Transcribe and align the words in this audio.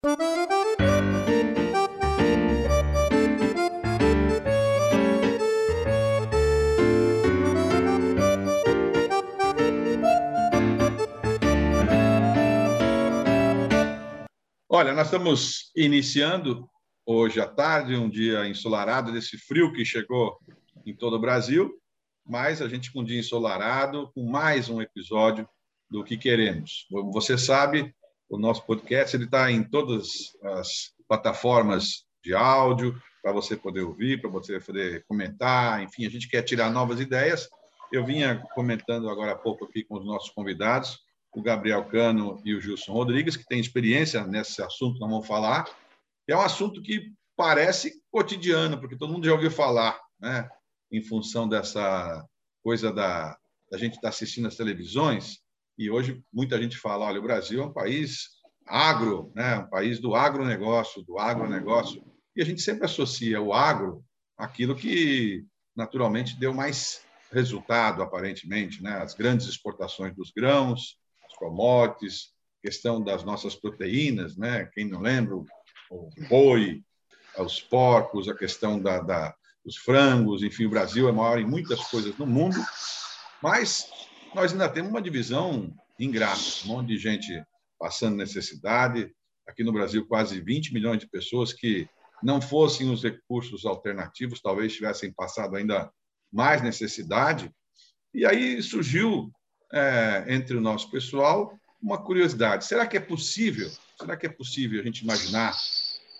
Olha, 0.00 0.12
nós 14.94 15.08
estamos 15.08 15.72
iniciando 15.74 16.70
hoje 17.04 17.40
à 17.40 17.48
tarde, 17.48 17.96
um 17.96 18.08
dia 18.08 18.46
ensolarado 18.46 19.10
desse 19.10 19.36
frio 19.36 19.72
que 19.72 19.84
chegou 19.84 20.38
em 20.86 20.94
todo 20.94 21.16
o 21.16 21.20
Brasil, 21.20 21.72
mas 22.24 22.62
a 22.62 22.68
gente 22.68 22.92
com 22.92 23.00
um 23.00 23.04
dia 23.04 23.18
ensolarado, 23.18 24.12
com 24.14 24.30
mais 24.30 24.68
um 24.68 24.80
episódio 24.80 25.44
do 25.90 26.04
que 26.04 26.16
queremos. 26.16 26.86
Como 26.88 27.10
você 27.10 27.36
sabe, 27.36 27.92
o 28.28 28.38
nosso 28.38 28.64
podcast 28.66 29.16
ele 29.16 29.24
está 29.24 29.50
em 29.50 29.62
todas 29.62 30.36
as 30.42 30.92
plataformas 31.06 32.04
de 32.22 32.34
áudio 32.34 33.00
para 33.22 33.32
você 33.32 33.56
poder 33.56 33.82
ouvir, 33.82 34.20
para 34.20 34.30
você 34.30 34.60
poder 34.60 35.04
comentar, 35.06 35.82
enfim, 35.82 36.06
a 36.06 36.10
gente 36.10 36.28
quer 36.28 36.42
tirar 36.42 36.70
novas 36.70 37.00
ideias. 37.00 37.48
Eu 37.92 38.04
vinha 38.04 38.42
comentando 38.54 39.08
agora 39.08 39.32
há 39.32 39.36
pouco 39.36 39.64
aqui 39.64 39.82
com 39.82 39.98
os 39.98 40.04
nossos 40.04 40.30
convidados 40.30 40.98
o 41.38 41.42
Gabriel 41.42 41.84
Cano 41.84 42.40
e 42.44 42.54
o 42.54 42.60
Gilson 42.60 42.92
Rodrigues, 42.92 43.36
que 43.36 43.46
têm 43.46 43.60
experiência 43.60 44.26
nesse 44.26 44.62
assunto 44.62 44.98
nós 44.98 45.10
vamos 45.10 45.26
falar. 45.26 45.68
É 46.26 46.36
um 46.36 46.40
assunto 46.40 46.82
que 46.82 47.12
parece 47.36 48.02
cotidiano, 48.10 48.78
porque 48.78 48.96
todo 48.96 49.12
mundo 49.12 49.26
já 49.26 49.32
ouviu 49.32 49.50
falar, 49.50 49.98
né? 50.20 50.48
em 50.90 51.02
função 51.02 51.48
dessa 51.48 52.26
coisa 52.62 52.92
da, 52.92 53.36
da 53.70 53.78
gente 53.78 53.92
estar 53.92 54.02
tá 54.02 54.08
assistindo 54.08 54.48
as 54.48 54.56
televisões. 54.56 55.38
E 55.78 55.90
hoje 55.90 56.22
muita 56.32 56.60
gente 56.60 56.76
fala: 56.76 57.06
olha, 57.06 57.20
o 57.20 57.22
Brasil 57.22 57.62
é 57.62 57.66
um 57.66 57.72
país 57.72 58.28
agro, 58.66 59.32
né? 59.34 59.58
um 59.58 59.68
país 59.68 59.98
do 60.00 60.14
agronegócio, 60.14 61.02
do 61.02 61.18
agronegócio. 61.18 62.04
E 62.36 62.42
a 62.42 62.44
gente 62.44 62.60
sempre 62.60 62.84
associa 62.84 63.40
o 63.40 63.54
agro 63.54 64.04
àquilo 64.36 64.74
que 64.74 65.44
naturalmente 65.74 66.38
deu 66.38 66.52
mais 66.52 67.02
resultado, 67.30 68.02
aparentemente, 68.02 68.82
né? 68.82 68.98
as 68.98 69.14
grandes 69.14 69.46
exportações 69.46 70.14
dos 70.14 70.30
grãos, 70.30 70.98
commodities, 71.38 72.32
questão 72.62 73.02
das 73.02 73.24
nossas 73.24 73.54
proteínas, 73.54 74.36
né? 74.36 74.68
Quem 74.74 74.88
não 74.88 75.00
lembra, 75.00 75.36
o 75.36 75.46
boi, 76.28 76.82
os 77.38 77.60
porcos, 77.60 78.28
a 78.28 78.34
questão 78.34 78.80
da, 78.80 79.00
da, 79.00 79.34
dos 79.64 79.76
frangos, 79.76 80.42
enfim, 80.42 80.66
o 80.66 80.70
Brasil 80.70 81.08
é 81.08 81.12
maior 81.12 81.38
em 81.38 81.46
muitas 81.46 81.80
coisas 81.88 82.16
no 82.18 82.26
mundo, 82.26 82.58
mas 83.40 83.88
nós 84.38 84.52
ainda 84.52 84.68
temos 84.68 84.90
uma 84.90 85.02
divisão 85.02 85.74
ingrata, 85.98 86.40
um 86.64 86.68
monte 86.68 86.88
de 86.90 86.98
gente 86.98 87.44
passando 87.76 88.16
necessidade. 88.16 89.12
Aqui 89.44 89.64
no 89.64 89.72
Brasil, 89.72 90.06
quase 90.06 90.40
20 90.40 90.72
milhões 90.72 91.00
de 91.00 91.08
pessoas 91.08 91.52
que 91.52 91.88
não 92.22 92.40
fossem 92.40 92.88
os 92.88 93.02
recursos 93.02 93.66
alternativos, 93.66 94.40
talvez 94.40 94.72
tivessem 94.72 95.12
passado 95.12 95.56
ainda 95.56 95.90
mais 96.32 96.62
necessidade. 96.62 97.50
E 98.14 98.24
aí 98.24 98.62
surgiu 98.62 99.28
é, 99.72 100.26
entre 100.28 100.56
o 100.56 100.60
nosso 100.60 100.88
pessoal 100.88 101.52
uma 101.82 102.00
curiosidade: 102.00 102.64
será 102.64 102.86
que 102.86 102.96
é 102.96 103.00
possível? 103.00 103.68
Será 103.98 104.16
que 104.16 104.26
é 104.26 104.30
possível 104.30 104.80
a 104.80 104.84
gente 104.84 105.00
imaginar 105.00 105.52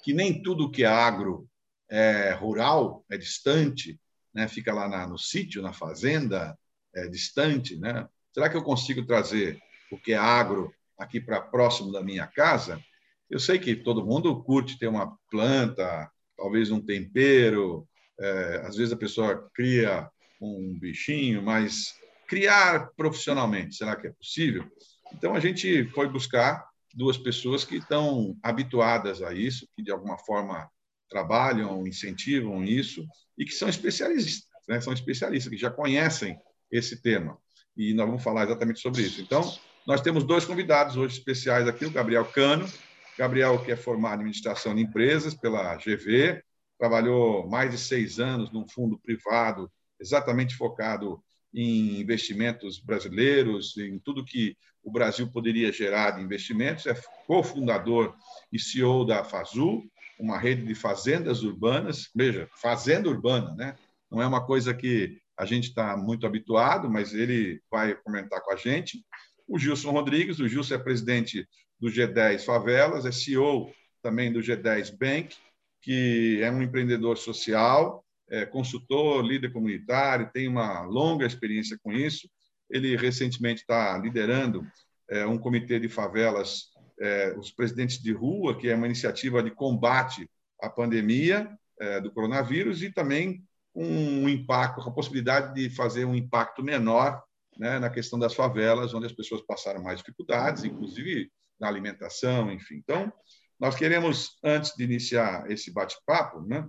que 0.02 0.12
nem 0.12 0.42
tudo 0.42 0.72
que 0.72 0.82
é 0.82 0.88
agro 0.88 1.48
é 1.88 2.32
rural, 2.32 3.04
é 3.08 3.16
distante, 3.16 3.96
né? 4.34 4.48
fica 4.48 4.74
lá 4.74 4.88
na, 4.88 5.06
no 5.06 5.16
sítio, 5.18 5.62
na 5.62 5.72
fazenda, 5.72 6.58
é 6.94 7.08
distante, 7.08 7.76
né? 7.76 8.08
Será 8.32 8.48
que 8.48 8.56
eu 8.56 8.62
consigo 8.62 9.04
trazer 9.04 9.58
o 9.90 9.98
que 9.98 10.12
é 10.12 10.16
agro 10.16 10.72
aqui 10.98 11.20
para 11.20 11.40
próximo 11.40 11.92
da 11.92 12.02
minha 12.02 12.26
casa? 12.26 12.82
Eu 13.30 13.38
sei 13.38 13.58
que 13.58 13.76
todo 13.76 14.04
mundo 14.04 14.42
curte 14.42 14.78
ter 14.78 14.88
uma 14.88 15.16
planta, 15.30 16.10
talvez 16.36 16.70
um 16.70 16.80
tempero, 16.80 17.86
é, 18.18 18.62
às 18.64 18.76
vezes 18.76 18.92
a 18.92 18.96
pessoa 18.96 19.50
cria 19.54 20.08
um 20.40 20.78
bichinho, 20.78 21.42
mas 21.42 21.94
criar 22.26 22.90
profissionalmente, 22.96 23.76
será 23.76 23.96
que 23.96 24.06
é 24.06 24.12
possível? 24.12 24.64
Então, 25.12 25.34
a 25.34 25.40
gente 25.40 25.88
foi 25.88 26.08
buscar 26.08 26.66
duas 26.94 27.16
pessoas 27.16 27.64
que 27.64 27.76
estão 27.76 28.36
habituadas 28.42 29.22
a 29.22 29.32
isso, 29.32 29.66
que 29.74 29.82
de 29.82 29.90
alguma 29.90 30.18
forma 30.18 30.68
trabalham, 31.08 31.86
incentivam 31.86 32.62
isso 32.64 33.06
e 33.36 33.44
que 33.44 33.52
são 33.52 33.68
especialistas, 33.68 34.48
né? 34.68 34.80
são 34.80 34.92
especialistas, 34.92 35.50
que 35.50 35.58
já 35.58 35.70
conhecem 35.70 36.38
esse 36.70 37.00
tema. 37.00 37.38
E 37.76 37.94
nós 37.94 38.06
vamos 38.06 38.22
falar 38.22 38.44
exatamente 38.44 38.80
sobre 38.80 39.02
isso. 39.02 39.20
Então, 39.20 39.42
nós 39.86 40.00
temos 40.00 40.24
dois 40.24 40.44
convidados 40.44 40.96
hoje 40.96 41.18
especiais 41.18 41.66
aqui, 41.66 41.86
o 41.86 41.90
Gabriel 41.90 42.24
Cano, 42.24 42.68
Gabriel 43.16 43.58
que 43.64 43.72
é 43.72 43.76
formado 43.76 44.20
em 44.20 44.24
administração 44.24 44.74
de 44.74 44.82
empresas 44.82 45.34
pela 45.34 45.74
GV, 45.76 46.42
trabalhou 46.78 47.48
mais 47.48 47.70
de 47.70 47.78
seis 47.78 48.20
anos 48.20 48.52
num 48.52 48.68
fundo 48.68 48.98
privado 48.98 49.70
exatamente 50.00 50.54
focado 50.54 51.22
em 51.52 52.00
investimentos 52.00 52.78
brasileiros, 52.78 53.76
em 53.76 53.98
tudo 53.98 54.24
que 54.24 54.56
o 54.82 54.90
Brasil 54.90 55.30
poderia 55.30 55.72
gerar 55.72 56.12
de 56.12 56.22
investimentos. 56.22 56.86
É 56.86 56.94
cofundador 57.26 58.14
e 58.52 58.58
CEO 58.58 59.04
da 59.04 59.24
Fazul, 59.24 59.90
uma 60.18 60.38
rede 60.38 60.64
de 60.64 60.74
fazendas 60.74 61.42
urbanas. 61.42 62.08
Veja, 62.14 62.48
fazenda 62.60 63.08
urbana, 63.08 63.54
né? 63.54 63.76
Não 64.10 64.22
é 64.22 64.26
uma 64.26 64.44
coisa 64.44 64.72
que 64.72 65.18
a 65.38 65.44
gente 65.44 65.68
está 65.68 65.96
muito 65.96 66.26
habituado, 66.26 66.90
mas 66.90 67.14
ele 67.14 67.60
vai 67.70 67.94
comentar 67.94 68.42
com 68.42 68.52
a 68.52 68.56
gente. 68.56 69.04
O 69.46 69.58
Gilson 69.58 69.92
Rodrigues, 69.92 70.40
o 70.40 70.48
Gilson 70.48 70.74
é 70.74 70.78
presidente 70.78 71.46
do 71.78 71.88
G10 71.88 72.44
Favelas, 72.44 73.06
é 73.06 73.12
CEO 73.12 73.70
também 74.02 74.32
do 74.32 74.40
G10 74.40 74.96
Bank, 74.98 75.36
que 75.80 76.40
é 76.42 76.50
um 76.50 76.60
empreendedor 76.60 77.16
social, 77.16 78.04
é 78.28 78.44
consultor, 78.44 79.24
líder 79.24 79.52
comunitário, 79.52 80.30
tem 80.32 80.48
uma 80.48 80.82
longa 80.82 81.24
experiência 81.24 81.78
com 81.82 81.92
isso. 81.92 82.28
Ele 82.68 82.96
recentemente 82.96 83.62
está 83.62 83.96
liderando 83.96 84.66
é, 85.08 85.24
um 85.24 85.38
comitê 85.38 85.78
de 85.78 85.88
favelas, 85.88 86.64
é, 87.00 87.34
os 87.38 87.50
presidentes 87.50 88.02
de 88.02 88.12
rua, 88.12 88.58
que 88.58 88.68
é 88.68 88.74
uma 88.74 88.86
iniciativa 88.86 89.42
de 89.42 89.52
combate 89.52 90.28
à 90.60 90.68
pandemia 90.68 91.48
é, 91.80 92.00
do 92.00 92.10
coronavírus 92.10 92.82
e 92.82 92.92
também 92.92 93.42
um 93.80 94.28
impacto, 94.28 94.80
a 94.80 94.92
possibilidade 94.92 95.54
de 95.54 95.70
fazer 95.70 96.04
um 96.04 96.14
impacto 96.14 96.62
menor 96.64 97.22
né, 97.56 97.78
na 97.78 97.88
questão 97.88 98.18
das 98.18 98.34
favelas, 98.34 98.92
onde 98.92 99.06
as 99.06 99.12
pessoas 99.12 99.40
passaram 99.42 99.82
mais 99.82 99.98
dificuldades, 99.98 100.64
inclusive 100.64 101.30
na 101.60 101.68
alimentação, 101.68 102.52
enfim. 102.52 102.76
Então, 102.76 103.12
nós 103.58 103.76
queremos, 103.76 104.38
antes 104.42 104.74
de 104.76 104.82
iniciar 104.82 105.48
esse 105.50 105.72
bate-papo, 105.72 106.40
né, 106.42 106.66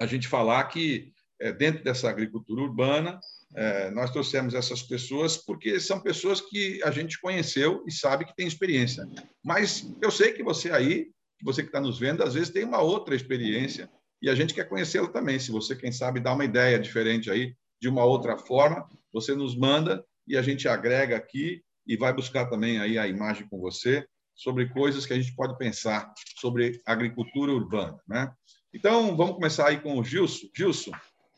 a 0.00 0.06
gente 0.06 0.28
falar 0.28 0.64
que, 0.64 1.12
é, 1.40 1.52
dentro 1.52 1.82
dessa 1.82 2.08
agricultura 2.08 2.62
urbana, 2.62 3.18
é, 3.56 3.90
nós 3.90 4.10
trouxemos 4.10 4.54
essas 4.54 4.82
pessoas 4.82 5.36
porque 5.36 5.78
são 5.80 6.00
pessoas 6.00 6.40
que 6.40 6.80
a 6.84 6.90
gente 6.90 7.20
conheceu 7.20 7.84
e 7.86 7.92
sabe 7.92 8.24
que 8.24 8.34
tem 8.34 8.46
experiência. 8.46 9.04
Mas 9.44 9.88
eu 10.00 10.10
sei 10.10 10.32
que 10.32 10.42
você 10.42 10.70
aí, 10.70 11.10
você 11.42 11.62
que 11.62 11.68
está 11.68 11.80
nos 11.80 11.98
vendo, 11.98 12.22
às 12.22 12.34
vezes 12.34 12.50
tem 12.50 12.64
uma 12.64 12.80
outra 12.80 13.14
experiência 13.14 13.88
e 14.24 14.30
a 14.30 14.34
gente 14.34 14.54
quer 14.54 14.66
conhecê-la 14.66 15.08
também. 15.08 15.38
Se 15.38 15.52
você, 15.52 15.76
quem 15.76 15.92
sabe, 15.92 16.18
dá 16.18 16.32
uma 16.32 16.46
ideia 16.46 16.78
diferente 16.78 17.30
aí, 17.30 17.54
de 17.78 17.90
uma 17.90 18.06
outra 18.06 18.38
forma, 18.38 18.88
você 19.12 19.34
nos 19.34 19.54
manda 19.54 20.02
e 20.26 20.34
a 20.34 20.40
gente 20.40 20.66
agrega 20.66 21.14
aqui 21.14 21.62
e 21.86 21.94
vai 21.94 22.10
buscar 22.10 22.46
também 22.46 22.80
aí 22.80 22.98
a 22.98 23.06
imagem 23.06 23.46
com 23.46 23.60
você 23.60 24.06
sobre 24.34 24.70
coisas 24.70 25.04
que 25.04 25.12
a 25.12 25.20
gente 25.20 25.36
pode 25.36 25.58
pensar 25.58 26.10
sobre 26.40 26.80
agricultura 26.86 27.52
urbana, 27.52 28.00
né? 28.08 28.32
Então, 28.72 29.14
vamos 29.14 29.34
começar 29.34 29.68
aí 29.68 29.78
com 29.78 29.98
o 29.98 30.02
Gilson. 30.02 30.46
Gilson, 30.56 30.92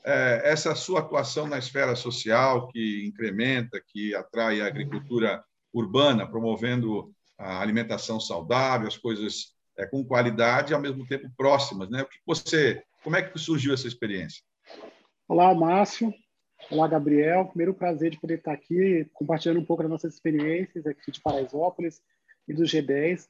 é, 0.04 0.42
essa 0.44 0.72
sua 0.76 1.00
atuação 1.00 1.48
na 1.48 1.58
esfera 1.58 1.97
social 1.97 2.68
que 2.68 3.04
incrementa, 3.04 3.82
que 3.84 4.14
atrai 4.14 4.60
a 4.60 4.66
agricultura 4.68 5.42
urbana, 5.72 6.24
promovendo 6.24 7.12
a 7.36 7.60
alimentação 7.60 8.20
saudável, 8.20 8.86
as 8.86 8.97
coisas 8.97 9.56
é, 9.76 9.87
com 9.87 10.04
qualidade 10.04 10.72
e 10.72 10.74
ao 10.74 10.80
mesmo 10.80 11.06
tempo 11.06 11.30
próximas, 11.36 11.89
né? 11.91 12.03
O 12.03 12.06
que 12.06 12.18
você, 12.27 12.83
como 13.03 13.16
é 13.16 13.22
que 13.22 13.39
surgiu 13.39 13.74
essa 13.74 13.86
experiência? 13.86 14.42
Olá, 15.28 15.54
Márcio. 15.54 16.12
Olá, 16.71 16.89
Gabriel. 16.89 17.47
Primeiro 17.47 17.74
prazer 17.74 18.10
de 18.10 18.21
poder 18.21 18.39
estar 18.39 18.53
aqui 18.53 19.06
compartilhando 19.12 19.60
um 19.60 19.65
pouco 19.65 19.83
das 19.83 19.91
nossas 19.91 20.15
experiências 20.15 20.86
aqui 20.86 21.10
de 21.10 21.21
Paraisópolis 21.21 22.01
e 22.48 22.54
do 22.54 22.62
G10. 22.62 23.28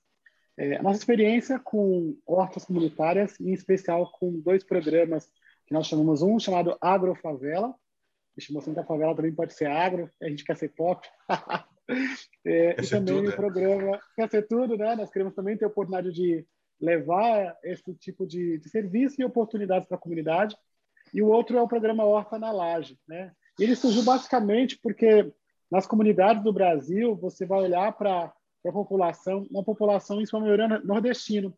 É, 0.59 0.77
a 0.77 0.83
nossa 0.83 0.99
experiência 0.99 1.59
com 1.59 2.17
hortas 2.25 2.65
comunitárias, 2.65 3.39
em 3.41 3.53
especial 3.53 4.11
com 4.13 4.41
dois 4.41 4.65
programas 4.65 5.31
que 5.67 5.75
nós 5.75 5.87
chamamos 5.87 6.23
um 6.23 6.39
chamado 6.39 6.77
Agrofavela, 6.81 7.75
estimação 8.37 8.73
da 8.73 8.85
favela 8.85 9.15
também 9.15 9.33
pode 9.33 9.55
ser 9.55 9.67
agro, 9.67 10.11
a 10.23 10.29
gente 10.29 10.45
quer 10.45 10.57
ser 10.57 10.69
pop. 10.69 11.07
é, 12.45 12.77
e 12.81 12.89
também 12.89 13.15
tudo, 13.15 13.29
o 13.29 13.33
é. 13.33 13.37
programa 13.37 14.01
quer 14.15 14.31
ser 14.31 14.47
tudo, 14.47 14.77
né? 14.77 14.97
Nós 14.97 15.11
queremos 15.11 15.35
também 15.35 15.57
ter 15.57 15.65
a 15.65 15.69
oportunidade 15.69 16.13
de 16.13 16.47
levar 16.81 17.57
esse 17.63 17.95
tipo 17.95 18.27
de, 18.27 18.59
de 18.59 18.69
serviço 18.69 19.21
e 19.21 19.25
oportunidades 19.25 19.89
para 19.89 19.97
a 19.97 20.01
comunidade. 20.01 20.57
E 21.15 21.23
o 21.23 21.29
outro 21.29 21.57
é 21.57 21.63
o 21.63 21.69
programa 21.69 22.05
Horta 22.05 22.39
na 22.39 22.51
Laje, 22.51 22.99
né? 23.09 23.33
Ele 23.59 23.75
surgiu 23.75 24.03
basicamente 24.03 24.79
porque 24.83 25.33
nas 25.71 25.87
comunidades 25.87 26.43
do 26.43 26.53
Brasil 26.53 27.17
você 27.17 27.47
vai 27.47 27.61
olhar 27.61 27.93
para 27.93 28.33
a 28.67 28.73
população, 28.73 29.47
uma 29.51 29.65
população 29.65 30.21
em 30.21 30.27
sua 30.27 30.41
maioria 30.41 30.69
nordestina, 30.81 31.53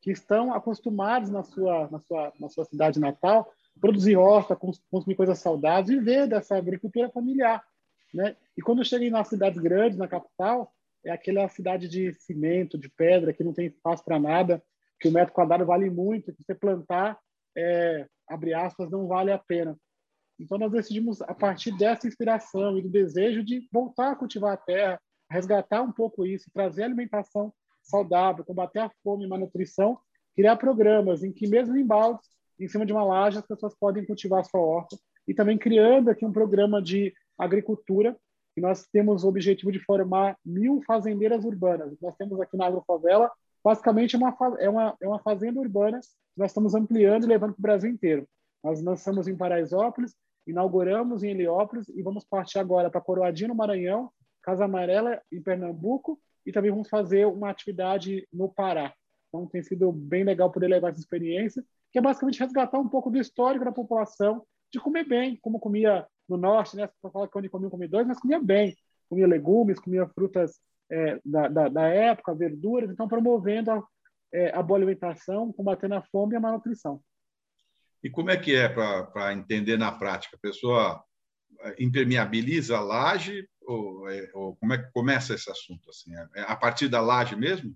que 0.00 0.10
estão 0.10 0.52
acostumados 0.52 1.30
na 1.30 1.42
sua, 1.42 1.88
na 1.90 2.00
sua, 2.00 2.32
na 2.40 2.48
sua 2.48 2.64
cidade 2.64 2.98
natal 2.98 3.52
produzir 3.80 4.16
horta, 4.16 4.56
consumir 4.90 5.16
coisas 5.16 5.38
saudáveis, 5.38 5.88
viver 5.88 6.26
dessa 6.26 6.56
agricultura 6.56 7.10
familiar. 7.10 7.62
Né? 8.12 8.36
E 8.56 8.62
quando 8.62 8.84
cheguei 8.84 9.10
nas 9.10 9.28
cidades 9.28 9.60
grandes, 9.60 9.98
na 9.98 10.08
capital, 10.08 10.72
é 11.04 11.10
aquela 11.10 11.48
cidade 11.48 11.88
de 11.88 12.12
cimento, 12.14 12.78
de 12.78 12.88
pedra, 12.88 13.32
que 13.32 13.42
não 13.42 13.52
tem 13.52 13.66
espaço 13.66 14.04
para 14.04 14.20
nada, 14.20 14.62
que 15.00 15.08
o 15.08 15.12
metro 15.12 15.34
quadrado 15.34 15.66
vale 15.66 15.90
muito, 15.90 16.32
que 16.32 16.42
você 16.42 16.54
plantar, 16.54 17.18
é, 17.56 18.06
abre 18.28 18.54
aspas, 18.54 18.90
não 18.90 19.08
vale 19.08 19.32
a 19.32 19.38
pena. 19.38 19.76
Então, 20.38 20.58
nós 20.58 20.72
decidimos, 20.72 21.20
a 21.22 21.34
partir 21.34 21.76
dessa 21.76 22.06
inspiração 22.06 22.78
e 22.78 22.82
do 22.82 22.88
desejo 22.88 23.44
de 23.44 23.68
voltar 23.72 24.12
a 24.12 24.16
cultivar 24.16 24.52
a 24.52 24.56
terra, 24.56 25.00
resgatar 25.30 25.82
um 25.82 25.92
pouco 25.92 26.26
isso, 26.26 26.50
trazer 26.52 26.84
alimentação 26.84 27.52
saudável, 27.82 28.44
combater 28.44 28.80
a 28.80 28.90
fome 29.02 29.24
e 29.24 29.28
malnutrição, 29.28 29.98
criar 30.34 30.56
programas 30.56 31.22
em 31.22 31.32
que, 31.32 31.46
mesmo 31.46 31.76
em 31.76 31.86
baldes, 31.86 32.28
em 32.58 32.68
cima 32.68 32.86
de 32.86 32.92
uma 32.92 33.04
laje, 33.04 33.38
as 33.38 33.46
pessoas 33.46 33.74
podem 33.74 34.04
cultivar 34.04 34.40
a 34.40 34.44
sua 34.44 34.60
horta. 34.60 34.96
E 35.26 35.34
também 35.34 35.58
criando 35.58 36.10
aqui 36.10 36.24
um 36.24 36.32
programa 36.32 36.80
de 36.82 37.12
agricultura, 37.44 38.16
que 38.54 38.60
nós 38.60 38.86
temos 38.86 39.24
o 39.24 39.28
objetivo 39.28 39.72
de 39.72 39.78
formar 39.78 40.36
mil 40.44 40.82
fazendeiras 40.82 41.44
urbanas. 41.44 41.96
Nós 42.00 42.14
temos 42.16 42.40
aqui 42.40 42.56
na 42.56 42.66
Agrofavela, 42.66 43.30
basicamente, 43.64 44.16
uma, 44.16 44.36
é, 44.58 44.68
uma, 44.68 44.96
é 45.00 45.08
uma 45.08 45.18
fazenda 45.20 45.58
urbana 45.58 46.00
que 46.00 46.40
nós 46.40 46.50
estamos 46.50 46.74
ampliando 46.74 47.24
e 47.24 47.28
levando 47.28 47.52
para 47.52 47.60
o 47.60 47.62
Brasil 47.62 47.90
inteiro. 47.90 48.26
Nós 48.62 48.82
lançamos 48.82 49.26
em 49.26 49.36
Paraisópolis, 49.36 50.14
inauguramos 50.46 51.22
em 51.22 51.30
Heliópolis 51.30 51.88
e 51.88 52.02
vamos 52.02 52.24
partir 52.24 52.58
agora 52.58 52.90
para 52.90 53.00
Coroadinho, 53.00 53.48
no 53.48 53.54
Maranhão, 53.54 54.10
Casa 54.42 54.64
Amarela, 54.64 55.20
em 55.30 55.40
Pernambuco, 55.40 56.18
e 56.44 56.52
também 56.52 56.70
vamos 56.70 56.88
fazer 56.88 57.26
uma 57.26 57.50
atividade 57.50 58.26
no 58.32 58.48
Pará. 58.48 58.92
Então, 59.28 59.46
tem 59.46 59.62
sido 59.62 59.90
bem 59.92 60.24
legal 60.24 60.50
poder 60.50 60.68
levar 60.68 60.90
essa 60.90 61.00
experiência, 61.00 61.64
que 61.90 61.98
é 61.98 62.02
basicamente 62.02 62.40
resgatar 62.40 62.78
um 62.78 62.88
pouco 62.88 63.10
do 63.10 63.18
histórico 63.18 63.64
da 63.64 63.72
população, 63.72 64.44
de 64.72 64.80
comer 64.80 65.04
bem, 65.04 65.38
como 65.40 65.60
comia 65.60 66.06
no 66.28 66.36
norte, 66.36 66.76
né? 66.76 66.88
Você 66.88 67.12
fala 67.12 67.28
que 67.28 67.38
onde 67.38 67.48
comia 67.48 67.70
comedores, 67.70 68.06
mas 68.06 68.20
comia 68.20 68.40
bem. 68.40 68.76
Comia 69.08 69.26
legumes, 69.26 69.78
comia 69.78 70.06
frutas 70.08 70.60
é, 70.90 71.18
da, 71.24 71.48
da, 71.48 71.68
da, 71.68 71.86
época, 71.88 72.34
verduras, 72.34 72.90
então 72.90 73.08
promovendo 73.08 73.70
a, 73.70 73.82
é, 74.32 74.54
a 74.54 74.62
boa 74.62 74.78
alimentação, 74.78 75.52
combatendo 75.52 75.94
a 75.94 76.02
fome 76.02 76.34
e 76.34 76.36
a 76.36 76.40
malnutrição. 76.40 77.00
E 78.02 78.10
como 78.10 78.30
é 78.30 78.36
que 78.36 78.54
é 78.54 78.68
para 78.68 79.32
entender 79.32 79.76
na 79.76 79.92
prática? 79.92 80.36
A 80.36 80.40
pessoa 80.40 81.02
é, 81.60 81.82
impermeabiliza 81.82 82.76
a 82.76 82.80
laje 82.80 83.46
ou, 83.62 84.08
é, 84.08 84.30
ou, 84.34 84.56
como 84.56 84.72
é 84.72 84.78
que 84.78 84.90
começa 84.92 85.34
esse 85.34 85.50
assunto? 85.50 85.88
Assim, 85.88 86.14
é, 86.16 86.28
é 86.36 86.42
a 86.42 86.56
partir 86.56 86.88
da 86.88 87.00
laje 87.00 87.36
mesmo? 87.36 87.74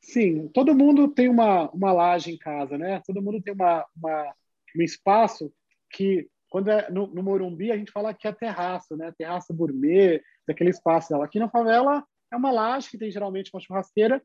Sim, 0.00 0.48
todo 0.48 0.74
mundo 0.74 1.08
tem 1.08 1.28
uma, 1.28 1.70
uma 1.70 1.92
laje 1.92 2.30
em 2.30 2.36
casa, 2.36 2.76
né? 2.76 3.00
Todo 3.06 3.22
mundo 3.22 3.40
tem 3.40 3.54
uma, 3.54 3.86
uma 3.96 4.34
um 4.76 4.82
espaço 4.82 5.52
que 5.90 6.28
quando 6.54 6.68
é 6.68 6.88
no, 6.88 7.08
no, 7.08 7.20
Morumbi, 7.20 7.72
a 7.72 7.76
gente 7.76 7.90
fala 7.90 8.14
que 8.14 8.28
é 8.28 8.32
terraço, 8.32 8.96
né? 8.96 9.12
Terraço 9.18 9.52
gourmet, 9.52 10.22
daquele 10.46 10.70
espaço 10.70 11.08
dela. 11.08 11.24
Aqui 11.24 11.36
na 11.40 11.48
favela 11.48 12.04
é 12.32 12.36
uma 12.36 12.52
laje 12.52 12.88
que 12.88 12.96
tem 12.96 13.10
geralmente 13.10 13.50
uma 13.52 13.60
churrasqueira, 13.60 14.22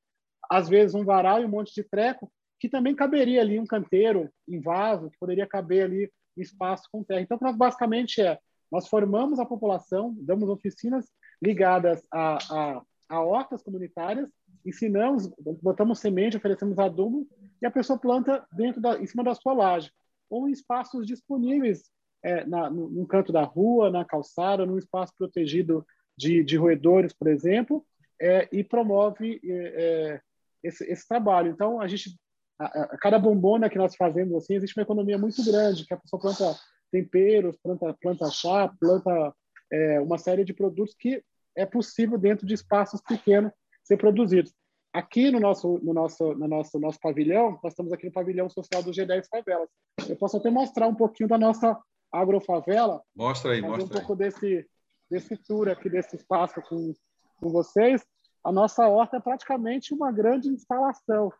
às 0.48 0.70
vezes 0.70 0.94
um 0.94 1.04
varal 1.04 1.42
e 1.42 1.46
um 1.46 1.50
monte 1.50 1.74
de 1.74 1.84
treco, 1.84 2.31
que 2.60 2.70
também 2.70 2.94
caberia 2.94 3.42
ali 3.42 3.60
um 3.60 3.66
canteiro 3.66 4.30
em 4.48 4.62
vaso, 4.62 5.10
que 5.10 5.18
poderia 5.18 5.48
caber 5.48 5.86
ali 5.86 6.06
um 6.38 6.42
espaço 6.44 6.84
com 6.92 7.04
terra. 7.04 7.20
Então, 7.20 7.36
nós 7.42 7.58
basicamente 7.58 8.22
é, 8.22 8.38
nós 8.72 8.88
formamos 8.88 9.40
a 9.40 9.46
população, 9.46 10.16
damos 10.20 10.50
oficinas 10.50 11.08
ligadas 11.42 12.00
a, 12.14 12.38
a, 12.52 12.81
a 13.10 13.22
hortas 13.24 13.64
comunitárias, 13.64 14.30
ensinamos, 14.64 15.28
botamos 15.64 15.98
semente, 15.98 16.38
oferecemos 16.38 16.78
adubo 16.78 17.28
e 17.60 17.66
a 17.66 17.72
pessoa 17.72 17.98
planta 17.98 18.46
dentro 18.52 18.80
da, 18.80 19.02
em 19.02 19.08
cima 19.08 19.24
da 19.24 19.34
sua 19.34 19.54
laje 19.54 19.92
ou 20.30 20.48
em 20.48 20.52
espaços 20.52 21.08
disponíveis 21.08 21.90
é, 22.24 22.45
na, 22.45 22.69
no, 22.69 22.89
no, 22.89 23.07
canto 23.07 23.31
da 23.31 23.44
rua, 23.44 23.89
na 23.89 24.04
calçada, 24.04 24.66
num 24.66 24.77
espaço 24.77 25.13
protegido 25.18 25.86
de, 26.18 26.44
de 26.44 26.57
roedores, 26.57 27.13
por 27.13 27.27
exemplo, 27.27 27.86
é, 28.21 28.48
e 28.51 28.63
promove 28.63 29.39
é, 29.44 29.51
é 29.51 30.21
esse, 30.62 30.83
esse, 30.92 31.07
trabalho. 31.07 31.51
Então, 31.51 31.80
a 31.80 31.88
gente, 31.88 32.19
a, 32.60 32.66
a, 32.66 32.98
cada 32.98 33.18
bombona 33.18 33.69
que 33.69 33.77
nós 33.77 33.95
fazemos 33.95 34.36
assim, 34.36 34.56
existe 34.56 34.77
uma 34.77 34.83
economia 34.83 35.18
muito 35.18 35.44
grande, 35.45 35.86
que 35.86 35.94
a 35.94 35.98
pessoa 35.98 36.21
planta 36.21 36.56
temperos, 36.92 37.56
planta, 37.62 37.95
planta 38.01 38.30
chá, 38.30 38.74
planta 38.80 39.33
é, 39.71 40.01
uma 40.01 40.18
série 40.18 40.44
de 40.44 40.54
produtos 40.54 40.95
que 40.98 41.24
é 41.56 41.66
possível 41.66 42.18
dentro 42.18 42.45
de 42.45 42.54
espaços 42.54 43.01
pequenos 43.01 43.51
ser 43.83 43.98
produzidos. 43.98 44.54
Aqui 44.92 45.30
no 45.30 45.39
nosso, 45.39 45.80
no 45.83 45.94
nosso, 45.94 46.33
no 46.33 46.48
nosso, 46.48 46.80
nosso 46.80 47.00
pavilhão, 47.00 47.60
nós 47.63 47.74
estamos 47.74 47.94
aqui 47.94 48.07
no 48.07 48.12
pavilhão 48.12 48.50
social 48.50 48.81
do 48.81 48.92
G10 48.92 49.25
Favelas. 49.30 49.69
Eu 50.07 50.16
posso 50.16 50.38
até 50.38 50.50
mostrar 50.50 50.88
um 50.88 50.95
pouquinho 50.95 51.30
da 51.30 51.38
nossa 51.38 51.80
agrofavela. 52.11 53.01
Mostra 53.15 53.51
aí, 53.51 53.61
mostra 53.61 53.85
um 53.85 53.89
pouco 53.89 54.15
desse, 54.15 54.67
desse 55.09 55.38
tour 55.38 55.69
aqui, 55.69 55.89
desse 55.89 56.15
espaço 56.15 56.61
com, 56.61 56.94
com 57.39 57.50
vocês. 57.50 58.06
A 58.44 58.51
nossa 58.51 58.88
horta 58.88 59.17
é 59.17 59.19
praticamente 59.19 59.94
uma 59.94 60.11
grande 60.11 60.50
instalação, 60.50 61.31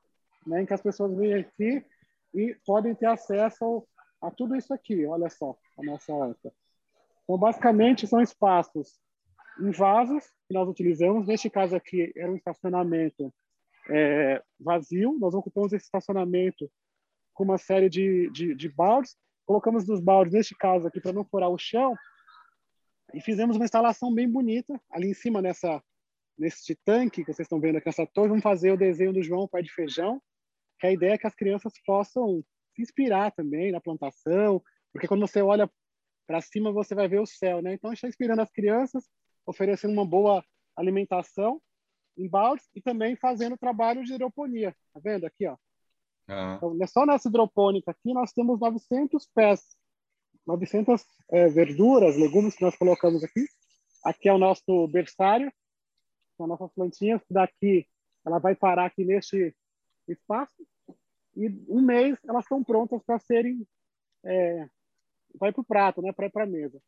né, 0.46 0.62
em 0.62 0.66
que 0.66 0.74
as 0.74 0.82
pessoas 0.82 1.16
vêm 1.16 1.34
aqui 1.34 1.84
e 2.34 2.56
podem 2.66 2.94
ter 2.94 3.08
acesso 3.08 3.88
a 4.22 4.30
tudo 4.30 4.56
isso 4.56 4.74
aqui. 4.74 5.06
Olha 5.06 5.30
só, 5.30 5.58
a 5.78 5.84
nossa 5.84 6.14
horta. 6.14 6.54
Então, 7.24 7.38
basicamente, 7.38 8.08
são 8.08 8.22
espaços 8.22 9.00
em 9.60 9.72
vasos 9.72 10.26
que 10.48 10.54
nós 10.54 10.68
utilizamos. 10.68 11.28
Neste 11.28 11.50
caso 11.50 11.76
aqui, 11.76 12.12
era 12.16 12.32
um 12.32 12.36
estacionamento 12.36 13.34
é, 13.90 14.42
vazio. 14.60 15.18
Nós 15.20 15.34
ocupamos 15.34 15.74
esse 15.74 15.86
estacionamento 15.86 16.70
com 17.34 17.44
uma 17.44 17.58
série 17.58 17.90
de, 17.90 18.30
de, 18.32 18.54
de 18.56 18.70
baldes 18.70 19.16
colocamos 19.50 19.88
nos 19.88 20.00
baldes, 20.00 20.32
neste 20.32 20.56
caso 20.56 20.88
aqui, 20.88 21.02
para 21.02 21.12
não 21.12 21.26
furar 21.26 21.50
o 21.50 21.58
chão, 21.58 21.96
e 23.16 23.20
fizemos 23.20 23.56
uma 23.56 23.66
instalação 23.66 24.14
bem 24.14 24.30
bonita 24.30 24.80
ali 24.92 25.10
em 25.10 25.14
cima 25.16 25.42
nessa 25.42 25.84
nesse 26.38 26.76
tanque 26.86 27.26
que 27.26 27.34
vocês 27.34 27.48
estão 27.48 27.60
vendo 27.60 27.78
aqui 27.78 27.88
nessa 27.88 28.06
torre. 28.06 28.28
Vamos 28.28 28.44
fazer 28.44 28.72
o 28.72 28.78
desenho 28.78 29.12
do 29.12 29.24
João 29.24 29.48
Pai 29.48 29.64
de 29.64 29.74
Feijão, 29.74 30.22
que 30.80 30.86
a 30.86 30.92
ideia 30.92 31.14
é 31.14 31.18
que 31.18 31.26
as 31.26 31.34
crianças 31.34 31.74
possam 31.84 32.44
se 32.76 32.84
inspirar 32.84 33.32
também 33.32 33.72
na 33.72 33.82
plantação, 33.82 34.64
porque 34.94 35.08
quando 35.08 35.22
você 35.22 35.42
olha 35.42 35.68
para 36.28 36.42
cima 36.42 36.72
você 36.72 36.94
vai 36.94 37.08
ver 37.08 37.20
o 37.20 37.26
céu, 37.26 37.60
né? 37.60 37.74
Então 37.74 37.90
a 37.90 37.94
gente 37.94 37.98
está 37.98 38.08
inspirando 38.08 38.44
as 38.44 38.52
crianças, 38.52 39.10
oferecendo 39.48 39.94
uma 39.94 40.06
boa 40.06 40.46
alimentação 40.78 41.60
em 42.16 42.30
baldes 42.30 42.70
e 42.76 42.82
também 42.82 43.16
fazendo 43.16 43.58
trabalho 43.58 44.04
de 44.04 44.14
hidroponia. 44.14 44.76
Tá 44.94 45.00
vendo 45.04 45.26
aqui, 45.26 45.48
ó? 45.48 45.58
Ah. 46.30 46.56
Então, 46.58 46.88
só 46.88 47.06
nessa 47.06 47.28
hidropônica 47.28 47.92
aqui 47.92 48.14
nós 48.14 48.32
temos 48.32 48.60
900 48.60 49.28
pés, 49.34 49.76
900 50.46 51.04
é, 51.32 51.48
verduras, 51.48 52.16
legumes 52.16 52.56
que 52.56 52.64
nós 52.64 52.78
colocamos 52.78 53.24
aqui. 53.24 53.46
Aqui 54.04 54.30
é 54.30 54.34
o 54.34 54.38
nosso 54.38 54.88
berçário, 54.88 55.52
são 56.38 56.48
nossas 56.48 56.72
plantinhas. 56.74 57.22
Daqui 57.30 57.88
ela 58.26 58.40
vai 58.40 58.56
parar 58.56 58.86
aqui 58.86 59.04
neste 59.04 59.56
espaço 60.08 60.66
e 61.36 61.48
um 61.68 61.82
mês 61.82 62.18
elas 62.28 62.44
estão 62.44 62.64
prontas 62.64 63.02
para 63.04 63.20
serem 63.20 63.66
é, 64.24 64.68
vai 65.40 65.52
para 65.52 65.62
o 65.62 65.66
prato, 65.66 66.02
né, 66.02 66.12
para 66.12 66.30
a 66.44 66.46
mesa. 66.46 66.82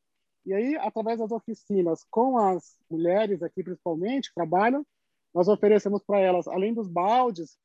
E 0.45 0.53
aí, 0.53 0.75
através 0.77 1.19
das 1.19 1.31
oficinas 1.31 2.03
com 2.09 2.37
as 2.37 2.77
mulheres 2.89 3.43
aqui 3.43 3.63
principalmente 3.63 4.33
trabalham, 4.33 4.85
nós 5.33 5.47
oferecemos 5.47 6.03
para 6.03 6.19
elas, 6.19 6.47
além 6.47 6.73
dos 6.73 6.87
baldes, 6.87 7.57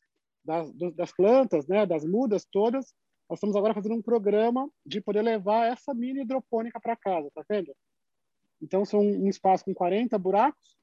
das, 0.46 0.72
das 0.94 1.12
plantas, 1.12 1.66
né, 1.66 1.84
das 1.84 2.04
mudas 2.04 2.46
todas, 2.50 2.94
nós 3.28 3.38
estamos 3.38 3.56
agora 3.56 3.74
fazendo 3.74 3.96
um 3.96 4.02
programa 4.02 4.70
de 4.84 5.00
poder 5.00 5.22
levar 5.22 5.66
essa 5.66 5.92
mini 5.92 6.22
hidropônica 6.22 6.80
para 6.80 6.96
casa, 6.96 7.28
tá 7.34 7.44
vendo? 7.48 7.74
Então, 8.62 8.84
são 8.84 9.00
um 9.00 9.28
espaço 9.28 9.64
com 9.64 9.74
40 9.74 10.16
buracos, 10.18 10.76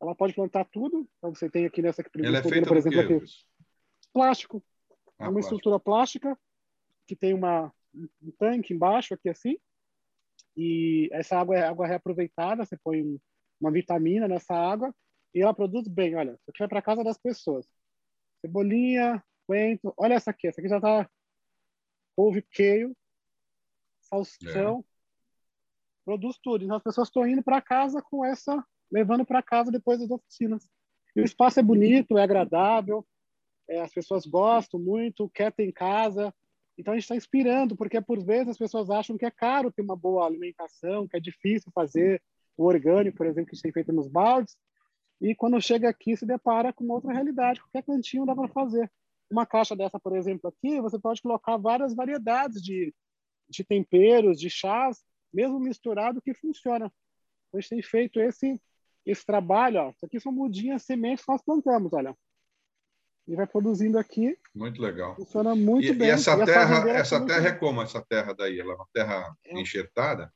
ela 0.00 0.14
pode 0.14 0.34
plantar 0.34 0.64
tudo, 0.66 1.08
então 1.16 1.34
você 1.34 1.50
tem 1.50 1.64
aqui 1.64 1.82
nessa 1.82 2.02
aqui, 2.02 2.10
ela 2.24 2.38
é 2.38 2.42
por 2.42 2.76
exemplo, 2.76 3.00
aqui, 3.00 3.24
plástico, 4.12 4.62
ah, 5.18 5.24
é 5.24 5.24
uma 5.24 5.32
plástico. 5.32 5.56
estrutura 5.56 5.80
plástica 5.80 6.38
que 7.06 7.16
tem 7.16 7.32
uma, 7.32 7.72
um 7.94 8.30
tanque 8.38 8.74
embaixo 8.74 9.14
aqui 9.14 9.30
assim, 9.30 9.56
e 10.56 11.08
essa 11.12 11.38
água 11.38 11.56
é 11.56 11.66
água 11.66 11.86
reaproveitada, 11.86 12.64
você 12.64 12.76
põe 12.76 13.18
uma 13.60 13.72
vitamina 13.72 14.28
nessa 14.28 14.54
água 14.54 14.94
e 15.34 15.40
ela 15.40 15.54
produz 15.54 15.88
bem, 15.88 16.14
olha, 16.14 16.32
isso 16.32 16.50
aqui 16.50 16.58
vai 16.58 16.68
para 16.68 16.82
casa 16.82 17.02
das 17.02 17.18
pessoas 17.18 17.66
cebolinha, 18.40 19.22
coentro. 19.46 19.92
Olha 19.96 20.14
essa 20.14 20.30
aqui, 20.30 20.48
essa 20.48 20.60
aqui 20.60 20.68
já 20.68 20.80
tá 20.80 21.08
couve, 22.16 22.42
queijo, 22.42 22.96
salsichão. 24.00 24.80
É. 24.80 24.98
Produz 26.04 26.38
tudo. 26.42 26.64
Então 26.64 26.76
as 26.76 26.82
pessoas 26.82 27.08
estão 27.08 27.26
indo 27.26 27.42
para 27.42 27.60
casa 27.60 28.02
com 28.02 28.24
essa, 28.24 28.64
levando 28.90 29.24
para 29.24 29.42
casa 29.42 29.70
depois 29.70 30.00
das 30.00 30.10
oficinas. 30.10 30.68
E 31.14 31.20
o 31.20 31.24
espaço 31.24 31.60
é 31.60 31.62
bonito, 31.62 32.18
é 32.18 32.22
agradável, 32.22 33.06
é, 33.68 33.80
as 33.80 33.92
pessoas 33.92 34.24
gostam 34.24 34.80
muito, 34.80 35.28
quer 35.30 35.52
ter 35.52 35.64
em 35.64 35.72
casa. 35.72 36.34
Então 36.76 36.92
a 36.92 36.96
gente 36.96 37.04
está 37.04 37.16
inspirando, 37.16 37.76
porque 37.76 38.00
por 38.00 38.24
vezes 38.24 38.48
as 38.48 38.58
pessoas 38.58 38.88
acham 38.90 39.16
que 39.18 39.26
é 39.26 39.30
caro 39.30 39.70
ter 39.70 39.82
uma 39.82 39.96
boa 39.96 40.26
alimentação, 40.26 41.06
que 41.06 41.16
é 41.16 41.20
difícil 41.20 41.70
fazer 41.72 42.22
o 42.56 42.64
orgânico, 42.64 43.16
por 43.16 43.26
exemplo, 43.26 43.50
que 43.50 43.54
a 43.54 43.56
gente 43.56 43.62
tem 43.62 43.72
feito 43.72 43.92
nos 43.92 44.08
baldes. 44.08 44.56
E 45.20 45.34
quando 45.34 45.60
chega 45.60 45.88
aqui 45.88 46.16
se 46.16 46.24
depara 46.24 46.72
com 46.72 46.88
outra 46.88 47.12
realidade. 47.12 47.60
Qualquer 47.60 47.82
cantinho 47.82 48.26
dá 48.26 48.34
para 48.34 48.48
fazer. 48.48 48.90
Uma 49.30 49.44
caixa 49.44 49.76
dessa, 49.76 49.98
por 49.98 50.16
exemplo, 50.16 50.48
aqui, 50.48 50.80
você 50.80 50.98
pode 50.98 51.20
colocar 51.20 51.56
várias 51.56 51.94
variedades 51.94 52.62
de, 52.62 52.94
de 53.48 53.64
temperos, 53.64 54.38
de 54.40 54.48
chás, 54.48 55.04
mesmo 55.32 55.58
misturado, 55.58 56.22
que 56.22 56.32
funciona. 56.32 56.90
A 57.52 57.60
gente 57.60 57.70
tem 57.70 57.82
feito 57.82 58.20
esse, 58.20 58.60
esse 59.04 59.26
trabalho. 59.26 59.80
Ó. 59.80 59.90
Isso 59.90 60.06
aqui 60.06 60.20
são 60.20 60.32
mudinhas, 60.32 60.84
sementes 60.84 61.24
que 61.24 61.32
nós 61.32 61.42
plantamos, 61.42 61.92
olha. 61.92 62.16
E 63.26 63.36
vai 63.36 63.46
produzindo 63.46 63.98
aqui. 63.98 64.38
Muito 64.54 64.80
legal. 64.80 65.14
Funciona 65.16 65.54
muito 65.54 65.88
e, 65.88 65.92
bem. 65.92 66.08
E 66.08 66.10
essa 66.10 66.32
e 66.32 66.46
terra, 66.46 66.90
essa 66.90 67.26
terra 67.26 67.48
é 67.48 67.52
como 67.52 67.82
essa 67.82 68.00
terra 68.00 68.32
daí? 68.32 68.58
Ela 68.58 68.72
é 68.72 68.76
uma 68.76 68.88
terra 68.94 69.36
é. 69.44 69.60
enxertada? 69.60 70.32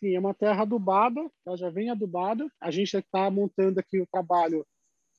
Sim, 0.00 0.14
é 0.14 0.18
uma 0.18 0.32
terra 0.32 0.62
adubada, 0.62 1.30
ela 1.46 1.56
já 1.58 1.68
vem 1.68 1.90
adubada. 1.90 2.50
A 2.58 2.70
gente 2.70 2.96
está 2.96 3.30
montando 3.30 3.78
aqui 3.78 4.00
o 4.00 4.06
trabalho 4.06 4.66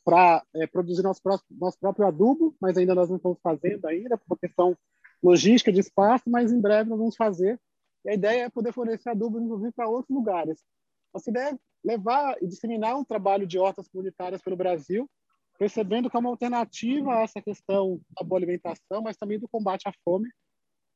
para 0.03 0.43
é, 0.55 0.65
produzir 0.65 1.03
nosso, 1.03 1.21
nosso 1.51 1.77
próprio 1.79 2.07
adubo, 2.07 2.55
mas 2.59 2.75
ainda 2.75 2.95
nós 2.95 3.07
não 3.07 3.17
estamos 3.17 3.37
fazendo 3.43 3.85
ainda, 3.85 4.17
por 4.17 4.39
questão 4.39 4.75
logística 5.21 5.71
de 5.71 5.79
espaço, 5.79 6.27
mas 6.27 6.51
em 6.51 6.59
breve 6.59 6.89
nós 6.89 6.97
vamos 6.97 7.15
fazer. 7.15 7.59
E 8.03 8.09
a 8.09 8.13
ideia 8.15 8.45
é 8.45 8.49
poder 8.49 8.73
fornecer 8.73 9.09
adubo, 9.09 9.39
inclusive, 9.39 9.71
para 9.71 9.87
outros 9.87 10.15
lugares. 10.15 10.59
Nossa 11.13 11.29
ideia 11.29 11.51
é 11.51 11.59
levar 11.83 12.35
e 12.41 12.47
disseminar 12.47 12.97
um 12.97 13.05
trabalho 13.05 13.45
de 13.45 13.59
hortas 13.59 13.87
comunitárias 13.87 14.41
pelo 14.41 14.55
Brasil, 14.55 15.07
percebendo 15.59 16.09
que 16.09 16.17
é 16.17 16.19
uma 16.19 16.29
alternativa 16.29 17.13
a 17.13 17.21
essa 17.21 17.39
questão 17.39 18.01
da 18.19 18.25
boa 18.25 18.39
alimentação, 18.39 19.03
mas 19.03 19.15
também 19.15 19.37
do 19.37 19.47
combate 19.47 19.87
à 19.87 19.93
fome. 20.03 20.27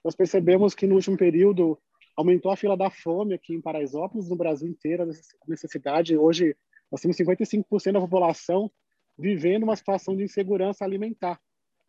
Nós 0.04 0.16
percebemos 0.16 0.74
que 0.74 0.88
no 0.88 0.96
último 0.96 1.18
período 1.18 1.80
aumentou 2.16 2.52
a 2.52 2.56
fila 2.56 2.78
da 2.78 2.90
fome 2.90 3.34
aqui 3.34 3.54
em 3.54 3.62
Paraisópolis, 3.62 4.30
no 4.30 4.36
Brasil 4.36 4.68
inteiro, 4.68 5.04
a 5.04 5.08
necessidade. 5.48 6.18
Hoje, 6.18 6.56
nós 6.92 7.02
temos 7.02 7.18
55% 7.18 7.92
da 7.92 8.00
população 8.00 8.72
vivendo 9.18 9.64
uma 9.64 9.76
situação 9.76 10.16
de 10.16 10.24
insegurança 10.24 10.84
alimentar. 10.84 11.40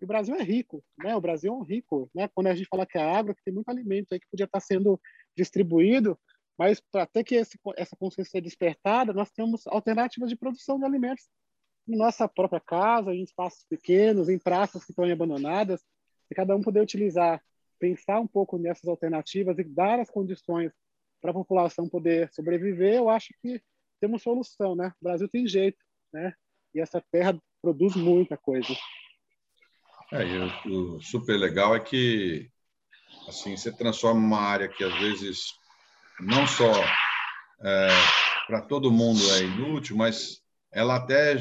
E 0.01 0.05
o 0.05 0.09
Brasil 0.09 0.35
é 0.35 0.43
rico, 0.43 0.85
né? 0.99 1.17
O 1.17 1.21
Brasil 1.21 1.53
é 1.53 1.57
um 1.57 1.63
rico, 1.63 2.11
né? 2.15 2.29
Quando 2.35 2.49
a 2.49 2.55
gente 2.55 2.69
fala 2.69 2.87
que 2.87 2.99
é 2.99 3.03
agro, 3.03 3.35
que 3.35 3.43
tem 3.45 3.55
muito 3.55 3.69
alimento 3.69 4.13
aí 4.13 4.21
que 4.21 4.29
podia 4.31 4.45
estar 4.45 4.61
sendo 4.61 5.01
distribuído, 5.35 6.19
mas 6.59 6.81
para 6.81 7.07
ter 7.07 7.25
que 7.25 7.35
esse, 7.35 7.59
essa 7.77 7.97
consciência 7.97 8.33
ser 8.33 8.41
despertada, 8.41 9.13
nós 9.13 9.31
temos 9.31 9.67
alternativas 9.67 10.29
de 10.29 10.37
produção 10.37 10.79
de 10.79 10.85
alimentos 10.85 11.29
em 11.89 11.97
nossa 11.97 12.29
própria 12.29 12.61
casa, 12.61 13.15
em 13.15 13.23
espaços 13.23 13.65
pequenos, 13.69 14.29
em 14.29 14.39
praças 14.39 14.85
que 14.85 14.91
estão 14.91 15.05
abandonadas, 15.05 15.85
e 16.31 16.35
cada 16.35 16.57
um 16.57 16.61
poder 16.61 16.81
utilizar 16.81 17.43
pensar 17.79 18.21
um 18.21 18.27
pouco 18.27 18.59
nessas 18.59 18.87
alternativas 18.89 19.59
e 19.59 19.65
dar 19.65 20.01
as 20.01 20.11
condições 20.11 20.73
para 21.21 21.31
a 21.31 21.35
população 21.35 21.89
poder 21.89 22.33
sobreviver, 22.33 22.95
eu 22.95 23.09
acho 23.09 23.35
que 23.43 23.61
temos 24.01 24.23
solução, 24.23 24.77
né? 24.77 24.93
O 25.01 25.05
Brasil 25.05 25.29
tem 25.29 25.47
jeito, 25.47 25.79
né? 26.13 26.35
E 26.75 26.81
essa 26.81 27.03
terra 27.11 27.39
produz 27.63 27.97
muita 27.97 28.37
coisa. 28.37 28.69
É, 30.13 30.23
e 30.25 30.71
o, 30.71 31.01
super 31.01 31.37
legal 31.37 31.75
é 31.75 31.81
que 31.81 32.49
assim 33.29 33.57
você 33.57 33.73
transforma 33.73 34.21
uma 34.21 34.41
área 34.41 34.69
que 34.69 34.85
às 34.85 34.95
vezes 34.99 35.53
não 36.21 36.47
só 36.47 36.71
é, 37.61 37.89
para 38.47 38.63
todo 38.63 38.93
mundo 38.93 39.21
é 39.33 39.43
inútil, 39.43 39.97
mas 39.97 40.43
ela 40.73 40.97
até 40.97 41.37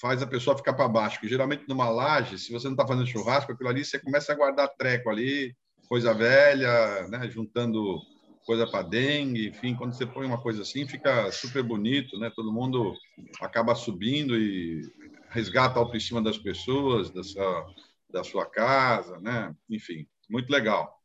faz 0.00 0.22
a 0.22 0.26
pessoa 0.26 0.56
ficar 0.56 0.74
para 0.74 0.88
baixo. 0.88 1.20
Que 1.20 1.28
geralmente 1.28 1.64
numa 1.68 1.88
laje, 1.88 2.38
se 2.38 2.52
você 2.52 2.66
não 2.66 2.74
está 2.74 2.86
fazendo 2.86 3.06
churrasco, 3.06 3.52
aquilo 3.52 3.68
ali 3.68 3.84
você 3.84 3.98
começa 3.98 4.32
a 4.32 4.36
guardar 4.36 4.74
treco 4.76 5.10
ali, 5.10 5.54
coisa 5.88 6.12
velha, 6.14 7.08
né? 7.08 7.28
juntando 7.30 8.00
coisa 8.44 8.66
para 8.66 8.82
dengue, 8.82 9.48
enfim, 9.48 9.74
quando 9.74 9.92
você 9.92 10.06
põe 10.06 10.24
uma 10.24 10.40
coisa 10.40 10.62
assim, 10.62 10.86
fica 10.86 11.30
super 11.32 11.64
bonito, 11.64 12.16
né? 12.16 12.30
Todo 12.30 12.52
mundo 12.52 12.94
acaba 13.40 13.74
subindo 13.74 14.38
e 14.38 14.82
resgata 15.30 15.78
a 15.78 15.82
autoestima 15.82 16.22
das 16.22 16.38
pessoas, 16.38 17.10
da 17.10 17.24
sua, 17.24 17.66
da 18.08 18.22
sua 18.22 18.46
casa, 18.48 19.18
né? 19.20 19.52
Enfim, 19.68 20.06
muito 20.30 20.48
legal. 20.48 20.96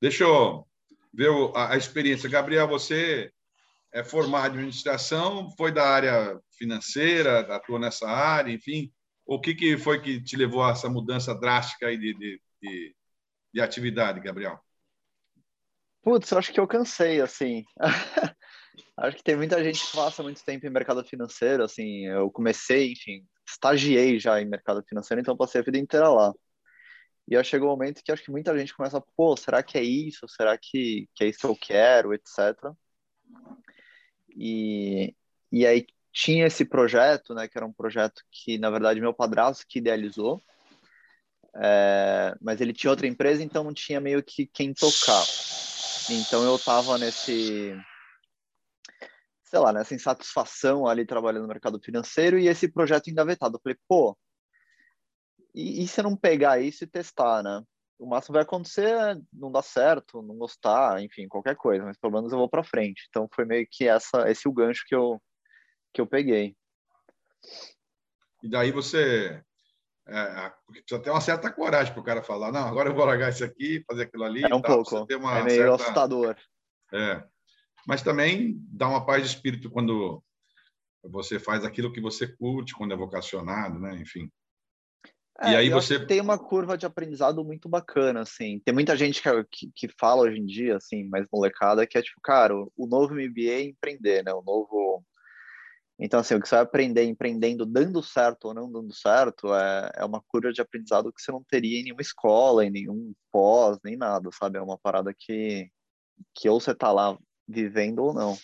Deixa 0.00 0.24
eu 0.24 0.66
ver 1.12 1.30
a, 1.54 1.74
a 1.74 1.76
experiência. 1.76 2.30
Gabriel, 2.30 2.66
você 2.66 3.30
é 3.92 4.02
formado 4.02 4.54
em 4.54 4.58
administração, 4.58 5.50
foi 5.58 5.70
da 5.70 5.86
área 5.86 6.40
financeira, 6.56 7.40
atua 7.54 7.78
nessa 7.78 8.08
área, 8.08 8.52
enfim. 8.52 8.90
O 9.26 9.38
que, 9.38 9.54
que 9.54 9.76
foi 9.76 10.00
que 10.00 10.22
te 10.22 10.36
levou 10.36 10.62
a 10.62 10.70
essa 10.70 10.88
mudança 10.88 11.34
drástica 11.34 11.88
aí 11.88 11.98
de, 11.98 12.14
de, 12.14 12.40
de 12.62 12.94
de 13.52 13.60
atividade, 13.60 14.20
Gabriel? 14.20 14.58
Putz, 16.02 16.32
acho 16.32 16.52
que 16.52 16.60
eu 16.60 16.66
cansei, 16.66 17.20
assim. 17.20 17.64
acho 18.96 19.16
que 19.16 19.22
tem 19.22 19.36
muita 19.36 19.62
gente 19.62 19.84
que 19.84 19.96
passa 19.96 20.22
muito 20.22 20.44
tempo 20.44 20.66
em 20.66 20.70
mercado 20.70 21.04
financeiro, 21.04 21.64
assim. 21.64 22.06
Eu 22.06 22.30
comecei, 22.30 22.92
enfim, 22.92 23.26
estagiei 23.46 24.18
já 24.18 24.40
em 24.40 24.46
mercado 24.46 24.82
financeiro, 24.88 25.20
então 25.20 25.36
passei 25.36 25.60
a 25.60 25.64
vida 25.64 25.78
inteira 25.78 26.08
lá. 26.08 26.32
E 27.26 27.36
aí 27.36 27.44
chegou 27.44 27.68
um 27.68 27.72
momento 27.72 28.02
que 28.02 28.10
acho 28.10 28.22
que 28.22 28.30
muita 28.30 28.56
gente 28.56 28.74
começa, 28.74 29.02
pô, 29.14 29.36
será 29.36 29.62
que 29.62 29.76
é 29.76 29.82
isso? 29.82 30.26
Será 30.28 30.56
que, 30.56 31.06
que 31.14 31.24
é 31.24 31.28
isso 31.28 31.40
que 31.40 31.46
eu 31.46 31.56
quero, 31.56 32.14
etc. 32.14 32.72
E, 34.34 35.14
e 35.52 35.66
aí 35.66 35.86
tinha 36.10 36.46
esse 36.46 36.64
projeto, 36.64 37.34
né, 37.34 37.46
que 37.46 37.58
era 37.58 37.66
um 37.66 37.72
projeto 37.72 38.22
que, 38.30 38.56
na 38.58 38.70
verdade, 38.70 39.00
meu 39.00 39.12
padrasto 39.12 39.66
que 39.68 39.78
idealizou, 39.78 40.42
é, 41.56 42.34
mas 42.40 42.60
ele 42.60 42.72
tinha 42.72 42.90
outra 42.90 43.06
empresa, 43.06 43.42
então 43.42 43.64
não 43.64 43.74
tinha 43.74 44.00
meio 44.00 44.22
que 44.22 44.46
quem 44.46 44.72
tocar. 44.72 45.24
Então 46.10 46.44
eu 46.44 46.56
estava 46.56 46.96
nesse, 46.98 47.74
sei 49.44 49.58
lá, 49.58 49.72
nessa 49.72 49.94
insatisfação 49.94 50.86
ali 50.86 51.06
trabalhando 51.06 51.42
no 51.42 51.48
mercado 51.48 51.80
financeiro 51.80 52.38
e 52.38 52.48
esse 52.48 52.70
projeto 52.70 53.08
engavetado. 53.08 53.56
Eu 53.56 53.60
falei, 53.60 53.78
pô, 53.88 54.16
e, 55.54 55.82
e 55.82 55.88
se 55.88 56.00
eu 56.00 56.04
não 56.04 56.16
pegar 56.16 56.60
isso 56.60 56.84
e 56.84 56.86
testar, 56.86 57.42
né? 57.42 57.62
O 57.98 58.06
máximo 58.06 58.34
vai 58.34 58.42
acontecer 58.42 58.94
é 58.94 59.16
não 59.32 59.50
dar 59.50 59.62
certo, 59.62 60.22
não 60.22 60.36
gostar, 60.36 61.02
enfim, 61.02 61.26
qualquer 61.26 61.56
coisa, 61.56 61.84
mas 61.84 61.98
pelo 61.98 62.12
menos 62.12 62.32
eu 62.32 62.38
vou 62.38 62.48
para 62.48 62.62
frente. 62.62 63.06
Então 63.08 63.28
foi 63.34 63.44
meio 63.44 63.66
que 63.68 63.88
essa, 63.88 64.30
esse 64.30 64.48
o 64.48 64.52
gancho 64.52 64.84
que 64.86 64.94
eu, 64.94 65.20
que 65.92 66.00
eu 66.00 66.06
peguei. 66.06 66.56
E 68.40 68.48
daí 68.48 68.70
você 68.70 69.42
é, 70.08 70.52
precisa 70.66 71.02
ter 71.02 71.10
uma 71.10 71.20
certa 71.20 71.52
coragem 71.52 71.92
para 71.92 72.00
o 72.00 72.04
cara 72.04 72.22
falar, 72.22 72.50
não, 72.50 72.66
agora 72.66 72.88
eu 72.88 72.94
vou 72.94 73.04
largar 73.04 73.28
isso 73.28 73.44
aqui, 73.44 73.84
fazer 73.86 74.04
aquilo 74.04 74.24
ali. 74.24 74.42
É 74.42 74.54
um 74.54 74.62
tal, 74.62 74.82
pouco, 74.82 75.06
é 75.12 75.44
meio 75.44 75.56
certa... 75.56 75.74
assustador. 75.74 76.36
É, 76.92 77.22
mas 77.86 78.02
também 78.02 78.58
dá 78.70 78.88
uma 78.88 79.04
paz 79.04 79.22
de 79.22 79.28
espírito 79.28 79.70
quando 79.70 80.22
você 81.02 81.38
faz 81.38 81.64
aquilo 81.64 81.92
que 81.92 82.00
você 82.00 82.26
curte, 82.26 82.74
quando 82.74 82.92
é 82.92 82.96
vocacionado, 82.96 83.78
né? 83.78 83.96
Enfim. 83.96 84.30
É, 85.40 85.52
e 85.52 85.56
aí 85.56 85.70
você 85.70 86.04
tem 86.04 86.20
uma 86.20 86.38
curva 86.38 86.76
de 86.76 86.84
aprendizado 86.84 87.44
muito 87.44 87.68
bacana, 87.68 88.22
assim. 88.22 88.60
Tem 88.64 88.74
muita 88.74 88.96
gente 88.96 89.22
que, 89.22 89.30
que, 89.50 89.70
que, 89.74 89.88
fala 89.98 90.22
hoje 90.22 90.40
em 90.40 90.44
dia, 90.44 90.76
assim, 90.76 91.08
mais 91.08 91.26
molecada, 91.32 91.86
que 91.86 91.96
é 91.96 92.02
tipo, 92.02 92.20
cara, 92.20 92.56
o, 92.56 92.72
o 92.76 92.86
novo 92.86 93.14
MBA 93.14 93.50
é 93.50 93.62
empreender, 93.62 94.24
né? 94.24 94.32
O 94.32 94.42
novo 94.42 95.04
então, 95.98 96.20
assim, 96.20 96.34
o 96.34 96.40
que 96.40 96.48
você 96.48 96.54
vai 96.54 96.64
aprender 96.64 97.04
empreendendo, 97.04 97.66
dando 97.66 98.00
certo 98.02 98.46
ou 98.46 98.54
não 98.54 98.70
dando 98.70 98.94
certo, 98.94 99.52
é, 99.52 99.90
é 99.96 100.04
uma 100.04 100.22
curva 100.28 100.52
de 100.52 100.60
aprendizado 100.60 101.12
que 101.12 101.20
você 101.20 101.32
não 101.32 101.42
teria 101.42 101.80
em 101.80 101.82
nenhuma 101.82 102.02
escola, 102.02 102.64
em 102.64 102.70
nenhum 102.70 103.12
pós, 103.32 103.78
nem 103.82 103.96
nada, 103.96 104.30
sabe? 104.32 104.58
É 104.58 104.62
uma 104.62 104.78
parada 104.78 105.12
que, 105.12 105.68
que 106.34 106.48
ou 106.48 106.60
você 106.60 106.70
está 106.70 106.92
lá 106.92 107.18
vivendo 107.48 107.98
ou 108.04 108.14
não. 108.14 108.38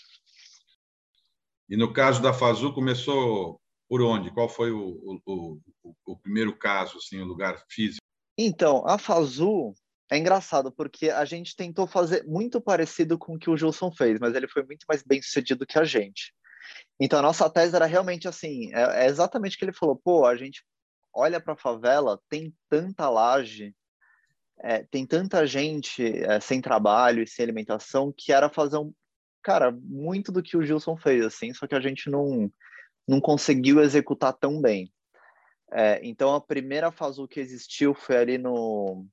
E 1.68 1.76
no 1.76 1.92
caso 1.92 2.20
da 2.20 2.32
Fazu, 2.32 2.72
começou 2.72 3.60
por 3.88 4.02
onde? 4.02 4.32
Qual 4.32 4.48
foi 4.48 4.72
o, 4.72 5.20
o, 5.24 5.60
o, 5.84 5.94
o 6.06 6.18
primeiro 6.18 6.56
caso, 6.58 6.98
assim, 6.98 7.20
o 7.20 7.24
lugar 7.24 7.62
físico? 7.70 8.04
Então, 8.36 8.84
a 8.84 8.98
Fazu 8.98 9.72
é 10.10 10.18
engraçado, 10.18 10.72
porque 10.72 11.08
a 11.08 11.24
gente 11.24 11.54
tentou 11.54 11.86
fazer 11.86 12.24
muito 12.24 12.60
parecido 12.60 13.16
com 13.16 13.36
o 13.36 13.38
que 13.38 13.48
o 13.48 13.56
Gilson 13.56 13.92
fez, 13.92 14.18
mas 14.18 14.34
ele 14.34 14.48
foi 14.48 14.64
muito 14.64 14.84
mais 14.88 15.04
bem 15.04 15.22
sucedido 15.22 15.64
que 15.64 15.78
a 15.78 15.84
gente. 15.84 16.34
Então, 17.00 17.18
a 17.18 17.22
nossa 17.22 17.50
tese 17.50 17.74
era 17.74 17.86
realmente 17.86 18.28
assim: 18.28 18.72
é, 18.74 19.04
é 19.04 19.06
exatamente 19.06 19.56
o 19.56 19.58
que 19.58 19.64
ele 19.64 19.72
falou. 19.72 19.96
Pô, 19.96 20.26
a 20.26 20.36
gente 20.36 20.64
olha 21.12 21.40
para 21.40 21.54
a 21.54 21.56
favela, 21.56 22.20
tem 22.28 22.54
tanta 22.68 23.08
laje, 23.08 23.74
é, 24.60 24.82
tem 24.84 25.06
tanta 25.06 25.46
gente 25.46 26.04
é, 26.24 26.40
sem 26.40 26.60
trabalho 26.60 27.22
e 27.22 27.26
sem 27.26 27.42
alimentação, 27.42 28.12
que 28.16 28.32
era 28.32 28.48
fazer 28.48 28.78
um. 28.78 28.92
Cara, 29.42 29.70
muito 29.70 30.32
do 30.32 30.42
que 30.42 30.56
o 30.56 30.62
Gilson 30.62 30.96
fez, 30.96 31.24
assim, 31.24 31.52
só 31.52 31.66
que 31.66 31.74
a 31.74 31.80
gente 31.80 32.08
não, 32.08 32.50
não 33.06 33.20
conseguiu 33.20 33.80
executar 33.80 34.32
tão 34.32 34.60
bem. 34.60 34.90
É, 35.70 36.00
então, 36.02 36.34
a 36.34 36.40
primeira 36.40 36.90
fase 36.90 37.26
que 37.28 37.40
existiu 37.40 37.94
foi 37.94 38.16
ali 38.16 38.38
no, 38.38 39.06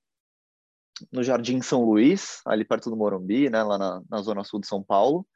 no 1.12 1.22
Jardim 1.22 1.62
São 1.62 1.84
Luís, 1.84 2.40
ali 2.46 2.64
perto 2.64 2.90
do 2.90 2.96
Morumbi, 2.96 3.50
né, 3.50 3.62
lá 3.62 3.78
na, 3.78 4.02
na 4.10 4.22
zona 4.22 4.44
sul 4.44 4.62
de 4.62 4.68
São 4.68 4.82
Paulo 4.82 5.28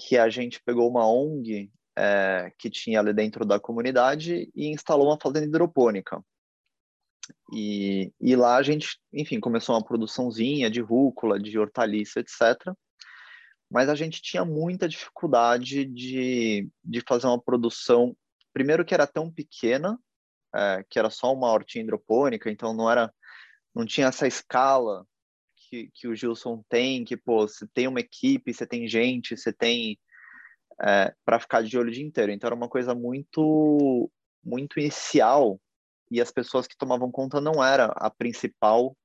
que 0.00 0.16
a 0.16 0.30
gente 0.30 0.62
pegou 0.64 0.88
uma 0.88 1.06
ONG 1.06 1.70
é, 1.96 2.50
que 2.58 2.70
tinha 2.70 3.00
ali 3.00 3.12
dentro 3.12 3.44
da 3.44 3.60
comunidade 3.60 4.50
e 4.54 4.68
instalou 4.68 5.08
uma 5.08 5.18
fazenda 5.20 5.46
hidropônica. 5.46 6.24
E, 7.52 8.10
e 8.18 8.34
lá 8.34 8.56
a 8.56 8.62
gente, 8.62 8.98
enfim, 9.12 9.38
começou 9.38 9.74
uma 9.74 9.84
produçãozinha 9.84 10.70
de 10.70 10.80
rúcula, 10.80 11.38
de 11.38 11.58
hortaliça, 11.58 12.20
etc. 12.20 12.72
Mas 13.70 13.90
a 13.90 13.94
gente 13.94 14.22
tinha 14.22 14.44
muita 14.44 14.88
dificuldade 14.88 15.84
de, 15.84 16.68
de 16.82 17.02
fazer 17.06 17.26
uma 17.26 17.40
produção 17.40 18.16
primeiro 18.54 18.84
que 18.84 18.94
era 18.94 19.06
tão 19.06 19.30
pequena, 19.30 19.98
é, 20.54 20.82
que 20.88 20.98
era 20.98 21.10
só 21.10 21.32
uma 21.32 21.52
hortinha 21.52 21.84
hidropônica, 21.84 22.50
então 22.50 22.72
não 22.72 22.90
era, 22.90 23.12
não 23.74 23.84
tinha 23.84 24.06
essa 24.06 24.26
escala 24.26 25.06
que, 25.70 25.90
que 25.94 26.08
o 26.08 26.14
Gilson 26.14 26.64
tem, 26.68 27.04
que 27.04 27.16
pô, 27.16 27.46
você 27.46 27.66
tem 27.72 27.86
uma 27.86 28.00
equipe, 28.00 28.52
você 28.52 28.66
tem 28.66 28.88
gente, 28.88 29.36
você 29.36 29.52
tem 29.52 29.98
é, 30.82 31.14
para 31.24 31.38
ficar 31.38 31.62
de 31.62 31.78
olho 31.78 31.88
o 31.88 31.92
dia 31.92 32.04
inteiro. 32.04 32.32
Então 32.32 32.48
era 32.48 32.54
uma 32.54 32.68
coisa 32.68 32.94
muito 32.94 34.10
muito 34.42 34.80
inicial 34.80 35.60
e 36.10 36.20
as 36.20 36.30
pessoas 36.30 36.66
que 36.66 36.76
tomavam 36.76 37.10
conta 37.10 37.40
não 37.40 37.62
era 37.62 37.86
a 37.96 38.10
principal 38.10 38.96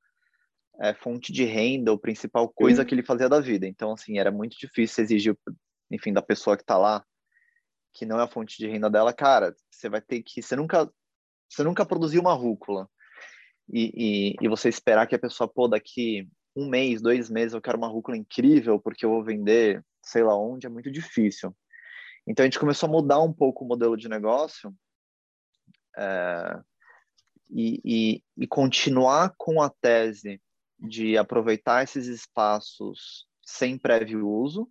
é, 0.79 0.93
fonte 0.93 1.31
de 1.31 1.43
renda, 1.43 1.91
ou 1.91 1.99
principal 1.99 2.49
coisa 2.49 2.81
uhum. 2.81 2.87
que 2.87 2.95
ele 2.95 3.03
fazia 3.03 3.29
da 3.29 3.39
vida. 3.39 3.67
Então 3.67 3.93
assim 3.93 4.17
era 4.17 4.31
muito 4.31 4.57
difícil 4.57 5.03
exigir, 5.03 5.37
enfim, 5.91 6.11
da 6.11 6.21
pessoa 6.21 6.57
que 6.57 6.63
está 6.63 6.77
lá 6.77 7.05
que 7.93 8.05
não 8.05 8.19
é 8.19 8.23
a 8.23 8.27
fonte 8.27 8.57
de 8.57 8.67
renda 8.67 8.89
dela, 8.89 9.13
cara, 9.13 9.55
você 9.71 9.87
vai 9.87 10.01
ter 10.01 10.21
que, 10.21 10.41
você 10.41 10.53
nunca, 10.53 10.91
você 11.49 11.63
nunca 11.63 11.85
produziu 11.85 12.19
uma 12.19 12.33
rúcula 12.33 12.89
e, 13.71 13.91
e, 13.95 14.35
e 14.41 14.49
você 14.49 14.67
esperar 14.67 15.07
que 15.07 15.15
a 15.15 15.19
pessoa, 15.19 15.47
pô, 15.47 15.65
daqui 15.67 16.27
um 16.55 16.67
mês, 16.67 17.01
dois 17.01 17.29
meses 17.29 17.53
eu 17.53 17.61
quero 17.61 17.77
uma 17.77 17.87
rúcula 17.87 18.15
incrível 18.15 18.79
porque 18.79 19.05
eu 19.05 19.09
vou 19.09 19.23
vender 19.23 19.83
sei 20.05 20.23
lá 20.23 20.37
onde, 20.37 20.67
é 20.67 20.69
muito 20.69 20.91
difícil. 20.91 21.55
Então 22.27 22.43
a 22.43 22.47
gente 22.47 22.59
começou 22.59 22.87
a 22.87 22.91
mudar 22.91 23.19
um 23.19 23.33
pouco 23.33 23.63
o 23.65 23.67
modelo 23.67 23.97
de 23.97 24.07
negócio 24.07 24.73
é, 25.97 26.59
e, 27.49 27.81
e, 27.83 28.23
e, 28.37 28.47
continuar 28.47 29.33
com 29.37 29.61
a 29.61 29.69
tese 29.69 30.41
de 30.79 31.17
aproveitar 31.17 31.83
esses 31.83 32.07
espaços 32.07 33.27
sem 33.43 33.77
prévio 33.77 34.27
uso, 34.27 34.69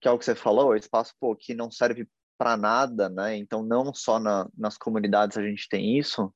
que 0.00 0.08
é 0.08 0.10
o 0.10 0.18
que 0.18 0.24
você 0.24 0.34
falou, 0.34 0.74
espaço 0.74 1.14
pô, 1.20 1.36
que 1.36 1.54
não 1.54 1.70
serve 1.70 2.08
para 2.38 2.56
nada, 2.56 3.08
né? 3.08 3.36
Então 3.36 3.62
não 3.62 3.92
só 3.92 4.18
na, 4.18 4.48
nas 4.56 4.78
comunidades 4.78 5.36
a 5.36 5.42
gente 5.42 5.68
tem 5.68 5.98
isso, 5.98 6.32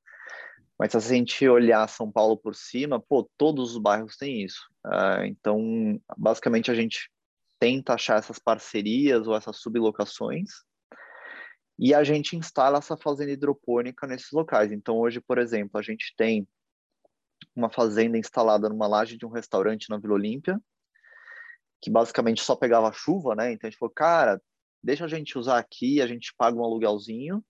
mas 0.78 0.90
se 0.90 0.96
a 0.96 1.00
gente 1.00 1.48
olhar 1.48 1.88
São 1.88 2.10
Paulo 2.10 2.36
por 2.36 2.54
cima, 2.54 3.00
pô, 3.00 3.28
todos 3.36 3.72
os 3.72 3.78
bairros 3.78 4.16
têm 4.16 4.42
isso. 4.42 4.68
Uh, 4.84 5.24
então, 5.26 6.00
basicamente 6.16 6.70
a 6.70 6.74
gente 6.74 7.10
tenta 7.58 7.94
achar 7.94 8.18
essas 8.18 8.38
parcerias 8.38 9.26
ou 9.26 9.36
essas 9.36 9.58
sublocações 9.58 10.50
e 11.78 11.92
a 11.92 12.04
gente 12.04 12.36
instala 12.36 12.78
essa 12.78 12.96
fazenda 12.96 13.32
hidropônica 13.32 14.06
nesses 14.06 14.30
locais. 14.30 14.70
Então, 14.70 14.96
hoje, 14.96 15.20
por 15.20 15.38
exemplo, 15.38 15.78
a 15.78 15.82
gente 15.82 16.14
tem 16.16 16.46
uma 17.54 17.70
fazenda 17.70 18.16
instalada 18.16 18.68
numa 18.68 18.86
laje 18.86 19.16
de 19.16 19.26
um 19.26 19.30
restaurante 19.30 19.90
na 19.90 19.98
Vila 19.98 20.14
Olímpia, 20.14 20.60
que 21.80 21.90
basicamente 21.90 22.42
só 22.42 22.56
pegava 22.56 22.92
chuva, 22.92 23.34
né? 23.34 23.52
Então 23.52 23.68
a 23.68 23.70
gente 23.70 23.78
falou, 23.78 23.92
cara, 23.94 24.40
deixa 24.82 25.04
a 25.04 25.08
gente 25.08 25.36
usar 25.36 25.58
aqui, 25.58 26.00
a 26.00 26.06
gente 26.06 26.32
paga 26.36 26.56
um 26.56 26.64
aluguelzinho. 26.64 27.44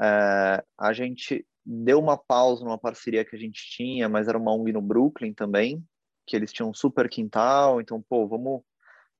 É, 0.00 0.64
a 0.76 0.92
gente 0.92 1.46
deu 1.70 1.98
uma 1.98 2.16
pausa 2.16 2.64
numa 2.64 2.78
parceria 2.78 3.26
que 3.26 3.36
a 3.36 3.38
gente 3.38 3.60
tinha, 3.70 4.08
mas 4.08 4.26
era 4.26 4.38
uma 4.38 4.54
ONG 4.54 4.72
no 4.72 4.80
Brooklyn 4.80 5.34
também, 5.34 5.84
que 6.26 6.34
eles 6.34 6.50
tinham 6.50 6.70
um 6.70 6.74
super 6.74 7.10
quintal, 7.10 7.78
então, 7.78 8.02
pô, 8.08 8.26
vamos 8.26 8.62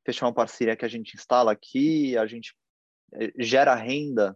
fechar 0.04 0.24
uma 0.24 0.32
parceria 0.32 0.74
que 0.74 0.84
a 0.84 0.88
gente 0.88 1.14
instala 1.14 1.52
aqui, 1.52 2.16
a 2.16 2.26
gente 2.26 2.54
eh, 3.12 3.32
gera 3.38 3.74
renda 3.74 4.34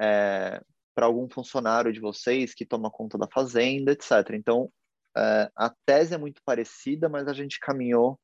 é, 0.00 0.62
para 0.94 1.06
algum 1.06 1.28
funcionário 1.28 1.92
de 1.92 1.98
vocês 1.98 2.54
que 2.54 2.64
toma 2.64 2.92
conta 2.92 3.18
da 3.18 3.26
fazenda, 3.26 3.90
etc. 3.90 4.30
Então, 4.34 4.70
é, 5.16 5.50
a 5.56 5.74
tese 5.84 6.14
é 6.14 6.18
muito 6.18 6.40
parecida, 6.44 7.08
mas 7.08 7.26
a 7.26 7.32
gente 7.32 7.58
caminhou, 7.58 8.20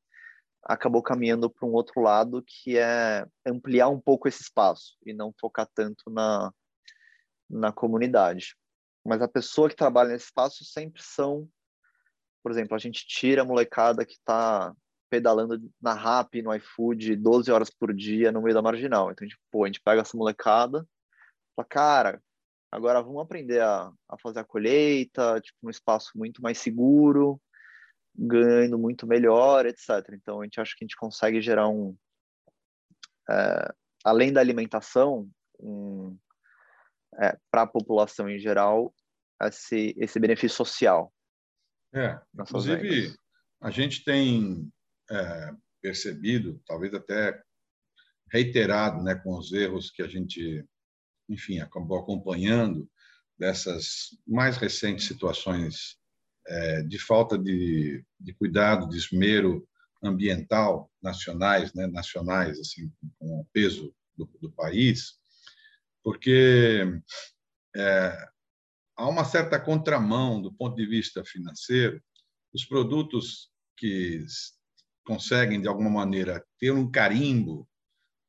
acabou 0.63 1.03
caminhando 1.03 1.49
para 1.49 1.67
um 1.67 1.73
outro 1.73 1.99
lado, 1.99 2.41
que 2.41 2.77
é 2.77 3.25
ampliar 3.45 3.89
um 3.89 3.99
pouco 3.99 4.29
esse 4.29 4.43
espaço 4.43 4.95
e 5.05 5.13
não 5.13 5.33
focar 5.41 5.67
tanto 5.75 6.09
na, 6.09 6.53
na 7.49 7.73
comunidade. 7.73 8.55
Mas 9.05 9.21
a 9.21 9.27
pessoa 9.27 9.69
que 9.69 9.75
trabalha 9.75 10.09
nesse 10.09 10.25
espaço 10.25 10.63
sempre 10.63 11.01
são, 11.03 11.47
por 12.41 12.51
exemplo, 12.51 12.75
a 12.75 12.79
gente 12.79 13.05
tira 13.05 13.41
a 13.41 13.45
molecada 13.45 14.05
que 14.05 14.13
está 14.13 14.73
pedalando 15.09 15.61
na 15.81 15.93
RAP, 15.93 16.41
no 16.41 16.53
iFood, 16.55 17.15
12 17.15 17.51
horas 17.51 17.69
por 17.69 17.93
dia 17.93 18.31
no 18.31 18.41
meio 18.41 18.55
da 18.55 18.61
marginal. 18.61 19.11
Então, 19.11 19.25
a 19.25 19.29
gente, 19.29 19.39
pô, 19.51 19.63
a 19.63 19.67
gente 19.67 19.81
pega 19.81 20.01
essa 20.01 20.17
molecada, 20.17 20.87
fala, 21.55 21.67
cara, 21.67 22.23
agora 22.71 23.01
vamos 23.01 23.21
aprender 23.21 23.61
a, 23.61 23.91
a 24.09 24.17
fazer 24.17 24.39
a 24.39 24.43
colheita, 24.43 25.39
tipo, 25.39 25.57
num 25.61 25.69
espaço 25.69 26.11
muito 26.15 26.41
mais 26.41 26.57
seguro, 26.57 27.39
ganhando 28.15 28.79
muito 28.79 29.05
melhor, 29.05 29.65
etc. 29.65 29.89
Então, 30.13 30.41
a 30.41 30.45
gente 30.45 30.59
acha 30.59 30.73
que 30.75 30.83
a 30.83 30.87
gente 30.87 30.95
consegue 30.95 31.41
gerar 31.41 31.67
um, 31.67 31.95
é, 33.29 33.73
além 34.03 34.33
da 34.33 34.41
alimentação, 34.41 35.29
um, 35.59 36.17
é, 37.19 37.37
para 37.51 37.63
a 37.63 37.67
população 37.67 38.29
em 38.29 38.39
geral, 38.39 38.93
esse, 39.47 39.93
esse 39.97 40.19
benefício 40.19 40.55
social. 40.55 41.13
É, 41.93 42.19
inclusive, 42.39 43.15
a 43.61 43.69
gente 43.69 44.03
tem 44.03 44.71
é, 45.09 45.51
percebido, 45.81 46.61
talvez 46.65 46.93
até 46.93 47.41
reiterado, 48.31 49.03
né, 49.03 49.15
com 49.15 49.37
os 49.37 49.51
erros 49.51 49.91
que 49.91 50.01
a 50.01 50.07
gente, 50.07 50.65
enfim, 51.29 51.59
acabou 51.59 51.99
acompanhando 51.99 52.89
dessas 53.37 54.17
mais 54.25 54.57
recentes 54.57 55.05
situações 55.05 55.97
é, 56.47 56.81
de 56.83 56.99
falta 56.99 57.37
de, 57.37 58.03
de 58.19 58.33
cuidado, 58.33 58.89
de 58.89 58.97
esmero 58.97 59.67
ambiental 60.03 60.91
nacionais, 61.01 61.73
né, 61.73 61.87
nacionais, 61.87 62.59
assim, 62.59 62.91
com 63.19 63.39
o 63.39 63.45
peso 63.53 63.93
do, 64.17 64.25
do 64.41 64.51
país, 64.51 65.17
porque 66.03 66.83
é, 67.75 68.27
há 68.95 69.07
uma 69.07 69.25
certa 69.25 69.59
contramão 69.59 70.41
do 70.41 70.53
ponto 70.53 70.75
de 70.75 70.85
vista 70.85 71.23
financeiro. 71.25 72.01
Os 72.53 72.65
produtos 72.65 73.49
que 73.77 74.25
conseguem, 75.05 75.61
de 75.61 75.67
alguma 75.67 75.89
maneira, 75.89 76.43
ter 76.59 76.71
um 76.71 76.89
carimbo 76.89 77.67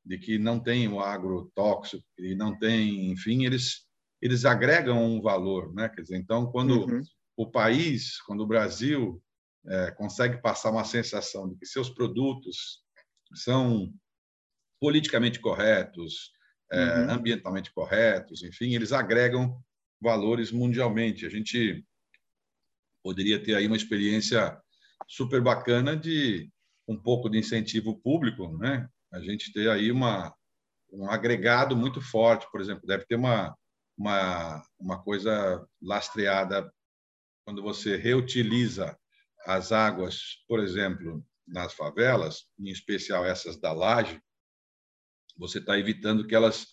de 0.03 0.17
que 0.17 0.37
não 0.37 0.59
tem 0.59 0.87
o 0.87 0.99
agrotóxico 0.99 2.03
e 2.17 2.35
não 2.35 2.57
tem, 2.57 3.11
enfim, 3.11 3.45
eles 3.45 3.85
eles 4.21 4.45
agregam 4.45 5.03
um 5.03 5.21
valor, 5.21 5.73
né? 5.73 5.89
Quer 5.89 6.01
dizer, 6.01 6.17
então 6.17 6.49
quando 6.51 6.85
uhum. 6.85 7.01
o 7.37 7.51
país, 7.51 8.19
quando 8.21 8.41
o 8.41 8.47
Brasil 8.47 9.21
é, 9.67 9.91
consegue 9.91 10.41
passar 10.41 10.71
uma 10.71 10.83
sensação 10.83 11.47
de 11.47 11.55
que 11.57 11.65
seus 11.65 11.89
produtos 11.89 12.81
são 13.35 13.93
politicamente 14.79 15.39
corretos, 15.39 16.31
é, 16.71 16.79
uhum. 16.79 17.11
ambientalmente 17.11 17.71
corretos, 17.71 18.41
enfim, 18.43 18.73
eles 18.73 18.91
agregam 18.91 19.61
valores 20.01 20.51
mundialmente. 20.51 21.25
A 21.25 21.29
gente 21.29 21.85
poderia 23.03 23.41
ter 23.41 23.55
aí 23.55 23.67
uma 23.67 23.77
experiência 23.77 24.59
super 25.07 25.41
bacana 25.41 25.95
de 25.95 26.49
um 26.87 26.97
pouco 26.97 27.29
de 27.29 27.37
incentivo 27.37 27.99
público, 28.01 28.57
né? 28.57 28.87
A 29.11 29.19
gente 29.19 29.51
ter 29.53 29.69
aí 29.69 29.91
uma 29.91 30.33
um 30.91 31.09
agregado 31.09 31.75
muito 31.75 31.99
forte, 31.99 32.47
por 32.51 32.61
exemplo, 32.61 32.87
deve 32.87 33.05
ter 33.05 33.15
uma 33.15 33.55
uma 33.97 34.63
uma 34.79 35.01
coisa 35.01 35.65
lastreada 35.81 36.71
quando 37.45 37.61
você 37.61 37.95
reutiliza 37.95 38.97
as 39.45 39.71
águas, 39.71 40.43
por 40.47 40.59
exemplo, 40.59 41.23
nas 41.47 41.73
favelas, 41.73 42.47
em 42.59 42.69
especial 42.69 43.23
essas 43.23 43.59
da 43.59 43.71
laje, 43.71 44.19
você 45.37 45.59
está 45.59 45.77
evitando 45.77 46.25
que 46.25 46.33
elas 46.33 46.65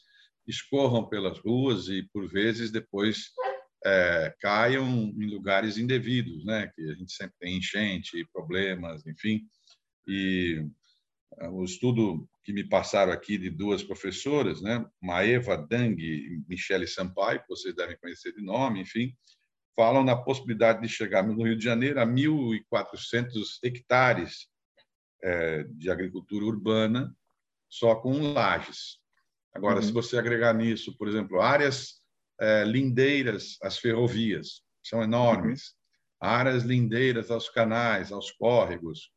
escorram 0.46 1.08
pelas 1.08 1.38
ruas 1.38 1.88
e, 1.88 2.02
por 2.12 2.28
vezes, 2.28 2.70
depois 2.70 3.30
é, 3.84 4.34
caiam 4.40 4.86
em 4.88 5.26
lugares 5.26 5.78
indevidos, 5.78 6.44
né? 6.44 6.70
Que 6.74 6.90
a 6.90 6.94
gente 6.94 7.12
sempre 7.12 7.34
tem 7.40 7.56
enchente, 7.58 8.26
problemas, 8.32 9.06
enfim. 9.06 9.42
E 10.06 10.64
é, 11.38 11.48
o 11.48 11.64
estudo 11.64 12.28
que 12.44 12.52
me 12.52 12.64
passaram 12.64 13.12
aqui 13.12 13.38
de 13.38 13.50
duas 13.50 13.82
professoras, 13.82 14.60
né, 14.60 14.84
Maeva 15.00 15.56
Dang 15.56 16.02
e 16.02 16.42
Michele 16.48 16.86
Sampaio, 16.86 17.40
que 17.40 17.48
vocês 17.48 17.74
devem 17.74 17.96
conhecer 17.98 18.32
de 18.32 18.42
nome, 18.42 18.80
enfim, 18.80 19.14
falam 19.76 20.02
na 20.02 20.16
possibilidade 20.16 20.82
de 20.82 20.88
chegar 20.88 21.22
no 21.22 21.40
Rio 21.42 21.56
de 21.56 21.64
Janeiro 21.64 22.00
a 22.00 22.06
1.400 22.06 23.58
hectares 23.62 24.48
é, 25.22 25.62
de 25.64 25.90
agricultura 25.90 26.44
urbana 26.44 27.14
só 27.68 27.94
com 27.94 28.32
lajes. 28.32 29.01
Agora, 29.54 29.76
uhum. 29.76 29.82
se 29.82 29.92
você 29.92 30.18
agregar 30.18 30.54
nisso, 30.54 30.96
por 30.96 31.08
exemplo, 31.08 31.40
áreas 31.40 32.00
é, 32.40 32.64
lindeiras 32.64 33.56
às 33.62 33.78
ferrovias, 33.78 34.62
são 34.82 35.02
enormes, 35.02 35.68
uhum. 36.22 36.28
áreas 36.28 36.62
lindeiras 36.62 37.30
aos 37.30 37.48
canais, 37.48 38.10
aos 38.10 38.30
córregos, 38.32 39.10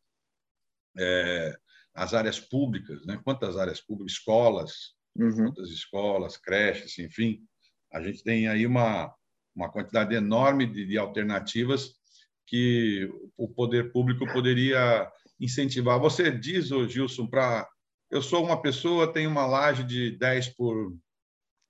é, 0.98 1.56
as 1.94 2.14
áreas 2.14 2.40
públicas, 2.40 3.06
né? 3.06 3.20
quantas 3.24 3.58
áreas 3.58 3.80
públicas, 3.82 4.14
escolas, 4.14 4.94
uhum. 5.18 5.46
quantas 5.46 5.70
escolas, 5.70 6.38
creches, 6.38 7.00
enfim, 7.00 7.42
a 7.94 8.02
gente 8.02 8.24
tem 8.24 8.48
aí 8.48 8.68
uma, 8.68 9.14
uma 9.56 9.72
quantidade 9.72 10.14
enorme 10.14 10.66
de, 10.66 10.86
de 10.86 10.98
alternativas 10.98 11.96
que 12.46 13.10
o 13.38 13.48
poder 13.48 13.92
público 13.92 14.32
poderia 14.32 15.10
incentivar. 15.40 16.00
Você 16.00 16.30
diz, 16.30 16.68
Gilson, 16.68 17.26
para 17.26 17.68
eu 18.10 18.22
sou 18.22 18.44
uma 18.44 18.62
pessoa, 18.62 19.12
tenho 19.12 19.30
uma 19.30 19.46
laje 19.46 19.84
de 19.84 20.12
10 20.18 20.50
por 20.50 20.96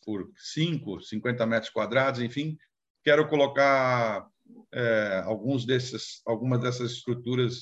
por 0.06 0.32
5, 0.38 1.02
50 1.02 1.46
metros 1.48 1.72
quadrados, 1.72 2.22
enfim, 2.22 2.56
quero 3.04 3.28
colocar 3.28 4.30
é, 4.72 5.24
alguns 5.26 5.66
desses, 5.66 6.22
algumas 6.26 6.62
dessas 6.62 6.92
estruturas 6.92 7.60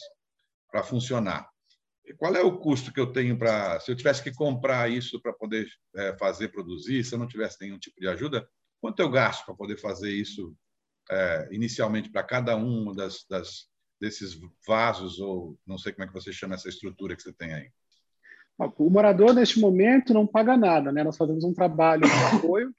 para 0.69 0.83
funcionar. 0.83 1.49
Qual 2.17 2.36
é 2.36 2.41
o 2.41 2.59
custo 2.59 2.91
que 2.91 2.99
eu 2.99 3.13
tenho 3.13 3.38
para, 3.39 3.79
se 3.79 3.89
eu 3.89 3.95
tivesse 3.95 4.21
que 4.21 4.33
comprar 4.33 4.91
isso 4.91 5.21
para 5.21 5.31
poder 5.31 5.67
é, 5.95 6.17
fazer, 6.17 6.49
produzir, 6.49 7.03
se 7.05 7.15
eu 7.15 7.19
não 7.19 7.27
tivesse 7.27 7.57
nenhum 7.62 7.79
tipo 7.79 7.99
de 7.99 8.09
ajuda, 8.09 8.45
quanto 8.81 8.99
eu 8.99 9.09
gasto 9.09 9.45
para 9.45 9.55
poder 9.55 9.77
fazer 9.77 10.12
isso 10.12 10.53
é, 11.09 11.47
inicialmente 11.51 12.12
para 12.12 12.23
cada 12.23 12.57
um 12.57 12.93
das, 12.93 13.25
das, 13.29 13.69
desses 14.01 14.38
vasos 14.67 15.17
ou 15.19 15.57
não 15.65 15.77
sei 15.77 15.93
como 15.93 16.03
é 16.03 16.07
que 16.07 16.13
você 16.13 16.33
chama 16.33 16.55
essa 16.55 16.67
estrutura 16.67 17.15
que 17.15 17.21
você 17.21 17.31
tem 17.31 17.53
aí? 17.53 17.71
O 18.77 18.89
morador, 18.89 19.33
neste 19.33 19.59
momento, 19.59 20.13
não 20.13 20.27
paga 20.27 20.55
nada. 20.55 20.91
Né? 20.91 21.03
Nós 21.03 21.17
fazemos 21.17 21.43
um 21.43 21.53
trabalho 21.53 22.03
de 22.03 22.35
apoio. 22.37 22.73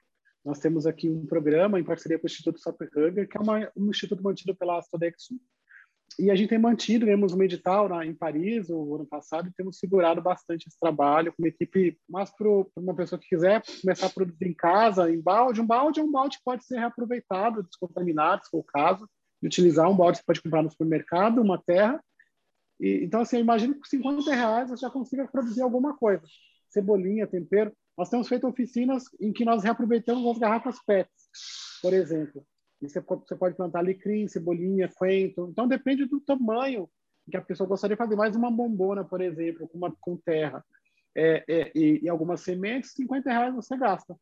Nós 0.45 0.59
temos 0.59 0.87
aqui 0.87 1.09
um 1.09 1.27
programa 1.27 1.81
em 1.81 1.85
parceria 1.85 2.19
com 2.19 2.27
o 2.27 2.31
Instituto 2.31 2.61
Sapperhuger, 2.61 3.29
que 3.29 3.37
é 3.37 3.41
uma, 3.41 3.71
um 3.77 3.89
instituto 3.89 4.23
mantido 4.23 4.55
pela 4.55 4.83
Sodexo. 4.83 5.35
E 6.19 6.31
a 6.31 6.35
gente 6.37 6.51
tem 6.51 6.59
mantido, 6.59 7.07
temos 7.07 7.33
um 7.33 7.43
edital 7.43 7.89
na, 7.89 8.07
em 8.07 8.15
Paris, 8.15 8.69
o 8.71 8.95
ano 8.95 9.07
passado, 9.07 9.49
e 9.49 9.53
temos 9.53 9.79
segurado 9.79 10.23
bastante 10.23 10.69
esse 10.69 10.79
trabalho 10.79 11.33
com 11.33 11.43
uma 11.43 11.49
equipe, 11.49 11.99
mas 12.09 12.31
para 12.31 12.49
uma 12.77 12.95
pessoa 12.95 13.19
que 13.19 13.27
quiser 13.27 13.63
começar 13.81 14.07
a 14.07 14.11
produzir 14.11 14.47
em 14.47 14.55
casa, 14.55 15.11
em 15.11 15.21
balde, 15.21 15.61
um 15.61 15.67
balde 15.67 15.99
é 15.99 16.03
um 16.03 16.13
balde 16.13 16.37
que 16.37 16.45
pode 16.45 16.65
ser 16.65 16.79
reaproveitado, 16.79 17.65
descontaminado, 17.65 18.45
se 18.45 18.51
for 18.51 18.59
o 18.59 18.65
caso, 18.65 19.09
e 19.43 19.47
utilizar 19.47 19.91
um 19.91 19.97
balde 19.97 20.21
que 20.21 20.27
pode 20.27 20.43
comprar 20.43 20.63
no 20.63 20.71
supermercado, 20.71 21.41
uma 21.41 21.61
terra, 21.61 22.01
e, 22.81 23.05
então, 23.05 23.21
assim, 23.21 23.37
eu 23.37 23.43
imagino 23.43 23.75
que 23.75 23.81
com 23.81 23.87
50 23.87 24.35
reais 24.35 24.71
você 24.71 24.83
já 24.83 24.91
consiga 24.91 25.29
produzir 25.29 25.63
alguma 25.63 25.97
coisa. 25.97 26.23
Cebolinha, 26.69 27.27
tempero. 27.27 27.73
Nós 27.97 28.11
temos 28.11 28.29
feito 28.29 28.47
oficinas 28.47 29.05
em 29.21 29.33
que 29.33 29.45
nós 29.45 29.63
reaproveitamos 29.63 30.29
as 30.29 30.39
garrafas 30.39 30.83
PET, 30.85 31.09
por 31.81 31.93
exemplo. 31.93 32.45
E 32.83 32.89
você, 32.89 33.01
você 33.01 33.37
pode 33.37 33.57
plantar 33.57 33.79
alecrim, 33.79 34.27
cebolinha, 34.27 34.91
coentro. 34.97 35.49
Então, 35.51 35.69
depende 35.69 36.05
do 36.05 36.21
tamanho 36.21 36.91
que 37.31 37.37
a 37.37 37.43
pessoa 37.43 37.69
gostaria 37.69 37.97
de 37.97 38.03
fazer. 38.03 38.17
Mais 38.17 38.35
uma 38.35 38.51
bombona, 38.51 39.05
por 39.05 39.21
exemplo, 39.21 39.69
com, 39.69 39.79
uma, 39.79 39.95
com 40.01 40.17
terra 40.17 40.65
é, 41.17 41.45
é, 41.49 41.73
e, 41.75 42.01
e, 42.03 42.09
algumas 42.09 42.41
sementes, 42.41 42.93
50 42.93 43.31
reais 43.31 43.55
você 43.55 43.77
gasta. 43.77 44.17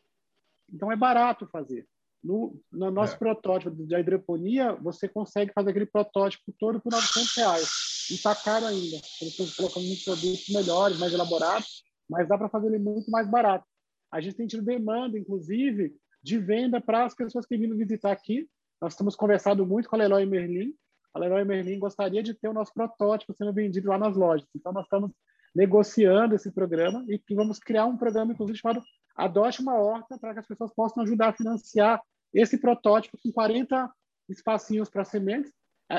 Então, 0.71 0.93
é 0.93 0.97
barato 0.97 1.49
fazer. 1.49 1.87
No, 2.23 2.61
no 2.71 2.91
nosso 2.91 3.15
é. 3.15 3.19
protótipo 3.19 3.75
de 3.75 3.97
hidroponia, 3.97 4.75
você 4.75 5.09
consegue 5.09 5.53
fazer 5.53 5.71
aquele 5.71 5.87
protótipo 5.87 6.55
todo 6.59 6.81
por 6.81 6.93
900 6.93 7.37
reais. 7.37 7.92
E 8.11 8.15
está 8.15 8.35
caro 8.35 8.67
ainda. 8.67 8.97
Eles 9.21 9.39
estão 9.39 9.47
colocando 9.57 9.87
muitos 9.87 10.05
produtos 10.05 10.49
melhores, 10.49 10.99
mais 10.99 11.13
elaborados, 11.13 11.83
mas 12.09 12.29
dá 12.29 12.37
para 12.37 12.49
fazer 12.49 12.69
ele 12.69 12.79
muito 12.79 13.11
mais 13.11 13.29
barato. 13.29 13.67
A 14.11 14.21
gente 14.21 14.37
tem 14.37 14.47
tido 14.47 14.63
demanda, 14.63 15.19
inclusive, 15.19 15.95
de 16.23 16.39
venda 16.39 16.81
para 16.81 17.05
as 17.05 17.15
pessoas 17.15 17.47
que 17.47 17.57
vindo 17.57 17.77
visitar 17.77 18.13
aqui. 18.13 18.49
Nós 18.81 18.93
estamos 18.93 19.17
conversando 19.17 19.67
muito 19.67 19.89
com 19.89 19.97
a 19.97 19.99
Leroy 19.99 20.27
Merlin. 20.27 20.75
A 21.15 21.19
Leroy 21.19 21.45
Merlin 21.45 21.79
gostaria 21.79 22.23
de 22.23 22.35
ter 22.35 22.49
o 22.49 22.53
nosso 22.53 22.73
protótipo 22.73 23.35
sendo 23.35 23.53
vendido 23.53 23.89
lá 23.89 23.99
nas 23.99 24.17
lojas. 24.17 24.49
Então, 24.55 24.73
nós 24.73 24.85
estamos 24.85 25.11
negociando 25.55 26.35
esse 26.35 26.51
programa 26.51 27.05
e 27.09 27.21
vamos 27.35 27.59
criar 27.59 27.87
um 27.87 27.97
programa, 27.97 28.33
inclusive, 28.33 28.59
chamado 28.59 28.83
Adote 29.15 29.61
uma 29.61 29.75
Horta, 29.75 30.19
para 30.19 30.33
que 30.33 30.41
as 30.41 30.47
pessoas 30.47 30.73
possam 30.75 31.03
ajudar 31.03 31.29
a 31.29 31.33
financiar 31.33 32.01
esse 32.33 32.59
protótipo 32.59 33.19
com 33.23 33.31
40 33.31 33.91
espacinhos 34.29 34.89
para 34.89 35.05
sementes. 35.05 35.53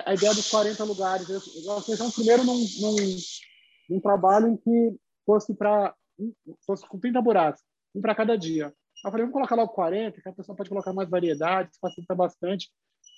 A, 0.06 0.13
ideia 0.15 0.34
dos 0.34 0.49
40 0.49 0.84
lugares, 0.86 1.27
nós 1.65 1.86
pensamos 1.86 2.15
primeiro 2.15 2.43
num, 2.43 2.58
num, 2.58 2.95
num 3.89 3.99
trabalho 3.99 4.47
em 4.47 4.58
que 4.58 4.97
fosse 5.23 5.53
para 5.53 5.93
fosse 6.65 6.88
com 6.88 6.99
30 6.99 7.21
buracos, 7.21 7.62
um 7.93 8.01
para 8.01 8.15
cada 8.15 8.36
dia. 8.36 8.73
Eu 9.06 9.12
falei, 9.12 9.25
vamos 9.25 9.34
colocar 9.34 9.56
logo 9.56 9.73
40, 9.73 10.19
que 10.19 10.29
a 10.29 10.34
pessoa 10.34 10.56
pode 10.56 10.69
colocar 10.69 10.93
mais 10.93 11.10
variedade, 11.10 11.69
facilita 11.79 12.15
bastante. 12.15 12.69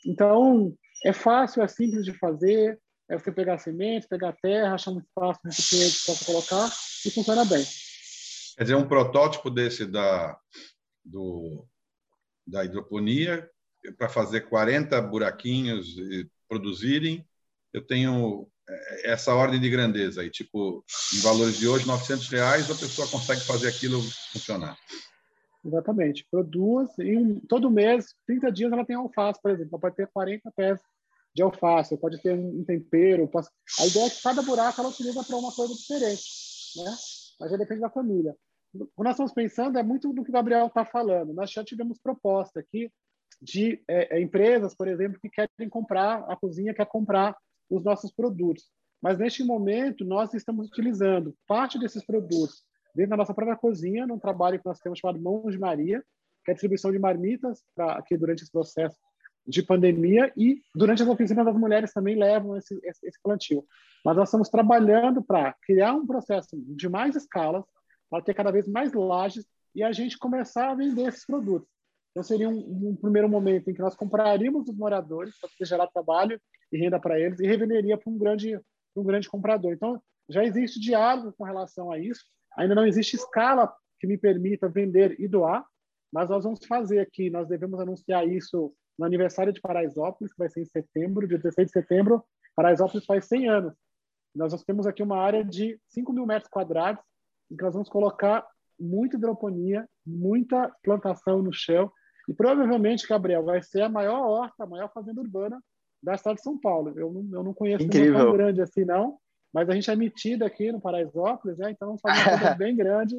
Então, 0.05 0.73
é 1.05 1.13
fácil, 1.13 1.61
é 1.61 1.67
simples 1.67 2.03
de 2.03 2.11
fazer, 2.17 2.79
é 3.09 3.17
você 3.17 3.31
pegar 3.31 3.57
semente, 3.59 4.07
pegar 4.07 4.35
terra, 4.41 4.73
achar 4.73 4.91
um 4.91 4.99
espaço, 4.99 5.39
um 5.45 5.49
recipiente 5.49 6.05
para 6.05 6.25
colocar 6.25 6.69
e 7.05 7.11
funciona 7.11 7.45
bem. 7.45 7.63
Quer 8.57 8.63
dizer, 8.63 8.75
um 8.75 8.87
protótipo 8.87 9.49
desse 9.49 9.85
da, 9.85 10.37
do, 11.03 11.65
da 12.47 12.65
hidroponia 12.65 13.49
para 13.97 14.09
fazer 14.09 14.41
40 14.41 14.99
buraquinhos 15.03 15.95
produzirem, 16.47 17.25
eu 17.73 17.85
tenho 17.85 18.47
é, 18.67 19.11
essa 19.11 19.33
ordem 19.33 19.59
de 19.59 19.69
grandeza 19.69 20.21
aí, 20.21 20.29
tipo, 20.29 20.83
em 21.15 21.19
valores 21.21 21.57
de 21.57 21.67
hoje, 21.67 21.87
900 21.87 22.27
reais, 22.29 22.71
a 22.71 22.75
pessoa 22.75 23.07
consegue 23.07 23.41
fazer 23.41 23.67
aquilo 23.67 24.01
funcionar. 24.31 24.77
Exatamente. 25.63 26.25
Produz 26.29 26.89
e 26.99 27.41
todo 27.47 27.71
mês, 27.71 28.13
30 28.27 28.51
dias, 28.51 28.71
ela 28.71 28.85
tem 28.85 28.95
alface, 28.95 29.41
por 29.41 29.51
exemplo. 29.51 29.71
Ela 29.73 29.81
pode 29.81 29.95
ter 29.95 30.07
40 30.07 30.51
pés 30.51 30.79
de 31.35 31.41
alface, 31.41 31.97
pode 31.97 32.21
ter 32.21 32.33
um 32.33 32.63
tempero. 32.63 33.29
A 33.79 33.85
ideia 33.87 34.05
é 34.05 34.09
que 34.09 34.21
cada 34.21 34.41
buraco 34.41 34.79
ela 34.79 34.89
utiliza 34.89 35.23
para 35.23 35.35
uma 35.35 35.51
coisa 35.51 35.73
diferente, 35.73 36.23
né? 36.77 36.95
Mas 37.39 37.51
já 37.51 37.57
depende 37.57 37.81
da 37.81 37.89
família 37.89 38.35
o 38.81 38.85
que 38.85 39.03
nós 39.03 39.11
estamos 39.11 39.33
pensando 39.33 39.77
é 39.77 39.83
muito 39.83 40.11
do 40.11 40.23
que 40.23 40.29
o 40.29 40.33
Gabriel 40.33 40.67
está 40.67 40.83
falando. 40.83 41.33
Nós 41.33 41.51
já 41.51 41.63
tivemos 41.63 41.99
proposta 41.99 42.59
aqui 42.59 42.91
de 43.41 43.81
é, 43.87 44.17
é, 44.17 44.21
empresas, 44.21 44.75
por 44.75 44.87
exemplo, 44.87 45.19
que 45.19 45.29
querem 45.29 45.69
comprar, 45.69 46.23
a 46.29 46.35
cozinha 46.35 46.73
quer 46.73 46.85
comprar 46.85 47.35
os 47.69 47.83
nossos 47.83 48.11
produtos. 48.11 48.65
Mas, 49.01 49.17
neste 49.17 49.43
momento, 49.43 50.03
nós 50.05 50.33
estamos 50.33 50.67
utilizando 50.67 51.35
parte 51.47 51.77
desses 51.77 52.05
produtos 52.05 52.63
dentro 52.95 53.11
da 53.11 53.17
nossa 53.17 53.33
própria 53.33 53.57
cozinha, 53.57 54.07
num 54.07 54.17
trabalho 54.17 54.59
que 54.59 54.65
nós 54.65 54.79
temos 54.79 54.99
chamado 54.99 55.19
Mãos 55.19 55.51
de 55.51 55.59
Maria, 55.59 56.03
que 56.43 56.51
é 56.51 56.53
a 56.53 56.55
distribuição 56.55 56.91
de 56.91 56.99
marmitas 56.99 57.63
aqui 57.77 58.17
durante 58.17 58.43
esse 58.43 58.51
processo 58.51 58.97
de 59.47 59.61
pandemia 59.61 60.33
e 60.35 60.61
durante 60.73 61.03
as 61.03 61.09
oficinas 61.09 61.45
as 61.45 61.55
mulheres 61.55 61.93
também 61.93 62.15
levam 62.15 62.57
esse, 62.57 62.79
esse, 62.83 63.05
esse 63.07 63.19
plantio. 63.21 63.65
Mas 64.03 64.15
nós 64.15 64.29
estamos 64.29 64.49
trabalhando 64.49 65.23
para 65.23 65.53
criar 65.65 65.93
um 65.93 66.05
processo 66.05 66.49
de 66.53 66.89
mais 66.89 67.15
escalas, 67.15 67.63
para 68.09 68.23
ter 68.23 68.33
cada 68.33 68.51
vez 68.51 68.67
mais 68.67 68.93
lajes 68.93 69.45
e 69.73 69.83
a 69.83 69.91
gente 69.91 70.17
começar 70.17 70.71
a 70.71 70.75
vender 70.75 71.07
esses 71.07 71.25
produtos. 71.25 71.67
Então, 72.15 72.23
seria 72.23 72.47
um, 72.47 72.91
um 72.91 72.95
primeiro 72.95 73.27
momento 73.27 73.69
em 73.69 73.73
que 73.73 73.81
nós 73.81 73.93
compraríamos 73.93 74.63
dos 74.63 74.77
moradores 74.77 75.35
para 75.37 75.65
gerar 75.65 75.87
trabalho 75.87 76.39
e 76.71 76.77
renda 76.77 76.97
para 76.97 77.19
eles 77.19 77.41
e 77.41 77.45
revenderia 77.45 77.97
para 77.97 78.09
um 78.09 78.17
grande, 78.17 78.57
um 78.95 79.03
grande 79.03 79.29
comprador. 79.29 79.73
Então, 79.73 80.01
já 80.29 80.41
existe 80.41 80.79
diálogo 80.79 81.33
com 81.37 81.43
relação 81.43 81.91
a 81.91 81.99
isso. 81.99 82.23
Ainda 82.57 82.73
não 82.73 82.87
existe 82.87 83.17
escala 83.17 83.69
que 83.99 84.07
me 84.07 84.17
permita 84.17 84.69
vender 84.69 85.19
e 85.19 85.27
doar, 85.27 85.65
mas 86.09 86.29
nós 86.29 86.45
vamos 86.45 86.65
fazer 86.65 86.99
aqui. 86.99 87.29
Nós 87.29 87.49
devemos 87.49 87.81
anunciar 87.81 88.25
isso 88.25 88.73
no 88.97 89.05
aniversário 89.05 89.51
de 89.51 89.59
Paraisópolis, 89.59 90.31
que 90.31 90.39
vai 90.39 90.47
ser 90.47 90.61
em 90.61 90.65
setembro, 90.65 91.27
dia 91.27 91.37
16 91.37 91.67
de 91.67 91.73
setembro. 91.73 92.23
Paraisópolis 92.55 93.05
faz 93.05 93.25
100 93.25 93.49
anos. 93.49 93.73
Nós 94.33 94.63
temos 94.63 94.87
aqui 94.87 95.03
uma 95.03 95.17
área 95.17 95.43
de 95.43 95.77
5 95.89 96.13
mil 96.13 96.25
metros 96.25 96.49
quadrados 96.49 97.03
em 97.51 97.57
que 97.57 97.63
nós 97.63 97.73
vamos 97.73 97.89
colocar 97.89 98.47
muita 98.79 99.17
hidroponia, 99.17 99.85
muita 100.05 100.73
plantação 100.81 101.41
no 101.41 101.51
chão, 101.51 101.91
e 102.27 102.33
provavelmente, 102.33 103.07
Gabriel, 103.07 103.43
vai 103.43 103.61
ser 103.61 103.81
a 103.81 103.89
maior 103.89 104.27
horta, 104.27 104.63
a 104.63 104.67
maior 104.67 104.91
fazenda 104.91 105.21
urbana 105.21 105.61
da 106.01 106.17
cidade 106.17 106.37
de 106.37 106.43
São 106.43 106.59
Paulo. 106.59 106.93
Eu 106.97 107.11
não, 107.11 107.39
eu 107.39 107.43
não 107.43 107.53
conheço 107.53 107.85
Incrível. 107.85 108.25
tão 108.25 108.33
grande 108.33 108.61
assim, 108.61 108.85
não, 108.85 109.17
mas 109.53 109.69
a 109.69 109.73
gente 109.73 109.89
é 109.89 109.95
metido 109.95 110.43
aqui 110.43 110.71
no 110.71 110.81
Paraisópolis, 110.81 111.57
né? 111.57 111.71
então 111.71 111.87
vamos 111.87 112.01
fazer 112.01 112.29
uma 112.29 112.39
coisa 112.39 112.55
bem 112.55 112.75
grande, 112.75 113.15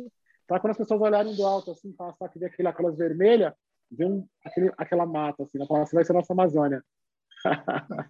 para 0.46 0.60
quando 0.60 0.72
as 0.72 0.76
pessoas 0.78 1.00
olharem 1.00 1.34
do 1.34 1.44
alto, 1.44 1.70
assim, 1.70 1.92
passar 1.92 2.26
aqui, 2.26 2.38
ver 2.38 2.46
aquele, 2.46 2.68
aquelas 2.68 2.96
vermelhas, 2.96 3.52
ver 3.90 4.06
um, 4.06 4.26
aquele, 4.44 4.72
aquela 4.76 5.06
mata, 5.06 5.42
assim, 5.42 5.58
né? 5.58 5.66
assim, 5.68 5.96
vai 5.96 6.04
ser 6.04 6.12
a 6.12 6.16
nossa 6.16 6.32
Amazônia. 6.32 6.82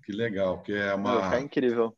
que 0.05 0.13
legal, 0.13 0.63
que 0.63 0.73
é 0.73 0.95
uma... 0.95 1.35
É 1.35 1.41
incrível. 1.41 1.97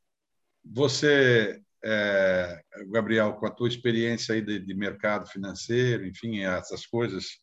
Você 0.64 1.61
é, 1.84 2.61
Gabriel, 2.90 3.34
com 3.34 3.46
a 3.46 3.50
tua 3.50 3.68
experiência 3.68 4.34
aí 4.34 4.42
de, 4.42 4.58
de, 4.58 4.74
mercado 4.74 5.26
financeiro, 5.26 6.06
enfim, 6.06 6.40
essas 6.40 6.87
coisas 6.87 7.40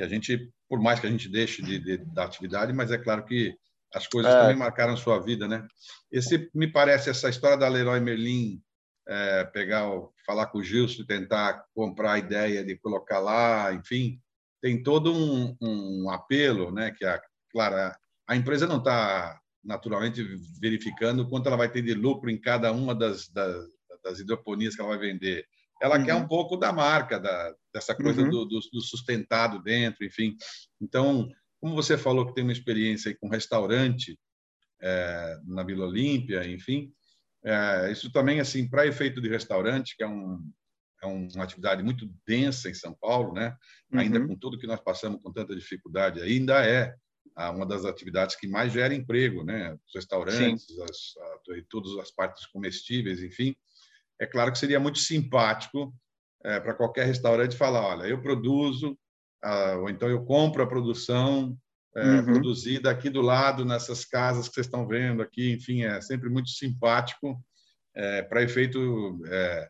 que 0.00 0.04
a 0.04 0.08
gente, 0.08 0.50
por 0.66 0.80
mais 0.80 0.98
que 0.98 1.06
a 1.06 1.10
gente 1.10 1.28
deixe 1.28 1.62
de, 1.62 1.78
de 1.78 1.98
da 1.98 2.24
atividade, 2.24 2.72
mas 2.72 2.90
é 2.90 2.96
claro 2.96 3.24
que 3.26 3.54
as 3.92 4.06
coisas 4.06 4.32
é. 4.32 4.40
também 4.40 4.56
marcaram 4.56 4.96
sua 4.96 5.18
vida, 5.18 5.46
né? 5.46 5.66
Esse 6.10 6.50
me 6.54 6.66
parece 6.66 7.10
essa 7.10 7.28
história 7.28 7.56
da 7.56 7.68
Leroy 7.68 8.00
Merlin 8.00 8.62
é, 9.06 9.44
pegar, 9.44 9.84
falar 10.24 10.46
com 10.46 10.58
o 10.58 10.64
Gilson, 10.64 11.04
tentar 11.04 11.64
comprar 11.74 12.12
a 12.12 12.18
ideia 12.18 12.64
de 12.64 12.78
colocar 12.78 13.18
lá, 13.18 13.74
enfim, 13.74 14.18
tem 14.62 14.82
todo 14.82 15.12
um, 15.12 15.54
um 15.60 16.10
apelo, 16.10 16.72
né? 16.72 16.92
Que 16.96 17.04
a, 17.04 17.20
claro, 17.50 17.94
a, 18.26 18.36
empresa 18.36 18.66
não 18.66 18.78
está 18.78 19.38
naturalmente 19.62 20.24
verificando 20.60 21.28
quanto 21.28 21.46
ela 21.46 21.58
vai 21.58 21.70
ter 21.70 21.82
de 21.82 21.92
lucro 21.92 22.30
em 22.30 22.40
cada 22.40 22.72
uma 22.72 22.94
das, 22.94 23.28
das, 23.28 23.66
das 24.02 24.18
hidroponias 24.18 24.74
que 24.74 24.80
ela 24.80 24.96
vai 24.96 24.98
vender. 24.98 25.44
Ela 25.80 25.98
uhum. 25.98 26.04
quer 26.04 26.14
um 26.14 26.28
pouco 26.28 26.56
da 26.56 26.72
marca, 26.72 27.18
da, 27.18 27.54
dessa 27.72 27.94
coisa 27.94 28.22
uhum. 28.22 28.30
do, 28.30 28.44
do, 28.44 28.60
do, 28.60 28.80
sustentado 28.80 29.62
dentro, 29.62 30.04
enfim. 30.04 30.36
Então, 30.80 31.28
como 31.60 31.74
você 31.74 31.96
falou 31.96 32.26
que 32.26 32.34
tem 32.34 32.44
uma 32.44 32.52
experiência 32.52 33.16
com 33.18 33.28
restaurante 33.28 34.18
é, 34.82 35.38
na 35.44 35.62
Vila 35.62 35.86
Olímpia, 35.86 36.46
enfim, 36.46 36.92
é, 37.44 37.90
isso 37.90 38.12
também, 38.12 38.40
assim, 38.40 38.68
para 38.68 38.86
efeito 38.86 39.20
de 39.20 39.28
restaurante, 39.28 39.96
que 39.96 40.02
é 40.02 40.08
um, 40.08 40.38
é 41.02 41.06
uma 41.06 41.44
atividade 41.44 41.82
muito 41.82 42.10
densa 42.26 42.68
em 42.68 42.74
São 42.74 42.94
Paulo, 42.94 43.32
né? 43.32 43.56
Ainda 43.92 44.20
uhum. 44.20 44.28
com 44.28 44.36
tudo 44.36 44.58
que 44.58 44.66
nós 44.66 44.80
passamos 44.80 45.20
com 45.22 45.32
tanta 45.32 45.56
dificuldade, 45.56 46.20
ainda 46.20 46.64
é 46.64 46.94
uma 47.48 47.64
das 47.64 47.84
atividades 47.84 48.36
que 48.36 48.46
mais 48.46 48.72
gera 48.72 48.94
emprego, 48.94 49.42
né? 49.42 49.72
Os 49.86 49.94
restaurantes, 49.94 50.66
as, 50.80 51.16
a, 51.16 51.62
todas 51.70 51.96
as 51.98 52.10
partes 52.10 52.44
comestíveis, 52.46 53.22
enfim. 53.22 53.56
É 54.20 54.26
claro 54.26 54.52
que 54.52 54.58
seria 54.58 54.78
muito 54.78 54.98
simpático 54.98 55.94
é, 56.44 56.60
para 56.60 56.74
qualquer 56.74 57.06
restaurante 57.06 57.56
falar, 57.56 57.82
olha, 57.82 58.06
eu 58.06 58.20
produzo, 58.20 58.98
ah, 59.42 59.76
ou 59.78 59.88
então 59.88 60.08
eu 60.08 60.24
compro 60.24 60.62
a 60.62 60.66
produção 60.66 61.56
é, 61.96 62.02
uhum. 62.02 62.24
produzida 62.24 62.90
aqui 62.90 63.10
do 63.10 63.20
lado, 63.20 63.64
nessas 63.64 64.04
casas 64.04 64.48
que 64.48 64.54
vocês 64.54 64.66
estão 64.66 64.86
vendo 64.86 65.22
aqui, 65.22 65.52
enfim, 65.52 65.82
é 65.82 66.00
sempre 66.00 66.28
muito 66.28 66.50
simpático 66.50 67.42
é, 67.94 68.22
para 68.22 68.42
efeito 68.42 69.20
é, 69.26 69.68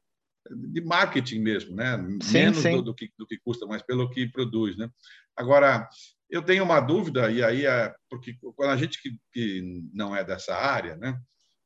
de 0.73 0.81
marketing 0.83 1.39
mesmo, 1.41 1.75
né? 1.75 1.97
Sim, 2.23 2.33
Menos 2.33 2.59
sim. 2.59 2.77
Do, 2.77 2.83
do, 2.83 2.95
que, 2.95 3.11
do 3.17 3.27
que 3.27 3.39
custa, 3.39 3.67
mas 3.67 3.83
pelo 3.83 4.11
que 4.11 4.27
produz, 4.29 4.77
né? 4.77 4.89
Agora, 5.37 5.89
eu 6.29 6.43
tenho 6.43 6.65
uma 6.65 6.81
dúvida, 6.81 7.31
e 7.31 7.43
aí 7.43 7.67
é 7.67 7.95
porque 8.09 8.37
quando 8.55 8.71
a 8.71 8.77
gente 8.77 9.01
que, 9.01 9.17
que 9.33 9.83
não 9.93 10.15
é 10.15 10.23
dessa 10.25 10.55
área, 10.55 10.97
né? 10.97 11.19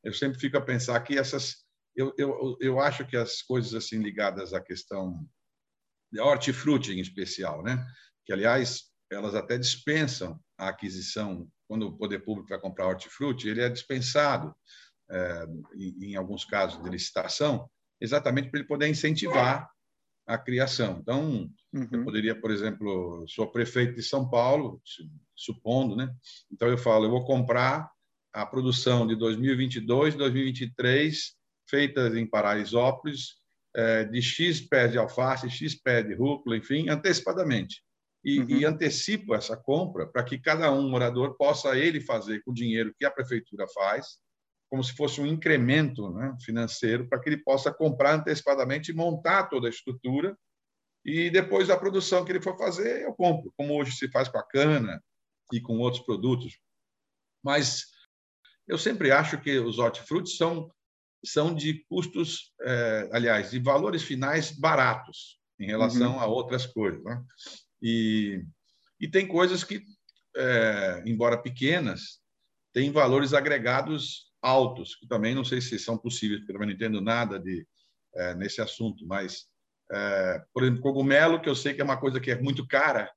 Eu 0.03 0.13
sempre 0.13 0.39
fico 0.39 0.57
a 0.57 0.61
pensar 0.61 1.01
que 1.01 1.19
essas 1.19 1.64
eu, 1.97 2.13
eu, 2.19 2.57
eu 2.61 2.81
acho 2.81 3.07
que 3.07 3.17
as 3.17 3.43
coisas 3.43 3.75
assim 3.75 3.99
ligadas 3.99 4.53
à 4.53 4.61
questão 4.61 5.27
de 6.13 6.21
hortifruti 6.21 6.93
em 6.93 7.01
especial, 7.01 7.63
né? 7.63 7.85
Que 8.25 8.33
aliás 8.33 8.85
elas 9.11 9.35
até 9.35 9.59
dispensam 9.59 10.41
a 10.59 10.69
aquisição 10.69 11.49
quando 11.69 11.89
o 11.89 11.97
poder 11.97 12.21
público 12.21 12.49
vai 12.49 12.61
comprar 12.61 12.87
hortifruti, 12.87 13.49
ele 13.49 13.61
é 13.61 13.69
dispensado 13.69 14.55
é, 15.11 15.47
em, 15.75 16.11
em 16.11 16.17
alguns 16.17 16.45
casos 16.45 16.83
de 16.83 16.91
licitação, 16.91 17.69
exatamente 18.01 18.51
para 18.51 18.61
ele 18.61 18.69
poder 18.69 18.89
incentivar 18.89 19.69
a 20.27 20.39
criação. 20.39 20.99
Então, 21.01 21.51
uhum. 21.73 21.89
eu 21.93 22.05
poderia, 22.05 22.39
por 22.39 22.51
exemplo, 22.51 23.25
sou 23.29 23.51
prefeito 23.51 23.95
de 23.95 24.03
São 24.03 24.29
Paulo, 24.29 24.81
supondo, 25.37 25.97
né? 25.97 26.15
Então 26.51 26.69
eu 26.69 26.79
falo, 26.79 27.07
eu 27.07 27.11
vou 27.11 27.25
comprar 27.25 27.91
a 28.33 28.45
produção 28.47 29.07
de 29.07 29.17
2022, 29.17 30.15
2023 30.15 31.35
feitas 31.69 32.15
em 32.15 32.27
Paraisópolis, 32.27 33.37
é, 33.75 34.05
de 34.05 34.23
X 34.23 34.61
pés 34.61 34.93
de 34.93 34.99
alface, 34.99 35.51
X 35.51 35.75
pés 35.75 36.07
de 36.07 36.15
rúcula, 36.15 36.57
enfim, 36.57 36.89
antecipadamente. 36.89 37.83
E, 38.25 38.41
uhum. 38.41 38.49
e 38.49 38.65
antecipo 38.65 39.35
essa 39.35 39.57
compra 39.57 40.07
para 40.07 40.25
que 40.25 40.39
cada 40.39 40.73
um 40.73 40.89
morador 40.89 41.37
possa 41.37 41.77
ele 41.77 42.01
fazer 42.01 42.43
com 42.43 42.53
o 42.53 42.55
dinheiro 42.55 42.95
que 42.99 43.05
a 43.05 43.11
prefeitura 43.11 43.67
faz, 43.69 44.19
como 44.71 44.83
se 44.83 44.95
fosse 44.95 45.21
um 45.21 45.27
incremento 45.27 46.11
né, 46.11 46.35
financeiro, 46.43 47.07
para 47.07 47.21
que 47.21 47.29
ele 47.29 47.43
possa 47.43 47.73
comprar 47.73 48.15
antecipadamente 48.15 48.91
e 48.91 48.95
montar 48.95 49.45
toda 49.45 49.67
a 49.67 49.71
estrutura. 49.71 50.37
E 51.05 51.29
depois 51.29 51.69
da 51.69 51.77
produção 51.77 52.25
que 52.25 52.33
ele 52.33 52.41
for 52.41 52.57
fazer, 52.57 53.03
eu 53.03 53.13
compro, 53.13 53.53
como 53.59 53.79
hoje 53.79 53.93
se 53.93 54.11
faz 54.11 54.27
com 54.27 54.39
a 54.39 54.43
cana 54.43 55.03
e 55.53 55.61
com 55.61 55.79
outros 55.79 56.03
produtos. 56.03 56.59
Mas 57.45 57.85
eu 58.67 58.79
sempre 58.79 59.13
acho 59.13 59.39
que 59.39 59.59
os 59.59 59.79
hortifrutis 59.79 60.37
são 60.37 60.73
são 61.25 61.55
de 61.55 61.85
custos, 61.89 62.53
é, 62.63 63.09
aliás, 63.13 63.51
de 63.51 63.59
valores 63.59 64.03
finais 64.03 64.51
baratos 64.53 65.39
em 65.59 65.67
relação 65.67 66.15
uhum. 66.15 66.21
a 66.21 66.27
outras 66.27 66.67
coisas. 66.67 67.03
Né? 67.03 67.23
E, 67.83 68.45
e 69.01 69.09
tem 69.09 69.27
coisas 69.27 69.65
que, 69.65 69.83
é, 70.37 71.03
embora 71.07 71.41
pequenas, 71.41 72.21
têm 72.73 72.91
valores 72.91 73.33
agregados 73.33 74.33
altos, 74.43 74.95
que 74.97 75.07
também 75.07 75.35
não 75.35 75.45
sei 75.45 75.61
se 75.61 75.79
são 75.79 75.97
possíveis, 75.97 76.41
porque 76.41 76.53
também 76.53 76.69
não 76.69 76.75
entendo 76.75 77.01
nada 77.01 77.39
de, 77.39 77.67
é, 78.15 78.35
nesse 78.35 78.61
assunto, 78.61 79.07
mas, 79.07 79.47
por 80.53 80.63
exemplo, 80.63 80.83
cogumelo, 80.83 81.41
que 81.41 81.49
eu 81.49 81.55
sei 81.55 81.73
que 81.73 81.81
é 81.81 81.85
uma 81.85 82.01
coisa 82.01 82.21
que 82.21 82.31
é 82.31 82.41
muito 82.41 82.67
cara, 82.67 83.11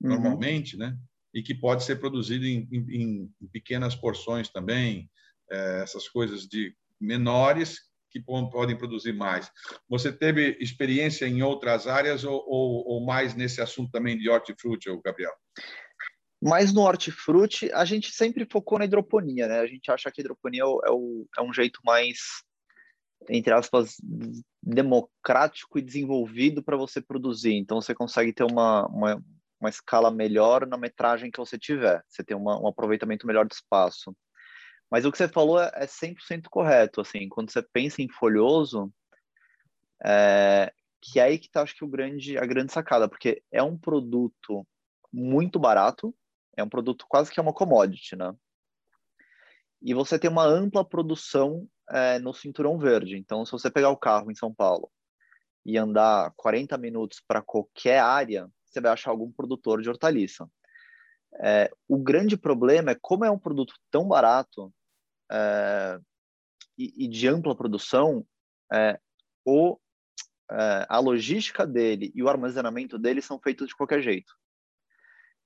uhum. 0.00 0.10
normalmente, 0.10 0.76
né? 0.76 0.96
e 1.34 1.42
que 1.42 1.54
pode 1.54 1.84
ser 1.84 1.96
produzido 1.96 2.44
em, 2.44 2.68
em, 2.72 3.32
em 3.40 3.48
pequenas 3.52 3.94
porções 3.94 4.48
também, 4.48 5.08
essas 5.50 6.08
coisas 6.08 6.46
de 6.46 6.74
menores 7.00 7.78
que 8.10 8.20
podem 8.20 8.76
produzir 8.76 9.12
mais. 9.12 9.50
Você 9.88 10.12
teve 10.12 10.56
experiência 10.60 11.26
em 11.26 11.42
outras 11.42 11.86
áreas 11.86 12.24
ou, 12.24 12.44
ou, 12.46 12.84
ou 12.86 13.06
mais 13.06 13.34
nesse 13.34 13.60
assunto 13.60 13.90
também 13.90 14.18
de 14.18 14.28
hortifruti, 14.28 14.88
Gabriel? 15.02 15.32
Mais 16.42 16.72
no 16.72 16.80
hortifruti, 16.80 17.70
a 17.72 17.84
gente 17.84 18.10
sempre 18.12 18.46
focou 18.50 18.78
na 18.78 18.86
hidroponia, 18.86 19.46
né? 19.46 19.60
A 19.60 19.66
gente 19.66 19.90
acha 19.90 20.10
que 20.10 20.20
a 20.20 20.22
hidroponia 20.22 20.62
é, 20.62 20.90
o, 20.90 21.26
é 21.38 21.42
um 21.42 21.52
jeito 21.52 21.80
mais, 21.84 22.18
entre 23.28 23.52
aspas, 23.52 23.96
democrático 24.62 25.78
e 25.78 25.82
desenvolvido 25.82 26.62
para 26.62 26.78
você 26.78 27.00
produzir. 27.00 27.52
Então, 27.52 27.80
você 27.80 27.94
consegue 27.94 28.32
ter 28.32 28.44
uma, 28.44 28.86
uma, 28.86 29.22
uma, 29.60 29.68
escala 29.68 30.10
melhor 30.10 30.66
na 30.66 30.78
metragem 30.78 31.30
que 31.30 31.38
você 31.38 31.58
tiver. 31.58 32.02
Você 32.08 32.24
tem 32.24 32.34
uma, 32.34 32.58
um 32.58 32.66
aproveitamento 32.66 33.26
melhor 33.26 33.46
do 33.46 33.52
espaço. 33.52 34.16
Mas 34.90 35.04
o 35.04 35.12
que 35.12 35.18
você 35.18 35.28
falou 35.28 35.60
é 35.60 35.86
100% 35.86 36.46
é 36.46 36.48
correto, 36.50 37.00
assim, 37.00 37.28
quando 37.28 37.50
você 37.50 37.62
pensa 37.62 38.02
em 38.02 38.08
folhoso, 38.08 38.92
é, 40.04 40.72
que 41.00 41.20
é 41.20 41.24
aí 41.24 41.38
que 41.38 41.50
tá, 41.50 41.62
acho 41.62 41.76
que 41.76 41.84
o 41.84 41.88
grande, 41.88 42.36
a 42.36 42.44
grande 42.44 42.72
sacada, 42.72 43.08
porque 43.08 43.42
é 43.52 43.62
um 43.62 43.78
produto 43.78 44.66
muito 45.12 45.58
barato, 45.58 46.14
é 46.56 46.62
um 46.62 46.68
produto 46.68 47.06
quase 47.08 47.30
que 47.30 47.38
é 47.38 47.42
uma 47.42 47.52
commodity, 47.52 48.16
né? 48.16 48.34
E 49.82 49.94
você 49.94 50.18
tem 50.18 50.28
uma 50.28 50.44
ampla 50.44 50.84
produção 50.84 51.66
é, 51.88 52.18
no 52.18 52.34
cinturão 52.34 52.78
verde. 52.78 53.16
Então, 53.16 53.46
se 53.46 53.52
você 53.52 53.70
pegar 53.70 53.90
o 53.90 53.96
carro 53.96 54.30
em 54.30 54.34
São 54.34 54.52
Paulo 54.52 54.90
e 55.64 55.78
andar 55.78 56.32
40 56.36 56.76
minutos 56.76 57.22
para 57.26 57.40
qualquer 57.40 58.00
área, 58.00 58.50
você 58.66 58.80
vai 58.80 58.92
achar 58.92 59.10
algum 59.10 59.32
produtor 59.32 59.80
de 59.80 59.88
hortaliça. 59.88 60.48
É, 61.42 61.70
o 61.88 61.96
grande 61.96 62.36
problema 62.36 62.90
é 62.90 62.98
como 63.00 63.24
é 63.24 63.30
um 63.30 63.38
produto 63.38 63.74
tão 63.90 64.06
barato, 64.06 64.72
é, 65.30 65.98
e, 66.76 67.04
e, 67.04 67.08
de 67.08 67.28
ampla 67.28 67.54
produção, 67.54 68.26
é, 68.72 68.98
o, 69.44 69.78
é, 70.50 70.86
a 70.88 70.98
logística 70.98 71.66
dele 71.66 72.10
e 72.14 72.22
o 72.22 72.28
armazenamento 72.28 72.98
dele 72.98 73.22
são 73.22 73.38
feitos 73.38 73.68
de 73.68 73.76
qualquer 73.76 74.02
jeito. 74.02 74.32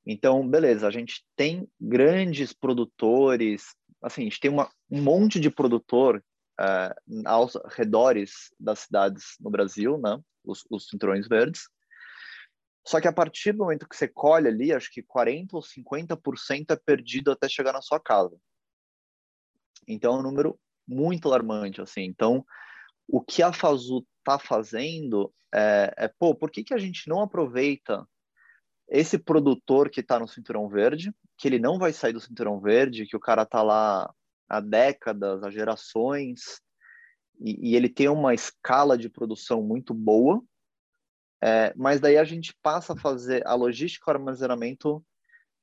Então, 0.07 0.47
beleza, 0.47 0.87
a 0.87 0.90
gente 0.90 1.25
tem 1.35 1.68
grandes 1.81 2.53
produtores, 2.53 3.75
assim, 4.03 4.23
a 4.23 4.25
gente 4.25 4.40
tem 4.40 4.51
uma, 4.51 4.70
um 4.90 5.03
monte 5.03 5.40
de 5.40 5.51
produtor 5.51 6.23
é, 6.61 6.94
aos 7.25 7.55
redores 7.70 8.55
das 8.61 8.81
cidades 8.81 9.37
no 9.40 9.51
Brasil, 9.51 9.99
né? 9.99 10.20
Os, 10.44 10.62
os 10.70 10.88
cinturões 10.88 11.27
verdes. 11.27 11.62
Só 12.87 13.01
que 13.01 13.09
a 13.09 13.12
partir 13.12 13.53
do 13.53 13.59
momento 13.59 13.88
que 13.88 13.97
você 13.97 14.07
colhe 14.07 14.47
ali, 14.47 14.73
acho 14.73 14.92
que 14.92 15.03
40% 15.03 15.49
ou 15.55 15.62
50% 15.62 16.66
é 16.70 16.77
perdido 16.77 17.33
até 17.33 17.49
chegar 17.49 17.73
na 17.73 17.81
sua 17.81 17.99
casa. 17.99 18.37
Então 19.87 20.16
é 20.16 20.18
um 20.18 20.23
número 20.23 20.59
muito 20.87 21.29
alarmante, 21.29 21.81
assim. 21.81 22.03
Então, 22.03 22.44
o 23.09 23.20
que 23.20 23.42
a 23.42 23.53
Fazu 23.53 24.05
está 24.18 24.38
fazendo 24.38 25.33
é, 25.55 25.94
é, 25.97 26.09
pô, 26.09 26.35
por 26.35 26.51
que, 26.51 26.64
que 26.64 26.75
a 26.75 26.79
gente 26.79 27.09
não 27.09 27.20
aproveita 27.20 28.07
esse 28.88 29.16
produtor 29.16 29.88
que 29.88 30.01
está 30.01 30.18
no 30.18 30.27
Cinturão 30.27 30.68
Verde, 30.68 31.14
que 31.38 31.49
ele 31.49 31.59
não 31.59 31.79
vai 31.79 31.92
sair 31.92 32.12
do 32.12 32.20
Cinturão 32.20 32.61
Verde, 32.61 33.07
que 33.07 33.16
o 33.16 33.20
cara 33.20 33.42
está 33.42 33.62
lá 33.62 34.12
há 34.49 34.61
décadas, 34.61 35.42
há 35.42 35.51
gerações, 35.51 36.61
e, 37.40 37.70
e 37.70 37.77
ele 37.77 37.88
tem 37.88 38.09
uma 38.09 38.35
escala 38.35 38.99
de 38.99 39.09
produção 39.09 39.62
muito 39.62 39.94
boa, 39.94 40.42
é, 41.42 41.73
mas 41.77 42.01
daí 42.01 42.16
a 42.16 42.25
gente 42.25 42.55
passa 42.62 42.94
a 42.94 42.99
fazer 42.99 43.47
a 43.47 43.55
logística 43.55 44.11
e 44.11 44.12
o 44.12 44.16
armazenamento 44.16 45.05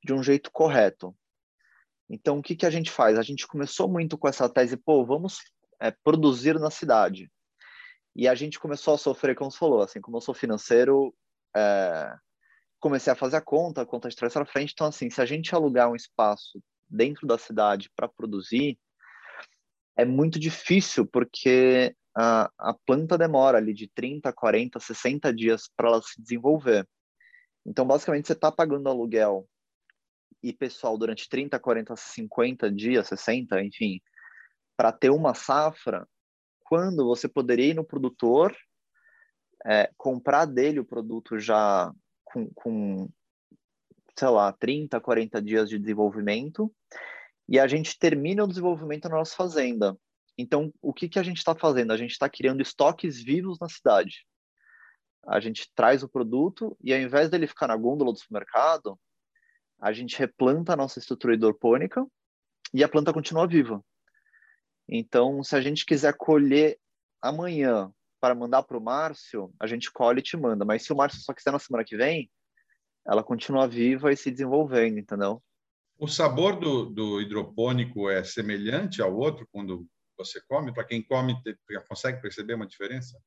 de 0.02 0.12
um 0.12 0.22
jeito 0.22 0.50
correto. 0.50 1.14
Então, 2.12 2.38
o 2.38 2.42
que, 2.42 2.54
que 2.54 2.66
a 2.66 2.70
gente 2.70 2.90
faz? 2.90 3.18
A 3.18 3.22
gente 3.22 3.46
começou 3.46 3.88
muito 3.88 4.18
com 4.18 4.28
essa 4.28 4.46
tese, 4.46 4.76
pô, 4.76 5.02
vamos 5.02 5.38
é, 5.80 5.90
produzir 5.90 6.60
na 6.60 6.70
cidade. 6.70 7.32
E 8.14 8.28
a 8.28 8.34
gente 8.34 8.60
começou 8.60 8.92
a 8.92 8.98
sofrer, 8.98 9.34
como 9.34 9.50
você 9.50 9.56
falou, 9.56 9.80
assim, 9.80 9.98
como 9.98 10.18
eu 10.18 10.20
sou 10.20 10.34
financeiro, 10.34 11.14
é, 11.56 12.14
comecei 12.78 13.10
a 13.10 13.16
fazer 13.16 13.36
a 13.36 13.40
conta, 13.40 13.80
a 13.80 13.86
conta 13.86 14.10
de 14.10 14.16
trás 14.16 14.34
para 14.34 14.44
frente. 14.44 14.72
Então, 14.74 14.88
assim, 14.88 15.08
se 15.08 15.22
a 15.22 15.24
gente 15.24 15.54
alugar 15.54 15.90
um 15.90 15.96
espaço 15.96 16.62
dentro 16.86 17.26
da 17.26 17.38
cidade 17.38 17.90
para 17.96 18.06
produzir, 18.06 18.78
é 19.96 20.04
muito 20.04 20.38
difícil, 20.38 21.06
porque 21.06 21.96
a, 22.14 22.50
a 22.58 22.74
planta 22.84 23.16
demora 23.16 23.56
ali 23.56 23.72
de 23.72 23.88
30, 23.88 24.30
40, 24.34 24.78
60 24.78 25.32
dias 25.32 25.70
para 25.74 25.88
ela 25.88 26.02
se 26.02 26.20
desenvolver. 26.20 26.86
Então, 27.64 27.86
basicamente, 27.86 28.26
você 28.26 28.34
está 28.34 28.52
pagando 28.52 28.90
aluguel 28.90 29.48
e 30.42 30.52
pessoal 30.52 30.96
durante 30.96 31.28
30, 31.28 31.58
40, 31.58 31.96
50 31.96 32.70
dias, 32.70 33.08
60, 33.08 33.62
enfim, 33.62 34.00
para 34.76 34.92
ter 34.92 35.10
uma 35.10 35.34
safra, 35.34 36.08
quando 36.64 37.04
você 37.04 37.28
poderia 37.28 37.66
ir 37.66 37.74
no 37.74 37.84
produtor, 37.84 38.56
é, 39.64 39.90
comprar 39.96 40.46
dele 40.46 40.80
o 40.80 40.84
produto 40.84 41.38
já 41.38 41.92
com, 42.24 42.48
com, 42.54 43.08
sei 44.18 44.28
lá, 44.28 44.52
30, 44.52 45.00
40 45.00 45.42
dias 45.42 45.68
de 45.68 45.78
desenvolvimento, 45.78 46.72
e 47.48 47.58
a 47.58 47.66
gente 47.66 47.98
termina 47.98 48.44
o 48.44 48.48
desenvolvimento 48.48 49.08
na 49.08 49.16
nossa 49.16 49.36
fazenda. 49.36 49.96
Então, 50.38 50.72
o 50.80 50.92
que, 50.92 51.08
que 51.08 51.18
a 51.18 51.22
gente 51.22 51.38
está 51.38 51.54
fazendo? 51.54 51.92
A 51.92 51.96
gente 51.96 52.12
está 52.12 52.28
criando 52.28 52.62
estoques 52.62 53.22
vivos 53.22 53.58
na 53.60 53.68
cidade. 53.68 54.26
a 55.26 55.38
gente 55.38 55.70
traz 55.74 56.02
o 56.02 56.08
produto 56.08 56.76
e 56.82 56.92
ao 56.92 56.98
invés 56.98 57.30
dele 57.30 57.46
ficar 57.46 57.68
na 57.68 57.76
gôndola 57.76 58.12
do 58.12 58.18
supermercado, 58.18 58.98
a 59.82 59.92
gente 59.92 60.16
replanta 60.16 60.72
a 60.72 60.76
nossa 60.76 61.00
estrutura 61.00 61.34
hidropônica 61.34 62.06
e 62.72 62.84
a 62.84 62.88
planta 62.88 63.12
continua 63.12 63.48
viva. 63.48 63.84
Então, 64.88 65.42
se 65.42 65.56
a 65.56 65.60
gente 65.60 65.84
quiser 65.84 66.16
colher 66.16 66.78
amanhã 67.20 67.92
para 68.20 68.32
mandar 68.32 68.62
para 68.62 68.78
o 68.78 68.80
Márcio, 68.80 69.52
a 69.58 69.66
gente 69.66 69.90
colhe 69.90 70.20
e 70.20 70.22
te 70.22 70.36
manda. 70.36 70.64
Mas 70.64 70.84
se 70.84 70.92
o 70.92 70.96
Márcio 70.96 71.20
só 71.20 71.34
quiser 71.34 71.50
na 71.50 71.58
semana 71.58 71.84
que 71.84 71.96
vem, 71.96 72.30
ela 73.04 73.24
continua 73.24 73.66
viva 73.66 74.12
e 74.12 74.16
se 74.16 74.30
desenvolvendo, 74.30 74.98
entendeu? 74.98 75.42
O 75.98 76.06
sabor 76.06 76.58
do, 76.60 76.86
do 76.86 77.20
hidropônico 77.20 78.08
é 78.08 78.22
semelhante 78.22 79.02
ao 79.02 79.12
outro 79.12 79.48
quando 79.50 79.84
você 80.16 80.40
come? 80.46 80.72
Para 80.72 80.84
quem 80.84 81.02
come, 81.02 81.34
consegue 81.88 82.22
perceber 82.22 82.54
uma 82.54 82.68
diferença? 82.68 83.20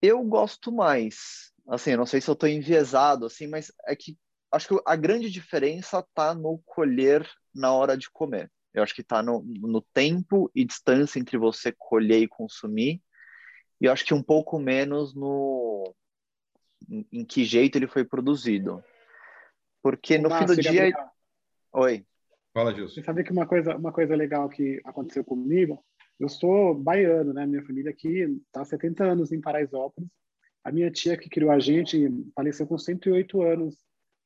Eu 0.00 0.22
gosto 0.22 0.70
mais. 0.70 1.52
Assim, 1.66 1.96
não 1.96 2.06
sei 2.06 2.20
se 2.20 2.30
eu 2.30 2.34
estou 2.34 2.48
enviesado, 2.48 3.26
assim, 3.26 3.48
mas 3.48 3.72
é 3.86 3.96
que 3.96 4.16
acho 4.54 4.68
que 4.68 4.82
a 4.86 4.96
grande 4.96 5.30
diferença 5.30 5.98
está 5.98 6.34
no 6.34 6.58
colher 6.64 7.28
na 7.54 7.72
hora 7.72 7.96
de 7.96 8.10
comer. 8.10 8.50
Eu 8.72 8.82
acho 8.82 8.94
que 8.94 9.02
está 9.02 9.22
no, 9.22 9.42
no 9.42 9.80
tempo 9.80 10.50
e 10.54 10.64
distância 10.64 11.18
entre 11.18 11.38
você 11.38 11.72
colher 11.76 12.20
e 12.20 12.28
consumir 12.28 13.00
e 13.80 13.86
eu 13.86 13.92
acho 13.92 14.04
que 14.04 14.14
um 14.14 14.22
pouco 14.22 14.58
menos 14.58 15.14
no 15.14 15.94
em, 16.88 17.06
em 17.12 17.24
que 17.24 17.44
jeito 17.44 17.76
ele 17.76 17.86
foi 17.86 18.04
produzido. 18.04 18.82
Porque 19.82 20.16
no 20.16 20.30
fim 20.30 20.46
do 20.46 20.56
dia. 20.56 20.90
Gabriel. 20.90 21.10
Oi. 21.72 22.06
Fala, 22.52 22.74
Gilson. 22.74 22.94
Você 22.94 23.02
sabe 23.02 23.24
que 23.24 23.32
uma 23.32 23.46
coisa, 23.46 23.76
uma 23.76 23.92
coisa 23.92 24.14
legal 24.14 24.48
que 24.48 24.80
aconteceu 24.84 25.24
comigo, 25.24 25.84
eu 26.18 26.28
sou 26.28 26.74
baiano, 26.74 27.32
né? 27.32 27.44
Minha 27.44 27.64
família 27.64 27.90
aqui 27.90 28.20
está 28.46 28.62
há 28.62 28.64
70 28.64 29.04
anos 29.04 29.32
em 29.32 29.40
Paraisópolis. 29.40 30.08
A 30.62 30.72
minha 30.72 30.90
tia 30.90 31.16
que 31.18 31.28
criou 31.28 31.50
a 31.50 31.58
gente 31.58 32.08
faleceu 32.34 32.66
com 32.66 32.78
108 32.78 33.42
anos, 33.42 33.76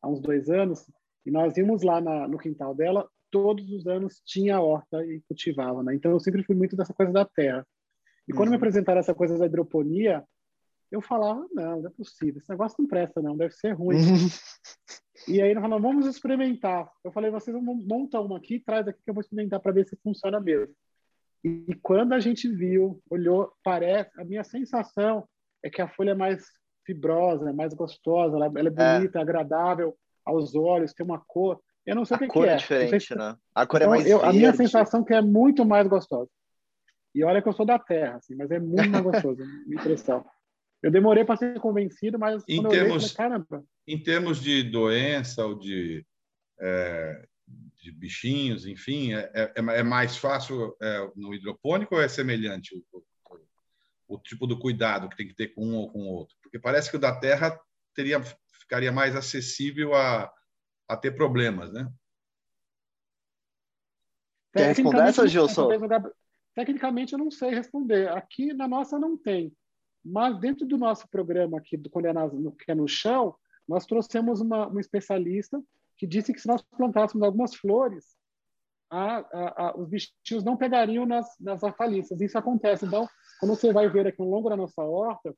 há 0.03 0.09
uns 0.09 0.21
dois 0.21 0.49
anos, 0.49 0.87
e 1.25 1.31
nós 1.31 1.57
íamos 1.57 1.83
lá 1.83 2.01
na, 2.01 2.27
no 2.27 2.39
quintal 2.39 2.75
dela, 2.75 3.09
todos 3.31 3.71
os 3.71 3.87
anos 3.87 4.21
tinha 4.25 4.61
horta 4.61 5.05
e 5.05 5.21
cultivava, 5.29 5.83
né? 5.83 5.95
Então 5.95 6.11
eu 6.11 6.21
sempre 6.21 6.43
fui 6.43 6.57
muito 6.57 6.77
dessa 6.77 6.95
coisa 6.95 7.13
da 7.13 7.25
terra. 7.25 7.67
E 8.27 8.33
quando 8.33 8.49
uhum. 8.49 8.53
me 8.53 8.57
apresentaram 8.57 9.01
essa 9.01 9.15
coisa 9.15 9.37
da 9.39 9.47
hidroponia, 9.47 10.25
eu 10.91 11.03
falava, 11.03 11.47
não, 11.53 11.83
não 11.83 11.89
é 11.89 11.93
possível, 11.93 12.41
esse 12.41 12.51
negócio 12.51 12.77
não 12.79 12.89
presta, 12.89 13.21
não, 13.21 13.37
deve 13.37 13.55
ser 13.55 13.73
ruim. 13.73 13.97
Uhum. 13.97 14.29
E 15.27 15.43
aí 15.43 15.53
nós 15.53 15.63
falamos, 15.63 15.83
vamos 15.83 16.07
experimentar. 16.07 16.89
Eu 17.05 17.13
falei, 17.13 17.31
vocês 17.31 17.55
vão 17.55 17.63
montar 17.63 18.21
uma 18.21 18.39
aqui, 18.39 18.61
traz 18.61 18.89
aqui 18.89 19.03
que 19.03 19.11
eu 19.11 19.15
vou 19.15 19.21
experimentar 19.21 19.61
para 19.61 19.73
ver 19.73 19.87
se 19.87 19.97
funciona 19.97 20.41
mesmo. 20.41 20.75
E, 21.45 21.75
quando 21.83 22.15
a 22.15 22.19
gente 22.19 22.49
viu, 22.49 23.03
olhou, 23.11 23.53
parece, 23.63 24.11
a 24.21 24.25
minha 24.25 24.43
sensação 24.43 25.29
é 25.63 25.69
que 25.69 25.83
a 25.83 25.89
folha 25.89 26.13
é 26.13 26.15
mais 26.15 26.47
fibrosa, 26.89 27.51
é 27.51 27.53
mais 27.53 27.75
gostosa, 27.75 28.37
ela, 28.37 28.47
ela 28.47 28.71
é, 28.71 28.73
é. 28.75 28.99
bonita, 28.99 29.19
é. 29.19 29.23
agradável 29.23 29.95
aos 30.25 30.55
olhos, 30.55 30.95
tem 30.95 31.05
uma 31.05 31.19
cor. 31.19 31.61
Eu 31.85 31.95
não 31.95 32.05
sei 32.05 32.15
a 32.15 32.17
o 32.17 32.21
que, 32.21 32.27
cor 32.29 32.45
que 32.45 32.51
é. 32.51 32.57
diferente, 32.57 33.07
se... 33.07 33.15
né? 33.15 33.37
A 33.55 33.67
cor 33.67 33.83
é 33.83 33.85
então, 33.85 33.95
é 33.95 33.99
mais 33.99 34.11
eu, 34.11 34.19
verde. 34.19 34.37
A 34.37 34.39
minha 34.39 34.55
sensação 34.55 35.03
é 35.03 35.05
que 35.05 35.15
é 35.15 35.21
muito 35.21 35.67
mais 35.67 35.87
gostosa. 35.87 36.31
E 37.15 37.23
olha 37.23 37.43
que 37.43 37.49
eu 37.49 37.53
sou 37.53 37.67
da 37.67 37.79
terra, 37.79 38.17
assim, 38.17 38.35
mas 38.35 38.51
é 38.51 38.59
muito 38.59 38.89
mais 38.89 39.05
gostoso, 39.05 39.37
minha 39.67 39.81
impressão. 39.81 40.25
Eu 40.83 40.91
demorei 40.91 41.25
para 41.25 41.37
ser 41.37 41.61
convencido, 41.61 42.19
mas 42.19 42.43
em 42.49 42.63
quando 42.63 42.71
termos, 42.71 43.19
eu 43.19 43.25
olhei, 43.27 43.45
falei, 43.47 43.65
Em 43.87 44.03
termos 44.03 44.41
de 44.41 44.63
doença 44.63 45.45
ou 45.45 45.59
de, 45.59 46.07
é, 46.61 47.27
de 47.83 47.93
bichinhos, 47.93 48.65
enfim, 48.65 49.13
é, 49.13 49.31
é, 49.35 49.53
é 49.57 49.83
mais 49.83 50.17
fácil 50.17 50.77
é, 50.81 51.11
no 51.17 51.35
hidropônico 51.35 51.97
ou 51.97 52.01
é 52.01 52.09
semelhante 52.09 52.75
o, 52.93 53.03
o, 54.09 54.19
tipo 54.19 54.47
do 54.47 54.59
cuidado 54.59 55.09
que 55.09 55.17
tem 55.17 55.29
que 55.29 55.35
ter 55.35 55.49
com 55.49 55.65
um 55.65 55.77
ou 55.77 55.91
com 55.91 56.01
o 56.01 56.13
outro? 56.13 56.37
Porque 56.43 56.59
parece 56.59 56.91
que 56.91 56.97
o 56.97 57.01
da 57.01 57.15
terra 57.15 57.59
teria, 57.95 58.21
ficaria 58.61 58.91
mais 58.91 59.15
acessível 59.15 59.95
a, 59.95 60.33
a 60.89 60.97
ter 60.97 61.13
problemas, 61.13 61.73
né? 61.73 61.91
Quer 64.53 64.69
responder 64.69 65.03
essa, 65.03 65.29
Gilson? 65.29 65.69
Tecnicamente, 66.55 67.13
eu 67.13 67.19
não 67.19 67.31
sei 67.31 67.51
responder. 67.51 68.09
Aqui 68.09 68.53
na 68.53 68.67
nossa 68.67 68.99
não 68.99 69.17
tem. 69.17 69.53
Mas 70.05 70.39
dentro 70.41 70.67
do 70.67 70.79
nosso 70.79 71.09
programa 71.09 71.59
aqui, 71.59 71.77
do, 71.77 71.91
quando 71.91 72.07
é, 72.07 72.13
na, 72.13 72.27
no, 72.27 72.53
que 72.53 72.71
é 72.71 72.75
no 72.75 72.89
chão, 72.89 73.37
nós 73.67 73.85
trouxemos 73.85 74.41
uma, 74.41 74.67
uma 74.67 74.81
especialista 74.81 75.63
que 75.97 76.07
disse 76.07 76.33
que 76.33 76.41
se 76.41 76.49
nós 76.49 76.63
plantássemos 76.63 77.23
algumas 77.23 77.55
flores, 77.55 78.17
a, 78.91 79.19
a, 79.19 79.67
a, 79.67 79.77
os 79.77 79.89
bichinhos 79.89 80.45
não 80.45 80.57
pegariam 80.57 81.05
nas, 81.05 81.29
nas 81.39 81.63
hortaliças. 81.63 82.21
Isso 82.21 82.39
acontece. 82.39 82.87
Então, 82.87 83.07
quando 83.39 83.55
você 83.55 83.73
vai 83.73 83.89
ver 83.89 84.07
aqui 84.07 84.21
ao 84.21 84.29
longo 84.29 84.49
da 84.49 84.57
nossa 84.57 84.83
horta, 84.83 85.35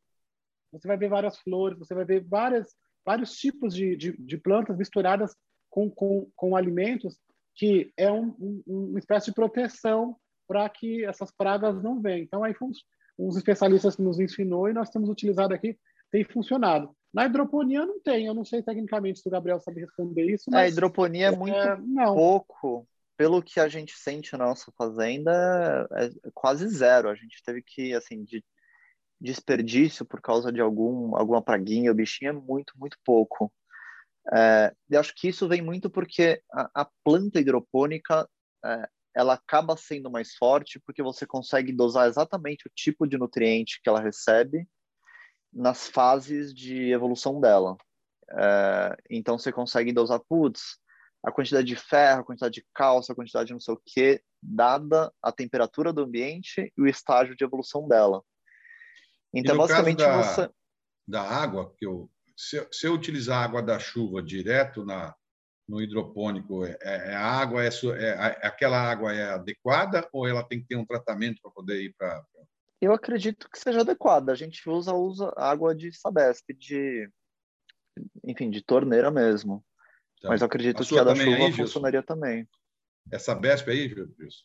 você 0.73 0.87
vai 0.87 0.97
ver 0.97 1.09
várias 1.09 1.39
flores, 1.39 1.79
você 1.79 1.95
vai 1.95 2.05
ver 2.05 2.25
várias, 2.25 2.75
vários 3.05 3.33
tipos 3.33 3.75
de, 3.75 3.97
de, 3.97 4.17
de 4.17 4.39
plantas 4.39 4.77
misturadas 4.77 5.35
com, 5.69 5.91
com, 5.91 6.31
com 6.37 6.57
alimentos 6.57 7.19
que 7.55 7.93
é 7.97 8.11
um, 8.11 8.35
um, 8.41 8.63
uma 8.67 8.99
espécie 8.99 9.27
de 9.27 9.35
proteção 9.35 10.17
para 10.47 10.69
que 10.69 11.05
essas 11.05 11.31
pragas 11.31 11.83
não 11.83 12.01
venham. 12.01 12.23
Então, 12.23 12.43
aí 12.43 12.55
fomos 12.55 12.85
uns 13.19 13.37
especialistas 13.37 13.99
nos 13.99 14.19
ensinou 14.19 14.69
e 14.69 14.73
nós 14.73 14.89
temos 14.89 15.09
utilizado 15.09 15.53
aqui, 15.53 15.79
tem 16.11 16.25
funcionado. 16.25 16.91
Na 17.13 17.27
hidroponia 17.27 17.85
não 17.85 18.01
tem, 18.01 18.27
eu 18.27 18.35
não 18.35 18.45
sei 18.45 18.63
tecnicamente 18.63 19.21
se 19.21 19.29
o 19.29 19.31
Gabriel 19.31 19.61
sabe 19.61 19.81
responder 19.81 20.25
isso. 20.25 20.45
Mas, 20.49 20.61
a 20.61 20.69
hidroponia 20.69 21.27
é 21.27 21.37
muito 21.37 21.55
é, 21.55 21.77
pouco. 22.07 22.87
Pelo 23.21 23.43
que 23.43 23.61
a 23.61 23.69
gente 23.69 23.93
sente 23.93 24.33
na 24.33 24.47
nossa 24.47 24.73
fazenda, 24.79 25.87
é 25.93 26.09
quase 26.33 26.67
zero. 26.69 27.11
A 27.11 27.15
gente 27.15 27.43
teve 27.45 27.61
que, 27.61 27.93
assim, 27.93 28.25
de 28.25 28.43
desperdício 29.21 30.07
por 30.07 30.23
causa 30.23 30.51
de 30.51 30.59
algum, 30.59 31.15
alguma 31.15 31.43
praguinha, 31.43 31.93
o 31.93 31.95
bichinho 31.95 32.31
é 32.31 32.33
muito, 32.33 32.73
muito 32.79 32.97
pouco. 33.05 33.53
É, 34.33 34.75
eu 34.89 34.99
acho 34.99 35.15
que 35.15 35.29
isso 35.29 35.47
vem 35.47 35.61
muito 35.61 35.91
porque 35.91 36.43
a, 36.51 36.71
a 36.81 36.89
planta 37.05 37.39
hidropônica 37.39 38.27
é, 38.65 38.89
ela 39.15 39.35
acaba 39.35 39.77
sendo 39.77 40.11
mais 40.11 40.35
forte 40.37 40.81
porque 40.81 41.03
você 41.03 41.27
consegue 41.27 41.73
dosar 41.75 42.09
exatamente 42.09 42.67
o 42.67 42.73
tipo 42.75 43.07
de 43.07 43.19
nutriente 43.19 43.83
que 43.83 43.91
ela 43.91 44.01
recebe 44.01 44.67
nas 45.53 45.89
fases 45.89 46.55
de 46.55 46.91
evolução 46.91 47.39
dela. 47.39 47.77
É, 48.31 48.97
então 49.11 49.39
você 49.39 49.53
consegue 49.53 49.93
dosar, 49.93 50.21
putz, 50.27 50.80
a 51.23 51.31
quantidade 51.31 51.67
de 51.67 51.77
ferro, 51.77 52.21
a 52.21 52.25
quantidade 52.25 52.55
de 52.55 52.67
cálcio, 52.75 53.13
a 53.13 53.15
quantidade 53.15 53.49
de 53.49 53.53
não 53.53 53.61
sei 53.61 53.75
o 53.75 53.83
que, 53.85 54.23
dada 54.43 55.13
a 55.23 55.31
temperatura 55.31 55.93
do 55.93 56.03
ambiente 56.03 56.73
e 56.77 56.83
o 56.83 56.87
estágio 56.87 57.37
de 57.37 57.45
evolução 57.45 57.87
dela. 57.87 58.23
Então, 59.35 59.57
basicamente, 59.57 59.99
da, 59.99 60.23
você. 60.23 60.51
Da 61.07 61.23
água, 61.23 61.73
que 61.77 61.87
eu, 61.87 62.11
se, 62.37 62.67
se 62.73 62.87
eu 62.87 62.95
utilizar 62.95 63.39
a 63.39 63.45
água 63.45 63.63
da 63.63 63.79
chuva 63.79 64.23
direto 64.23 64.85
na, 64.85 65.15
no 65.69 65.81
hidropônico, 65.81 66.65
é, 66.65 66.77
é, 66.83 67.15
a 67.15 67.27
água 67.27 67.63
é, 67.65 67.69
é, 67.69 68.13
aquela 68.47 68.81
água 68.81 69.15
é 69.15 69.31
adequada 69.31 70.09
ou 70.13 70.27
ela 70.27 70.43
tem 70.43 70.61
que 70.61 70.67
ter 70.67 70.77
um 70.77 70.87
tratamento 70.87 71.41
para 71.43 71.51
poder 71.51 71.83
ir 71.83 71.95
para 71.97 72.25
eu 72.81 72.95
acredito 72.95 73.49
que 73.51 73.59
seja 73.59 73.83
adequada. 73.83 74.33
A 74.33 74.35
gente 74.35 74.69
usa, 74.69 74.95
usa 74.95 75.33
água 75.37 75.75
de 75.75 75.93
Sabesp, 75.93 76.55
de 76.55 77.11
enfim, 78.25 78.51
de 78.51 78.63
torneira 78.63 79.11
mesmo. 79.11 79.63
Tá. 80.21 80.29
Mas 80.29 80.41
eu 80.41 80.47
acredito 80.47 80.83
a 80.83 80.87
que 80.87 80.99
a 80.99 81.05
da 81.05 81.15
chuva 81.15 81.37
aí, 81.37 81.53
funcionaria 81.53 82.03
também. 82.03 82.47
Essa 83.11 83.33
Sabesp 83.33 83.69
aí, 83.69 83.89
Gilson? 83.89 84.45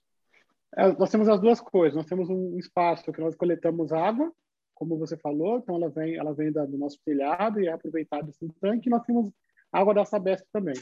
É, 0.77 0.91
nós 0.93 1.09
temos 1.09 1.27
as 1.27 1.39
duas 1.39 1.59
coisas. 1.59 1.95
Nós 1.95 2.05
temos 2.05 2.29
um 2.29 2.57
espaço 2.57 3.11
que 3.11 3.21
nós 3.21 3.35
coletamos 3.35 3.91
água, 3.91 4.31
como 4.73 4.97
você 4.97 5.17
falou, 5.17 5.57
então 5.57 5.75
ela 5.75 5.89
vem, 5.89 6.15
ela 6.15 6.33
vem 6.33 6.51
do 6.51 6.77
nosso 6.77 6.99
telhado 7.05 7.59
e 7.61 7.67
é 7.67 7.71
aproveitada 7.71 8.29
esse 8.29 8.47
tanque. 8.59 8.89
E 8.89 8.91
nós 8.91 9.03
temos 9.05 9.31
água 9.71 9.93
da 9.93 10.05
Sabesp 10.05 10.45
também. 10.51 10.75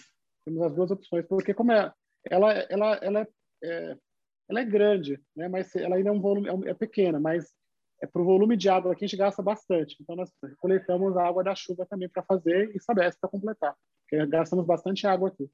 Temos 0.46 0.62
as 0.62 0.76
duas 0.76 0.92
opções, 0.92 1.26
porque 1.28 1.54
como 1.54 1.72
é, 1.72 1.92
ela, 2.30 2.52
ela, 2.70 2.96
ela 2.96 3.20
é, 3.22 3.28
é 3.64 3.98
ela 4.50 4.60
é 4.60 4.66
grande, 4.66 5.20
né? 5.36 5.48
Mas 5.48 5.76
ela 5.76 5.96
ainda 5.96 6.10
é 6.10 6.12
um 6.12 6.22
volume 6.22 6.50
é, 6.68 6.72
é 6.72 6.74
pequena, 6.74 7.20
mas 7.20 7.52
é 8.02 8.08
para 8.08 8.22
o 8.22 8.26
volume 8.26 8.58
de 8.58 8.70
água 8.70 8.96
que 8.96 9.06
a 9.06 9.08
gente 9.08 9.18
gasta 9.18 9.42
bastante. 9.42 9.96
Então 10.02 10.16
nós 10.16 10.30
coletamos 10.60 11.16
a 11.18 11.26
água 11.26 11.44
da 11.44 11.56
chuva 11.56 11.86
também 11.86 12.10
para 12.10 12.24
fazer 12.24 12.76
e 12.76 12.80
Sabesp 12.80 13.20
para 13.20 13.30
completar, 13.30 13.76
gastamos 14.28 14.66
bastante 14.66 15.08
água 15.08 15.30
aqui. 15.30 15.50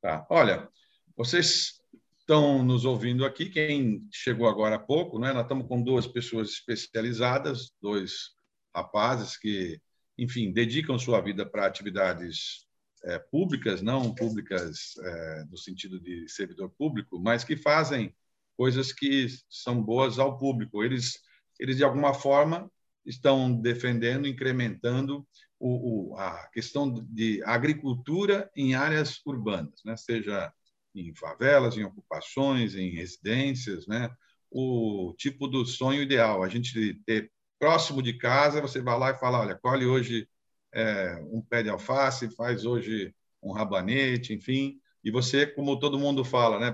Tá. 0.00 0.26
Olha, 0.28 0.68
vocês 1.16 1.80
estão 2.18 2.62
nos 2.64 2.84
ouvindo 2.84 3.24
aqui, 3.24 3.48
quem 3.48 4.06
chegou 4.10 4.48
agora 4.48 4.76
há 4.76 4.78
pouco, 4.78 5.18
né? 5.18 5.32
Nós 5.32 5.42
estamos 5.42 5.66
com 5.68 5.82
duas 5.82 6.06
pessoas 6.06 6.50
especializadas, 6.50 7.72
dois 7.80 8.30
rapazes 8.74 9.36
que 9.36 9.80
enfim, 10.18 10.52
dedicam 10.52 10.98
sua 10.98 11.20
vida 11.20 11.44
para 11.44 11.66
atividades 11.66 12.66
é, 13.04 13.18
públicas, 13.18 13.82
não 13.82 14.14
públicas 14.14 14.96
é, 14.98 15.44
no 15.50 15.56
sentido 15.56 15.98
de 16.00 16.28
servidor 16.28 16.70
público, 16.70 17.18
mas 17.18 17.44
que 17.44 17.56
fazem 17.56 18.14
coisas 18.56 18.92
que 18.92 19.26
são 19.48 19.82
boas 19.82 20.18
ao 20.18 20.38
público. 20.38 20.84
Eles, 20.84 21.18
eles 21.58 21.76
de 21.76 21.84
alguma 21.84 22.14
forma, 22.14 22.70
estão 23.04 23.52
defendendo, 23.52 24.28
incrementando 24.28 25.26
o, 25.62 26.10
o, 26.12 26.18
a 26.18 26.48
questão 26.48 26.92
de 26.92 27.40
agricultura 27.44 28.50
em 28.56 28.74
áreas 28.74 29.20
urbanas, 29.24 29.80
né? 29.84 29.96
seja 29.96 30.52
em 30.92 31.14
favelas, 31.14 31.76
em 31.76 31.84
ocupações, 31.84 32.74
em 32.74 32.90
residências, 32.90 33.86
né? 33.86 34.10
o 34.50 35.14
tipo 35.16 35.46
do 35.46 35.64
sonho 35.64 36.02
ideal, 36.02 36.42
a 36.42 36.48
gente 36.48 37.00
ter 37.06 37.30
próximo 37.60 38.02
de 38.02 38.14
casa, 38.14 38.60
você 38.60 38.82
vai 38.82 38.98
lá 38.98 39.10
e 39.12 39.18
fala, 39.18 39.38
olha, 39.38 39.54
colhe 39.54 39.86
hoje 39.86 40.28
é, 40.74 41.22
um 41.30 41.40
pé 41.40 41.62
de 41.62 41.70
alface, 41.70 42.34
faz 42.34 42.64
hoje 42.64 43.14
um 43.40 43.52
rabanete, 43.52 44.34
enfim, 44.34 44.80
e 45.04 45.12
você, 45.12 45.46
como 45.46 45.78
todo 45.78 45.98
mundo 45.98 46.24
fala, 46.24 46.58
né, 46.58 46.72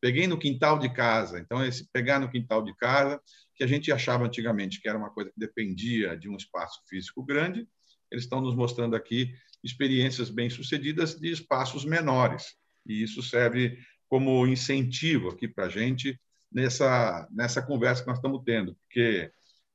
peguei 0.00 0.26
no 0.26 0.38
quintal 0.38 0.76
de 0.78 0.92
casa. 0.92 1.38
Então, 1.38 1.64
esse 1.64 1.88
pegar 1.92 2.18
no 2.18 2.30
quintal 2.30 2.62
de 2.64 2.74
casa, 2.74 3.20
que 3.54 3.62
a 3.62 3.66
gente 3.66 3.92
achava 3.92 4.24
antigamente 4.24 4.80
que 4.80 4.88
era 4.88 4.98
uma 4.98 5.10
coisa 5.10 5.30
que 5.30 5.38
dependia 5.38 6.16
de 6.16 6.28
um 6.28 6.36
espaço 6.36 6.80
físico 6.88 7.24
grande, 7.24 7.66
eles 8.14 8.24
estão 8.24 8.40
nos 8.40 8.54
mostrando 8.54 8.94
aqui 8.94 9.34
experiências 9.62 10.30
bem-sucedidas 10.30 11.18
de 11.18 11.30
espaços 11.30 11.84
menores. 11.84 12.54
E 12.86 13.02
isso 13.02 13.22
serve 13.22 13.78
como 14.08 14.46
incentivo 14.46 15.30
aqui 15.30 15.48
para 15.48 15.66
a 15.66 15.68
gente 15.68 16.18
nessa, 16.52 17.28
nessa 17.30 17.60
conversa 17.60 18.02
que 18.02 18.08
nós 18.08 18.18
estamos 18.18 18.42
tendo, 18.44 18.74
porque 18.76 19.32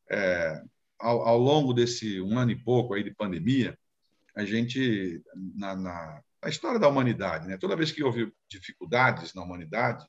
é, 0.10 0.62
ao, 0.98 1.28
ao, 1.28 1.38
longo 1.38 1.74
desse 1.74 2.22
um 2.22 2.38
ano 2.38 2.52
e 2.52 2.56
pouco 2.56 2.94
aí 2.94 3.04
de 3.04 3.14
pandemia, 3.14 3.78
a 4.36 4.46
gente, 4.46 5.22
na, 5.36 5.76
na, 5.76 6.24
na 6.42 6.50
história 6.50 6.80
da 6.80 6.88
humanidade, 6.88 7.48
né, 7.48 7.58
toda 7.58 7.76
vez 7.76 7.92
que 7.92 8.04
houve 8.04 8.32
dificuldades 8.50 9.34
na 9.34 9.44
humanidade, 9.44 10.08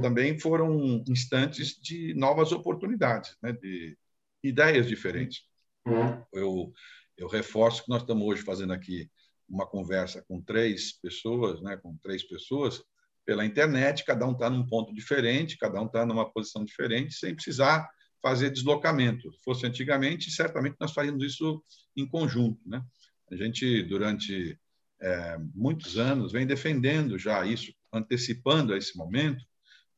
também 0.00 0.38
foram 0.38 1.04
instantes 1.08 1.78
de 1.78 2.14
novas 2.14 2.52
oportunidades, 2.52 3.36
né, 3.42 3.52
de 3.52 3.98
ideias 4.42 4.86
diferentes. 4.86 5.42
Uhum. 5.84 6.22
Eu, 6.32 6.72
eu 7.18 7.28
reforço 7.28 7.84
que 7.84 7.90
nós 7.90 8.02
estamos 8.02 8.26
hoje 8.26 8.42
fazendo 8.42 8.72
aqui 8.72 9.10
uma 9.48 9.66
conversa 9.66 10.24
com 10.28 10.40
três 10.40 10.92
pessoas, 11.00 11.60
né, 11.60 11.76
com 11.76 11.96
três 12.02 12.22
pessoas 12.22 12.82
pela 13.26 13.44
internet, 13.44 14.04
cada 14.04 14.26
um 14.26 14.32
está 14.32 14.48
num 14.48 14.66
ponto 14.66 14.94
diferente, 14.94 15.58
cada 15.58 15.80
um 15.82 15.86
está 15.86 16.06
numa 16.06 16.30
posição 16.32 16.64
diferente, 16.64 17.14
sem 17.14 17.34
precisar 17.34 17.86
fazer 18.22 18.50
deslocamento. 18.50 19.30
Se 19.32 19.38
fosse 19.44 19.66
antigamente, 19.66 20.30
certamente 20.30 20.76
nós 20.80 20.92
faríamos 20.92 21.22
isso 21.24 21.62
em 21.96 22.06
conjunto, 22.06 22.60
né? 22.66 22.82
A 23.30 23.36
gente 23.36 23.82
durante 23.82 24.58
é, 25.00 25.38
muitos 25.54 25.98
anos 25.98 26.32
vem 26.32 26.46
defendendo 26.46 27.18
já 27.18 27.44
isso, 27.44 27.72
antecipando 27.92 28.72
a 28.72 28.78
esse 28.78 28.96
momento, 28.96 29.44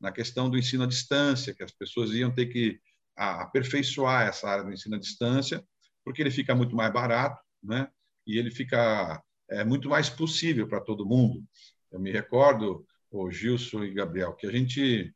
na 0.01 0.11
questão 0.11 0.51
do 0.51 0.59
ensino 0.59 0.85
à 0.85 0.87
distância, 0.87 1.55
que 1.55 1.63
as 1.63 1.71
pessoas 1.71 2.11
iam 2.11 2.35
ter 2.35 2.47
que 2.47 2.81
aperfeiçoar 3.17 4.27
essa 4.27 4.49
área 4.49 4.65
do 4.65 4.73
ensino 4.73 4.97
à 4.97 4.99
distância, 4.99 5.65
porque 6.05 6.23
ele 6.23 6.31
fica 6.31 6.55
muito 6.55 6.75
mais 6.75 6.93
barato, 6.93 7.41
né? 7.63 7.89
E 8.27 8.39
ele 8.39 8.51
fica 8.51 9.23
é, 9.49 9.65
muito 9.65 9.89
mais 9.89 10.09
possível 10.09 10.69
para 10.69 10.81
todo 10.81 11.07
mundo. 11.07 11.43
Eu 11.91 12.01
me 12.01 12.11
recordo, 12.11 12.87
o 13.11 13.31
Gilson 13.31 13.85
e 13.85 13.93
Gabriel, 13.93 14.35
que 14.35 14.47
a 14.47 14.53
gente, 14.53 15.13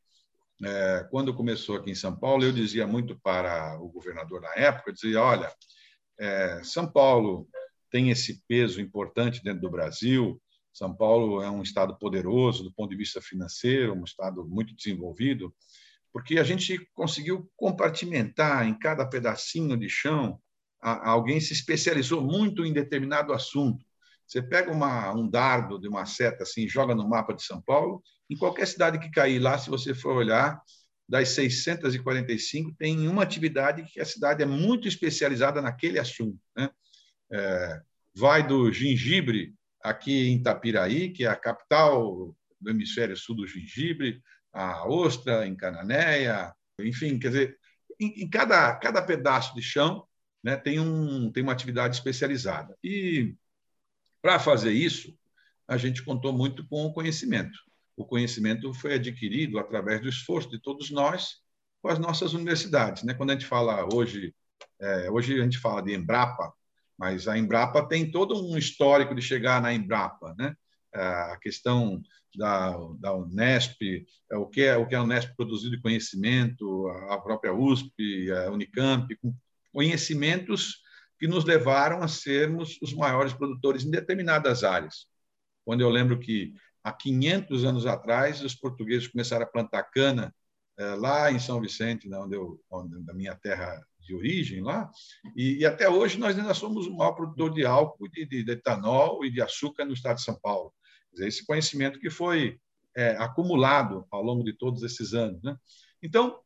é, 0.62 1.06
quando 1.10 1.34
começou 1.34 1.76
aqui 1.76 1.90
em 1.90 1.94
São 1.94 2.16
Paulo, 2.16 2.44
eu 2.44 2.52
dizia 2.52 2.86
muito 2.86 3.18
para 3.20 3.78
o 3.80 3.88
governador 3.88 4.40
na 4.40 4.52
época, 4.54 4.92
dizia, 4.92 5.22
olha, 5.22 5.52
é, 6.18 6.60
São 6.64 6.90
Paulo 6.90 7.48
tem 7.90 8.10
esse 8.10 8.42
peso 8.48 8.80
importante 8.80 9.42
dentro 9.42 9.60
do 9.60 9.70
Brasil, 9.70 10.40
são 10.74 10.92
Paulo 10.92 11.40
é 11.40 11.48
um 11.48 11.62
estado 11.62 11.96
poderoso 11.96 12.64
do 12.64 12.72
ponto 12.72 12.90
de 12.90 12.96
vista 12.96 13.22
financeiro, 13.22 13.94
um 13.94 14.02
estado 14.02 14.44
muito 14.44 14.74
desenvolvido, 14.74 15.54
porque 16.12 16.36
a 16.36 16.42
gente 16.42 16.84
conseguiu 16.92 17.48
compartimentar 17.56 18.66
em 18.66 18.76
cada 18.76 19.06
pedacinho 19.06 19.76
de 19.76 19.88
chão. 19.88 20.40
Alguém 20.84 21.40
se 21.40 21.54
especializou 21.54 22.20
muito 22.20 22.64
em 22.64 22.72
determinado 22.72 23.32
assunto. 23.32 23.82
Você 24.26 24.42
pega 24.42 24.70
uma, 24.70 25.14
um 25.14 25.28
dardo 25.28 25.78
de 25.78 25.88
uma 25.88 26.04
seta 26.04 26.42
assim, 26.42 26.68
joga 26.68 26.94
no 26.94 27.08
mapa 27.08 27.32
de 27.32 27.42
São 27.42 27.60
Paulo, 27.62 28.02
em 28.28 28.36
qualquer 28.36 28.66
cidade 28.66 28.98
que 28.98 29.10
cair 29.10 29.38
lá, 29.38 29.56
se 29.58 29.70
você 29.70 29.94
for 29.94 30.14
olhar, 30.14 30.60
das 31.08 31.30
645, 31.30 32.74
tem 32.78 33.08
uma 33.08 33.22
atividade 33.22 33.84
que 33.84 34.00
a 34.00 34.04
cidade 34.04 34.42
é 34.42 34.46
muito 34.46 34.88
especializada 34.88 35.60
naquele 35.60 35.98
assunto. 35.98 36.38
Né? 36.56 36.70
É, 37.32 37.80
vai 38.14 38.46
do 38.46 38.72
gengibre 38.72 39.54
aqui 39.82 40.28
em 40.28 40.42
Tapiraí, 40.42 41.10
que 41.10 41.24
é 41.24 41.28
a 41.28 41.36
capital 41.36 42.34
do 42.60 42.70
hemisfério 42.70 43.16
sul 43.16 43.36
do 43.36 43.46
gengibre, 43.46 44.22
a 44.52 44.86
ostra 44.88 45.46
em 45.46 45.54
Cananéia, 45.54 46.54
enfim, 46.80 47.18
quer 47.18 47.28
dizer, 47.28 47.58
em, 48.00 48.22
em 48.22 48.30
cada, 48.30 48.74
cada 48.76 49.02
pedaço 49.02 49.54
de 49.54 49.62
chão 49.62 50.06
né, 50.44 50.58
tem, 50.58 50.78
um, 50.78 51.32
tem 51.32 51.42
uma 51.42 51.52
atividade 51.52 51.96
especializada. 51.96 52.76
E 52.84 53.34
para 54.20 54.38
fazer 54.38 54.72
isso, 54.72 55.16
a 55.66 55.78
gente 55.78 56.04
contou 56.04 56.34
muito 56.34 56.68
com 56.68 56.84
o 56.84 56.92
conhecimento. 56.92 57.58
O 57.96 58.04
conhecimento 58.04 58.74
foi 58.74 58.94
adquirido 58.94 59.58
através 59.58 60.02
do 60.02 60.08
esforço 60.08 60.50
de 60.50 60.60
todos 60.60 60.90
nós 60.90 61.42
com 61.80 61.88
as 61.88 61.98
nossas 61.98 62.34
universidades. 62.34 63.02
Né? 63.04 63.14
Quando 63.14 63.30
a 63.30 63.32
gente 63.32 63.46
fala 63.46 63.88
hoje, 63.90 64.34
é, 64.78 65.10
hoje 65.10 65.40
a 65.40 65.44
gente 65.44 65.58
fala 65.58 65.82
de 65.82 65.94
Embrapa, 65.94 66.52
mas 66.98 67.26
a 67.26 67.38
Embrapa 67.38 67.88
tem 67.88 68.10
todo 68.10 68.46
um 68.46 68.58
histórico 68.58 69.14
de 69.14 69.22
chegar 69.22 69.62
na 69.62 69.72
Embrapa, 69.72 70.34
né? 70.38 70.54
A 70.92 71.36
questão 71.42 72.00
da, 72.36 72.76
da 73.00 73.12
Unesp, 73.12 74.06
é 74.30 74.36
o 74.36 74.46
que 74.46 74.62
é 74.62 74.76
o 74.76 74.86
que 74.86 74.94
a 74.94 75.02
Unesp 75.02 75.34
produziu 75.34 75.72
de 75.72 75.80
conhecimento, 75.80 76.86
a 77.10 77.18
própria 77.18 77.52
USP, 77.52 78.30
a 78.30 78.52
Unicamp, 78.52 79.12
com 79.16 79.34
conhecimentos 79.74 80.80
que 81.18 81.26
nos 81.26 81.44
levaram 81.44 82.00
a 82.00 82.08
sermos 82.08 82.78
os 82.80 82.94
maiores 82.94 83.32
produtores 83.32 83.84
em 83.84 83.90
determinadas 83.90 84.62
áreas. 84.62 85.06
Quando 85.64 85.80
eu 85.80 85.90
lembro 85.90 86.20
que 86.20 86.54
há 86.82 86.92
500 86.92 87.64
anos 87.64 87.86
atrás 87.86 88.40
os 88.40 88.54
portugueses 88.54 89.08
começaram 89.08 89.44
a 89.44 89.48
plantar 89.48 89.82
cana 89.84 90.32
eh, 90.78 90.94
lá 90.94 91.32
em 91.32 91.40
São 91.40 91.60
Vicente, 91.60 92.12
onde 92.14 92.36
eu, 92.36 92.60
onde, 92.70 93.02
da 93.02 93.12
minha 93.12 93.34
terra 93.34 93.84
de 93.98 94.14
origem 94.14 94.62
lá, 94.62 94.90
e, 95.34 95.58
e, 95.58 95.66
até 95.66 95.88
hoje 95.88 96.18
nós 96.18 96.38
ainda 96.38 96.52
somos 96.52 96.86
o 96.86 96.94
maior 96.94 97.12
produtor 97.12 97.52
de 97.52 97.64
álcool, 97.64 98.08
de, 98.08 98.26
de, 98.26 98.44
de 98.44 98.52
etanol 98.52 99.24
e 99.24 99.30
de 99.30 99.40
açúcar 99.40 99.84
no 99.84 99.94
estado 99.94 100.16
de 100.16 100.22
São 100.22 100.38
Paulo. 100.38 100.72
Dizer, 101.12 101.26
esse 101.26 101.44
conhecimento 101.44 101.98
que 101.98 102.10
foi 102.10 102.60
é, 102.94 103.16
acumulado 103.16 104.06
ao 104.10 104.22
longo 104.22 104.44
de 104.44 104.52
todos 104.52 104.82
esses 104.82 105.14
anos. 105.14 105.42
Né? 105.42 105.56
Então, 106.02 106.38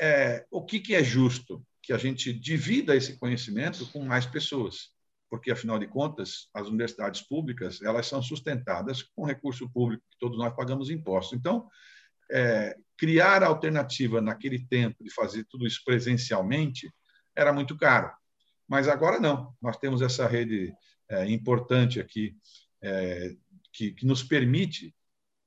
é, 0.00 0.46
o 0.50 0.64
que, 0.64 0.78
que 0.78 0.94
é 0.94 1.02
justo? 1.02 1.64
Que 1.84 1.92
a 1.92 1.98
gente 1.98 2.32
divida 2.32 2.96
esse 2.96 3.18
conhecimento 3.18 3.86
com 3.92 4.04
mais 4.04 4.24
pessoas, 4.24 4.90
porque, 5.28 5.50
afinal 5.50 5.78
de 5.78 5.86
contas, 5.86 6.48
as 6.54 6.68
universidades 6.68 7.22
públicas 7.22 7.82
elas 7.82 8.06
são 8.06 8.22
sustentadas 8.22 9.02
com 9.02 9.24
recurso 9.24 9.68
público 9.70 10.02
que 10.10 10.18
todos 10.18 10.38
nós 10.38 10.54
pagamos 10.54 10.90
impostos. 10.90 11.38
Então, 11.38 11.68
é, 12.30 12.76
criar 12.96 13.42
alternativa 13.42 14.20
naquele 14.20 14.66
tempo 14.66 15.02
de 15.04 15.12
fazer 15.12 15.44
tudo 15.44 15.66
isso 15.66 15.82
presencialmente 15.84 16.90
era 17.36 17.52
muito 17.52 17.76
caro. 17.76 18.10
Mas 18.66 18.88
agora 18.88 19.20
não. 19.20 19.54
Nós 19.60 19.76
temos 19.76 20.00
essa 20.00 20.26
rede 20.26 20.74
é, 21.08 21.28
importante 21.30 22.00
aqui 22.00 22.34
é, 22.82 23.34
que, 23.72 23.92
que 23.92 24.06
nos 24.06 24.22
permite 24.22 24.94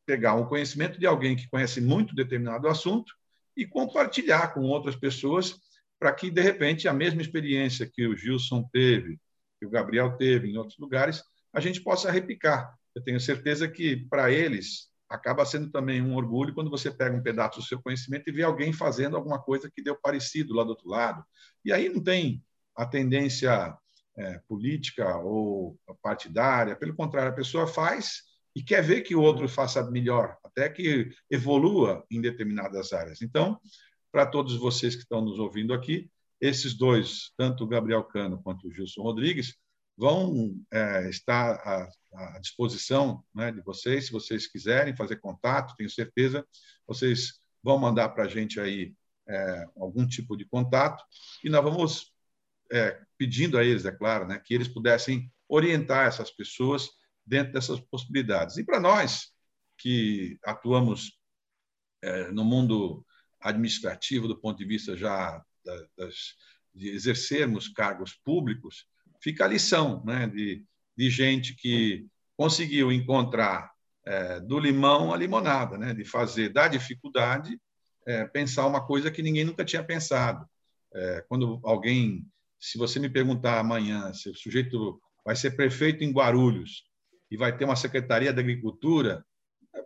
pegar 0.05 0.35
um 0.35 0.45
conhecimento 0.45 0.99
de 0.99 1.05
alguém 1.05 1.35
que 1.35 1.49
conhece 1.49 1.81
muito 1.81 2.15
determinado 2.15 2.67
assunto 2.67 3.13
e 3.55 3.65
compartilhar 3.65 4.53
com 4.53 4.61
outras 4.61 4.95
pessoas 4.95 5.59
para 5.99 6.13
que, 6.13 6.29
de 6.29 6.41
repente, 6.41 6.87
a 6.87 6.93
mesma 6.93 7.21
experiência 7.21 7.89
que 7.91 8.07
o 8.07 8.15
Gilson 8.15 8.67
teve, 8.71 9.19
que 9.59 9.65
o 9.65 9.69
Gabriel 9.69 10.15
teve 10.17 10.49
em 10.49 10.57
outros 10.57 10.77
lugares, 10.77 11.23
a 11.53 11.59
gente 11.59 11.81
possa 11.81 12.11
replicar. 12.11 12.73
Eu 12.93 13.03
tenho 13.03 13.19
certeza 13.19 13.67
que, 13.67 14.07
para 14.09 14.31
eles, 14.31 14.89
acaba 15.09 15.45
sendo 15.45 15.71
também 15.71 16.01
um 16.01 16.15
orgulho 16.15 16.53
quando 16.53 16.69
você 16.69 16.91
pega 16.91 17.15
um 17.15 17.23
pedaço 17.23 17.59
do 17.59 17.65
seu 17.65 17.81
conhecimento 17.81 18.29
e 18.29 18.33
vê 18.33 18.43
alguém 18.43 18.73
fazendo 18.73 19.15
alguma 19.15 19.41
coisa 19.41 19.71
que 19.73 19.81
deu 19.81 19.95
parecido 19.95 20.53
lá 20.53 20.63
do 20.63 20.69
outro 20.69 20.89
lado. 20.89 21.23
E 21.63 21.71
aí 21.71 21.89
não 21.89 22.03
tem 22.03 22.43
a 22.75 22.85
tendência 22.85 23.75
é, 24.17 24.39
política 24.47 25.17
ou 25.17 25.79
partidária, 26.01 26.75
pelo 26.75 26.95
contrário, 26.95 27.31
a 27.31 27.35
pessoa 27.35 27.67
faz 27.67 28.23
e 28.55 28.63
quer 28.63 28.81
ver 28.81 29.01
que 29.01 29.15
o 29.15 29.21
outro 29.21 29.47
faça 29.47 29.89
melhor, 29.91 30.35
até 30.43 30.67
que 30.67 31.09
evolua 31.29 32.03
em 32.09 32.19
determinadas 32.19 32.91
áreas. 32.91 33.21
Então, 33.21 33.59
para 34.11 34.25
todos 34.25 34.55
vocês 34.55 34.95
que 34.95 35.01
estão 35.01 35.21
nos 35.21 35.39
ouvindo 35.39 35.73
aqui, 35.73 36.09
esses 36.39 36.73
dois, 36.73 37.31
tanto 37.37 37.63
o 37.63 37.67
Gabriel 37.67 38.03
Cano 38.03 38.41
quanto 38.41 38.67
o 38.67 38.73
Gilson 38.73 39.01
Rodrigues, 39.01 39.55
vão 39.97 40.55
é, 40.71 41.09
estar 41.09 41.55
à, 41.55 41.89
à 42.13 42.39
disposição 42.39 43.23
né, 43.33 43.51
de 43.51 43.61
vocês, 43.61 44.05
se 44.05 44.11
vocês 44.11 44.47
quiserem 44.47 44.95
fazer 44.95 45.17
contato, 45.17 45.75
tenho 45.75 45.89
certeza, 45.89 46.47
vocês 46.85 47.39
vão 47.63 47.79
mandar 47.79 48.09
para 48.09 48.25
a 48.25 48.27
gente 48.27 48.59
aí 48.59 48.93
é, 49.27 49.65
algum 49.75 50.07
tipo 50.07 50.37
de 50.37 50.45
contato 50.45 51.03
e 51.43 51.49
nós 51.49 51.63
vamos 51.63 52.13
é, 52.71 53.01
pedindo 53.17 53.57
a 53.57 53.63
eles, 53.63 53.85
é 53.85 53.91
claro, 53.91 54.27
né, 54.27 54.39
que 54.43 54.53
eles 54.53 54.67
pudessem 54.67 55.31
orientar 55.49 56.07
essas 56.07 56.29
pessoas 56.29 56.89
dentro 57.25 57.53
dessas 57.53 57.79
possibilidades. 57.79 58.57
E 58.57 58.63
para 58.63 58.79
nós 58.79 59.31
que 59.77 60.37
atuamos 60.43 61.17
é, 62.01 62.31
no 62.31 62.43
mundo 62.43 63.05
administrativo 63.39 64.27
do 64.27 64.39
ponto 64.39 64.57
de 64.57 64.65
vista 64.65 64.95
já 64.95 65.41
das, 65.97 66.35
de 66.73 66.89
exercermos 66.89 67.67
cargos 67.67 68.13
públicos, 68.13 68.85
fica 69.21 69.45
a 69.45 69.47
lição 69.47 70.03
né, 70.05 70.27
de, 70.27 70.63
de 70.95 71.09
gente 71.09 71.55
que 71.55 72.05
conseguiu 72.35 72.91
encontrar 72.91 73.71
é, 74.05 74.39
do 74.39 74.59
limão 74.59 75.13
a 75.13 75.17
limonada, 75.17 75.77
né, 75.77 75.93
de 75.93 76.05
fazer 76.05 76.49
da 76.49 76.67
dificuldade 76.67 77.59
é, 78.05 78.25
pensar 78.25 78.65
uma 78.65 78.85
coisa 78.85 79.11
que 79.11 79.21
ninguém 79.21 79.43
nunca 79.43 79.65
tinha 79.65 79.83
pensado. 79.83 80.47
É, 80.93 81.25
quando 81.27 81.59
alguém, 81.63 82.25
se 82.57 82.77
você 82.77 82.99
me 82.99 83.09
perguntar 83.09 83.59
amanhã 83.59 84.13
se 84.13 84.29
o 84.29 84.35
sujeito 84.35 85.01
vai 85.25 85.35
ser 85.35 85.51
prefeito 85.51 86.03
em 86.03 86.11
Guarulhos 86.11 86.85
e 87.29 87.35
vai 87.35 87.55
ter 87.55 87.65
uma 87.65 87.75
secretaria 87.75 88.31
da 88.31 88.39
agricultura, 88.39 89.25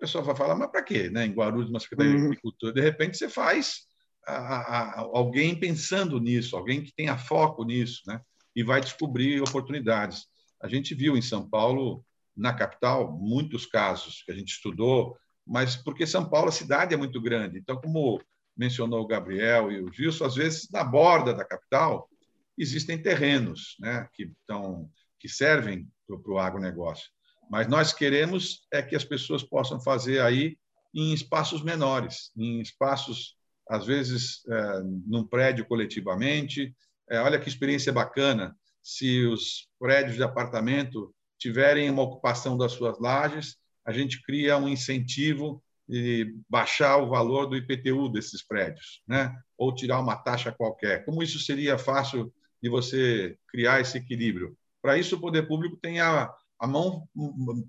pessoa 0.01 0.23
vai 0.23 0.35
falar, 0.35 0.55
mas 0.55 0.71
para 0.71 0.81
quê, 0.81 1.11
né? 1.11 1.25
Em 1.25 1.31
Guarulhos, 1.31 1.69
uma 1.69 1.79
secretaria 1.79 2.13
uhum. 2.13 2.21
de 2.21 2.25
agricultura. 2.25 2.73
De 2.73 2.81
repente, 2.81 3.17
você 3.17 3.29
faz 3.29 3.81
a, 4.25 4.33
a, 4.33 4.81
a, 4.81 4.99
alguém 4.99 5.57
pensando 5.57 6.19
nisso, 6.19 6.57
alguém 6.57 6.83
que 6.83 6.91
tenha 6.93 7.17
foco 7.17 7.63
nisso, 7.63 8.01
né? 8.07 8.19
E 8.55 8.63
vai 8.63 8.81
descobrir 8.81 9.39
oportunidades. 9.41 10.25
A 10.59 10.67
gente 10.67 10.95
viu 10.95 11.15
em 11.15 11.21
São 11.21 11.47
Paulo, 11.47 12.03
na 12.35 12.51
capital, 12.51 13.15
muitos 13.15 13.67
casos 13.67 14.23
que 14.23 14.31
a 14.31 14.35
gente 14.35 14.53
estudou, 14.53 15.15
mas 15.45 15.75
porque 15.75 16.07
São 16.07 16.27
Paulo, 16.27 16.49
a 16.49 16.51
cidade 16.51 16.93
é 16.93 16.97
muito 16.97 17.21
grande. 17.21 17.59
Então, 17.59 17.79
como 17.79 18.19
mencionou 18.57 19.01
o 19.01 19.07
Gabriel 19.07 19.71
e 19.71 19.81
o 19.81 19.93
Gilson, 19.93 20.25
às 20.25 20.35
vezes 20.35 20.67
na 20.71 20.83
borda 20.83 21.33
da 21.33 21.45
capital 21.45 22.09
existem 22.57 23.01
terrenos, 23.01 23.75
né? 23.79 24.07
Que 24.13 24.23
estão 24.23 24.89
que 25.19 25.29
servem 25.29 25.87
para 26.07 26.33
o 26.33 26.39
agronegócio. 26.39 27.07
Mas 27.51 27.67
nós 27.67 27.91
queremos 27.91 28.65
é 28.71 28.81
que 28.81 28.95
as 28.95 29.03
pessoas 29.03 29.43
possam 29.43 29.77
fazer 29.81 30.21
aí 30.21 30.57
em 30.95 31.13
espaços 31.13 31.61
menores, 31.61 32.31
em 32.37 32.61
espaços, 32.61 33.35
às 33.69 33.85
vezes, 33.85 34.41
é, 34.47 34.81
num 35.05 35.27
prédio 35.27 35.65
coletivamente. 35.65 36.73
É, 37.09 37.19
olha 37.19 37.37
que 37.37 37.49
experiência 37.49 37.91
bacana 37.91 38.55
se 38.81 39.25
os 39.25 39.67
prédios 39.77 40.15
de 40.15 40.23
apartamento 40.23 41.13
tiverem 41.37 41.89
uma 41.89 42.03
ocupação 42.03 42.57
das 42.57 42.71
suas 42.71 42.97
lajes, 42.99 43.57
a 43.85 43.91
gente 43.91 44.21
cria 44.23 44.57
um 44.57 44.69
incentivo 44.69 45.61
de 45.87 46.33
baixar 46.49 46.97
o 46.97 47.09
valor 47.09 47.47
do 47.47 47.57
IPTU 47.57 48.07
desses 48.07 48.41
prédios, 48.41 49.01
né? 49.05 49.35
ou 49.57 49.75
tirar 49.75 49.99
uma 49.99 50.15
taxa 50.15 50.53
qualquer. 50.53 51.03
Como 51.03 51.21
isso 51.21 51.37
seria 51.37 51.77
fácil 51.77 52.33
de 52.63 52.69
você 52.69 53.37
criar 53.49 53.81
esse 53.81 53.97
equilíbrio? 53.97 54.57
Para 54.81 54.97
isso, 54.97 55.17
o 55.17 55.19
poder 55.19 55.47
público 55.47 55.77
tem 55.77 55.99
a, 55.99 56.33
a 56.61 56.67
mão 56.67 57.09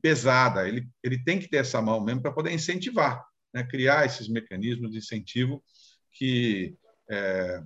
pesada, 0.02 0.68
ele, 0.68 0.86
ele 1.02 1.24
tem 1.24 1.40
que 1.40 1.48
ter 1.48 1.56
essa 1.56 1.80
mão 1.80 2.04
mesmo 2.04 2.20
para 2.20 2.30
poder 2.30 2.52
incentivar, 2.52 3.24
né? 3.52 3.64
criar 3.64 4.04
esses 4.04 4.28
mecanismos 4.28 4.90
de 4.90 4.98
incentivo 4.98 5.64
que, 6.12 6.76
é, 7.10 7.62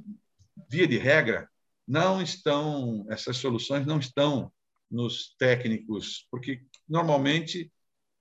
via 0.71 0.87
de 0.87 0.97
regra, 0.97 1.51
não 1.87 2.23
estão, 2.23 3.05
essas 3.11 3.39
soluções 3.39 3.85
não 3.85 3.99
estão 3.99 4.53
nos 4.89 5.35
técnicos, 5.37 6.29
porque 6.31 6.63
normalmente 6.89 7.73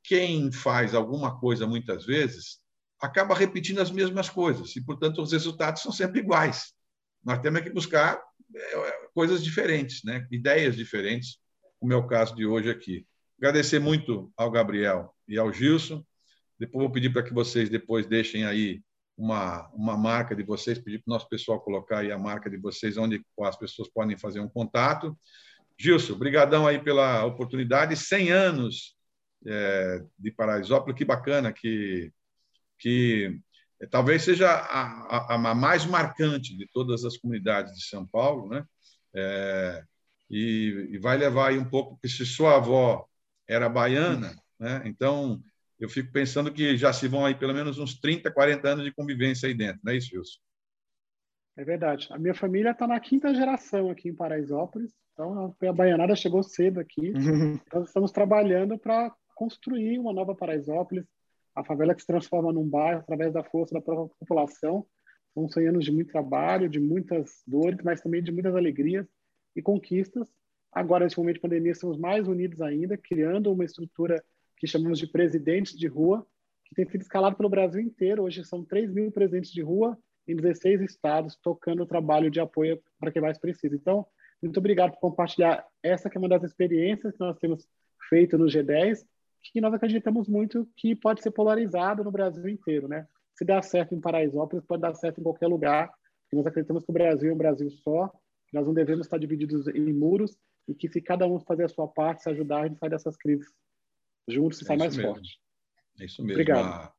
quem 0.03 0.51
faz 0.51 0.95
alguma 0.95 1.39
coisa 1.39 1.67
muitas 1.67 2.07
vezes 2.07 2.59
acaba 2.99 3.35
repetindo 3.35 3.81
as 3.81 3.91
mesmas 3.91 4.29
coisas 4.29 4.75
e, 4.75 4.83
portanto, 4.83 5.21
os 5.21 5.31
resultados 5.31 5.83
são 5.83 5.91
sempre 5.91 6.21
iguais. 6.21 6.73
Nós 7.23 7.39
temos 7.39 7.61
que 7.61 7.69
buscar 7.69 8.19
é, 8.55 9.07
coisas 9.13 9.43
diferentes, 9.43 10.03
né? 10.03 10.25
ideias 10.31 10.75
diferentes 10.75 11.37
o 11.85 11.87
meu 11.87 12.07
caso 12.07 12.35
de 12.35 12.47
hoje 12.47 12.69
aqui. 12.69 13.05
Agradecer 13.37 13.77
muito 13.79 14.33
ao 14.35 14.49
Gabriel 14.49 15.13
e 15.27 15.37
ao 15.37 15.53
Gilson. 15.53 16.03
Depois 16.59 16.83
vou 16.83 16.91
pedir 16.91 17.13
para 17.13 17.21
que 17.21 17.33
vocês 17.33 17.69
depois 17.69 18.07
deixem 18.07 18.43
aí 18.43 18.81
uma, 19.15 19.69
uma 19.69 19.95
marca 19.95 20.35
de 20.35 20.41
vocês, 20.41 20.79
pedir 20.79 20.97
para 21.03 21.11
o 21.11 21.13
nosso 21.13 21.29
pessoal 21.29 21.61
colocar 21.61 21.99
aí 21.99 22.11
a 22.11 22.17
marca 22.17 22.49
de 22.49 22.57
vocês, 22.57 22.97
onde 22.97 23.23
as 23.41 23.55
pessoas 23.55 23.87
podem 23.87 24.17
fazer 24.17 24.39
um 24.39 24.49
contato. 24.49 25.15
Gilson, 25.77 26.15
brigadão 26.15 26.65
aí 26.65 26.79
pela 26.79 27.23
oportunidade. 27.23 27.95
100 27.95 28.31
anos 28.31 28.95
é, 29.45 30.03
de 30.17 30.31
Paraisópolis, 30.31 30.97
que 30.97 31.05
bacana, 31.05 31.53
que, 31.53 32.11
que 32.79 33.39
talvez 33.91 34.23
seja 34.23 34.49
a, 34.49 35.33
a, 35.33 35.35
a, 35.35 35.53
mais 35.53 35.85
marcante 35.85 36.57
de 36.57 36.67
todas 36.73 37.05
as 37.05 37.15
comunidades 37.15 37.75
de 37.75 37.85
São 37.85 38.07
Paulo, 38.07 38.49
né? 38.49 38.65
É, 39.13 39.83
e, 40.29 40.89
e 40.91 40.97
vai 40.97 41.17
levar 41.17 41.49
aí 41.49 41.57
um 41.57 41.69
pouco, 41.69 41.95
porque 41.95 42.07
se 42.07 42.25
sua 42.25 42.57
avó 42.57 43.05
era 43.47 43.69
baiana, 43.69 44.35
né? 44.59 44.81
então 44.85 45.41
eu 45.79 45.89
fico 45.89 46.11
pensando 46.11 46.51
que 46.51 46.77
já 46.77 46.91
se 46.91 47.07
vão 47.07 47.25
aí 47.25 47.35
pelo 47.35 47.53
menos 47.53 47.77
uns 47.77 47.99
30, 47.99 48.31
40 48.31 48.67
anos 48.67 48.85
de 48.85 48.93
convivência 48.93 49.47
aí 49.47 49.53
dentro, 49.53 49.81
não 49.83 49.93
é 49.93 49.97
isso, 49.97 50.15
Wilson? 50.15 50.39
É 51.57 51.63
verdade. 51.63 52.07
A 52.11 52.19
minha 52.19 52.33
família 52.33 52.71
está 52.71 52.85
na 52.85 52.99
quinta 52.99 53.33
geração 53.33 53.89
aqui 53.89 54.09
em 54.09 54.15
Paraisópolis, 54.15 54.91
então 55.13 55.55
a 55.61 55.73
baianada 55.73 56.15
chegou 56.15 56.43
cedo 56.43 56.79
aqui. 56.79 57.13
Nós 57.73 57.87
estamos 57.87 58.11
trabalhando 58.11 58.77
para 58.77 59.13
construir 59.33 59.97
uma 59.97 60.11
nova 60.11 60.35
Paraisópolis, 60.35 61.05
a 61.55 61.63
favela 61.63 61.95
que 61.95 62.01
se 62.01 62.07
transforma 62.07 62.51
num 62.51 62.67
bairro 62.67 62.99
através 62.99 63.31
da 63.31 63.43
força 63.43 63.73
da 63.73 63.81
própria 63.81 64.13
população. 64.19 64.85
São 65.33 65.47
100 65.47 65.67
anos 65.69 65.85
de 65.85 65.91
muito 65.91 66.11
trabalho, 66.11 66.69
de 66.69 66.79
muitas 66.79 67.41
dores, 67.47 67.79
mas 67.83 68.01
também 68.01 68.21
de 68.21 68.31
muitas 68.31 68.55
alegrias 68.55 69.07
e 69.55 69.61
conquistas. 69.61 70.27
Agora, 70.71 71.05
nesse 71.05 71.17
momento 71.17 71.35
de 71.35 71.41
pandemia, 71.41 71.71
estamos 71.71 71.97
mais 71.97 72.27
unidos 72.27 72.61
ainda, 72.61 72.97
criando 72.97 73.51
uma 73.51 73.63
estrutura 73.63 74.23
que 74.57 74.67
chamamos 74.67 74.99
de 74.99 75.07
presidentes 75.07 75.77
de 75.77 75.87
rua, 75.87 76.25
que 76.65 76.75
tem 76.75 76.85
sido 76.85 77.01
escalado 77.01 77.35
pelo 77.35 77.49
Brasil 77.49 77.79
inteiro. 77.79 78.23
Hoje 78.23 78.43
são 78.43 78.63
3 78.63 78.91
mil 78.91 79.11
presidentes 79.11 79.51
de 79.51 79.61
rua 79.61 79.97
em 80.27 80.35
16 80.35 80.81
estados, 80.81 81.37
tocando 81.41 81.83
o 81.83 81.85
trabalho 81.85 82.29
de 82.29 82.39
apoio 82.39 82.81
para 82.99 83.11
quem 83.11 83.21
mais 83.21 83.37
precisa. 83.37 83.75
Então, 83.75 84.05
muito 84.41 84.57
obrigado 84.57 84.91
por 84.91 84.99
compartilhar 84.99 85.65
essa 85.81 86.09
que 86.09 86.17
é 86.17 86.19
uma 86.19 86.29
das 86.29 86.43
experiências 86.43 87.13
que 87.13 87.19
nós 87.19 87.37
temos 87.37 87.67
feito 88.09 88.37
no 88.37 88.45
G10, 88.45 88.99
que 89.41 89.61
nós 89.61 89.73
acreditamos 89.73 90.27
muito 90.27 90.67
que 90.75 90.95
pode 90.95 91.21
ser 91.21 91.31
polarizado 91.31 92.03
no 92.03 92.11
Brasil 92.11 92.47
inteiro, 92.49 92.87
né? 92.87 93.07
Se 93.35 93.45
dá 93.45 93.61
certo 93.61 93.93
em 93.93 94.01
Paraisópolis, 94.01 94.65
pode 94.65 94.81
dar 94.81 94.93
certo 94.95 95.19
em 95.19 95.23
qualquer 95.23 95.47
lugar. 95.47 95.91
Nós 96.33 96.45
acreditamos 96.45 96.83
que 96.83 96.91
o 96.91 96.93
Brasil 96.93 97.29
é 97.29 97.33
um 97.33 97.37
Brasil 97.37 97.69
só, 97.69 98.11
nós 98.53 98.65
não 98.65 98.73
devemos 98.73 99.05
estar 99.05 99.17
divididos 99.17 99.67
em 99.67 99.93
muros 99.93 100.37
e 100.67 100.73
que 100.73 100.89
se 100.89 101.01
cada 101.01 101.27
um 101.27 101.39
fazer 101.39 101.65
a 101.65 101.69
sua 101.69 101.87
parte, 101.87 102.23
se 102.23 102.29
ajudar, 102.29 102.61
a 102.61 102.67
gente 102.67 102.79
sai 102.79 102.89
dessas 102.89 103.15
crises 103.17 103.47
juntos 104.27 104.59
e 104.59 104.63
é 104.63 104.67
sai 104.67 104.77
mais 104.77 104.95
mesmo. 104.95 105.13
forte. 105.13 105.39
É 105.99 106.05
isso 106.05 106.23
mesmo. 106.23 106.41
Obrigado. 106.41 106.93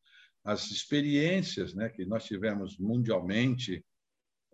as 0.44 0.70
experiências 0.70 1.74
né, 1.74 1.88
que 1.88 2.04
nós 2.04 2.24
tivemos 2.24 2.78
mundialmente 2.78 3.84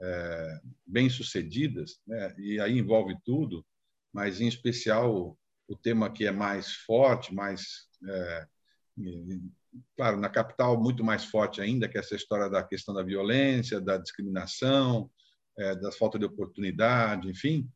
é, 0.01 0.61
bem 0.87 1.09
sucedidas, 1.09 2.01
né, 2.07 2.35
e 2.39 2.59
aí 2.59 2.79
envolve 2.79 3.15
tudo, 3.25 3.65
mas 4.13 4.41
em 4.41 4.49
especial 4.49 5.15
o, 5.15 5.39
o 5.69 5.77
tema 5.77 6.11
que 6.11 6.27
é 6.27 6.33
mais 6.33 6.73
forte, 6.73 7.35
mais 7.35 7.89
é, 8.09 8.47
claro, 9.97 10.19
na 10.19 10.29
capital 10.29 10.81
muito 10.81 11.05
mais 11.05 11.25
forte 11.25 11.61
ainda, 11.61 11.89
que 11.89 11.97
é 11.97 12.01
essa 12.01 12.17
história 12.17 12.49
da 12.49 12.63
questão 12.63 12.95
da 12.95 13.03
violência, 13.03 13.81
da 13.81 13.97
discriminação, 13.97 15.11
é, 15.59 15.75
da 15.77 15.93
falta 15.93 16.19
de 16.19 16.25
oportunidade, 16.25 17.29
enfim, 17.29 17.69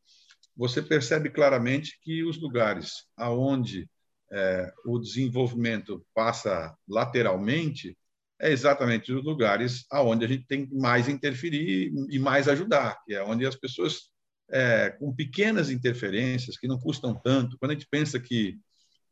você 0.57 0.81
percebe 0.81 1.31
claramente 1.31 1.99
que 2.01 2.25
os 2.25 2.41
lugares 2.41 3.07
aonde 3.17 3.89
é, 4.33 4.73
o 4.85 4.99
desenvolvimento 4.99 6.05
passa 6.15 6.75
lateralmente 6.89 7.97
é 8.39 8.51
exatamente 8.51 9.13
os 9.13 9.25
lugares 9.25 9.87
aonde 9.91 10.25
a 10.25 10.29
gente 10.29 10.47
tem 10.47 10.69
mais 10.73 11.09
interferir 11.09 11.93
e 12.11 12.19
mais 12.19 12.49
ajudar, 12.49 13.03
que 13.05 13.15
é 13.15 13.23
onde 13.23 13.47
as 13.47 13.57
pessoas 13.57 14.11
é, 14.51 14.91
com 14.91 15.15
pequenas 15.15 15.71
interferências 15.71 16.59
que 16.59 16.69
não 16.69 16.79
custam 16.79 17.15
tanto. 17.15 17.59
Quando 17.59 17.71
a 17.71 17.75
gente 17.75 17.89
pensa 17.91 18.21
que 18.21 18.59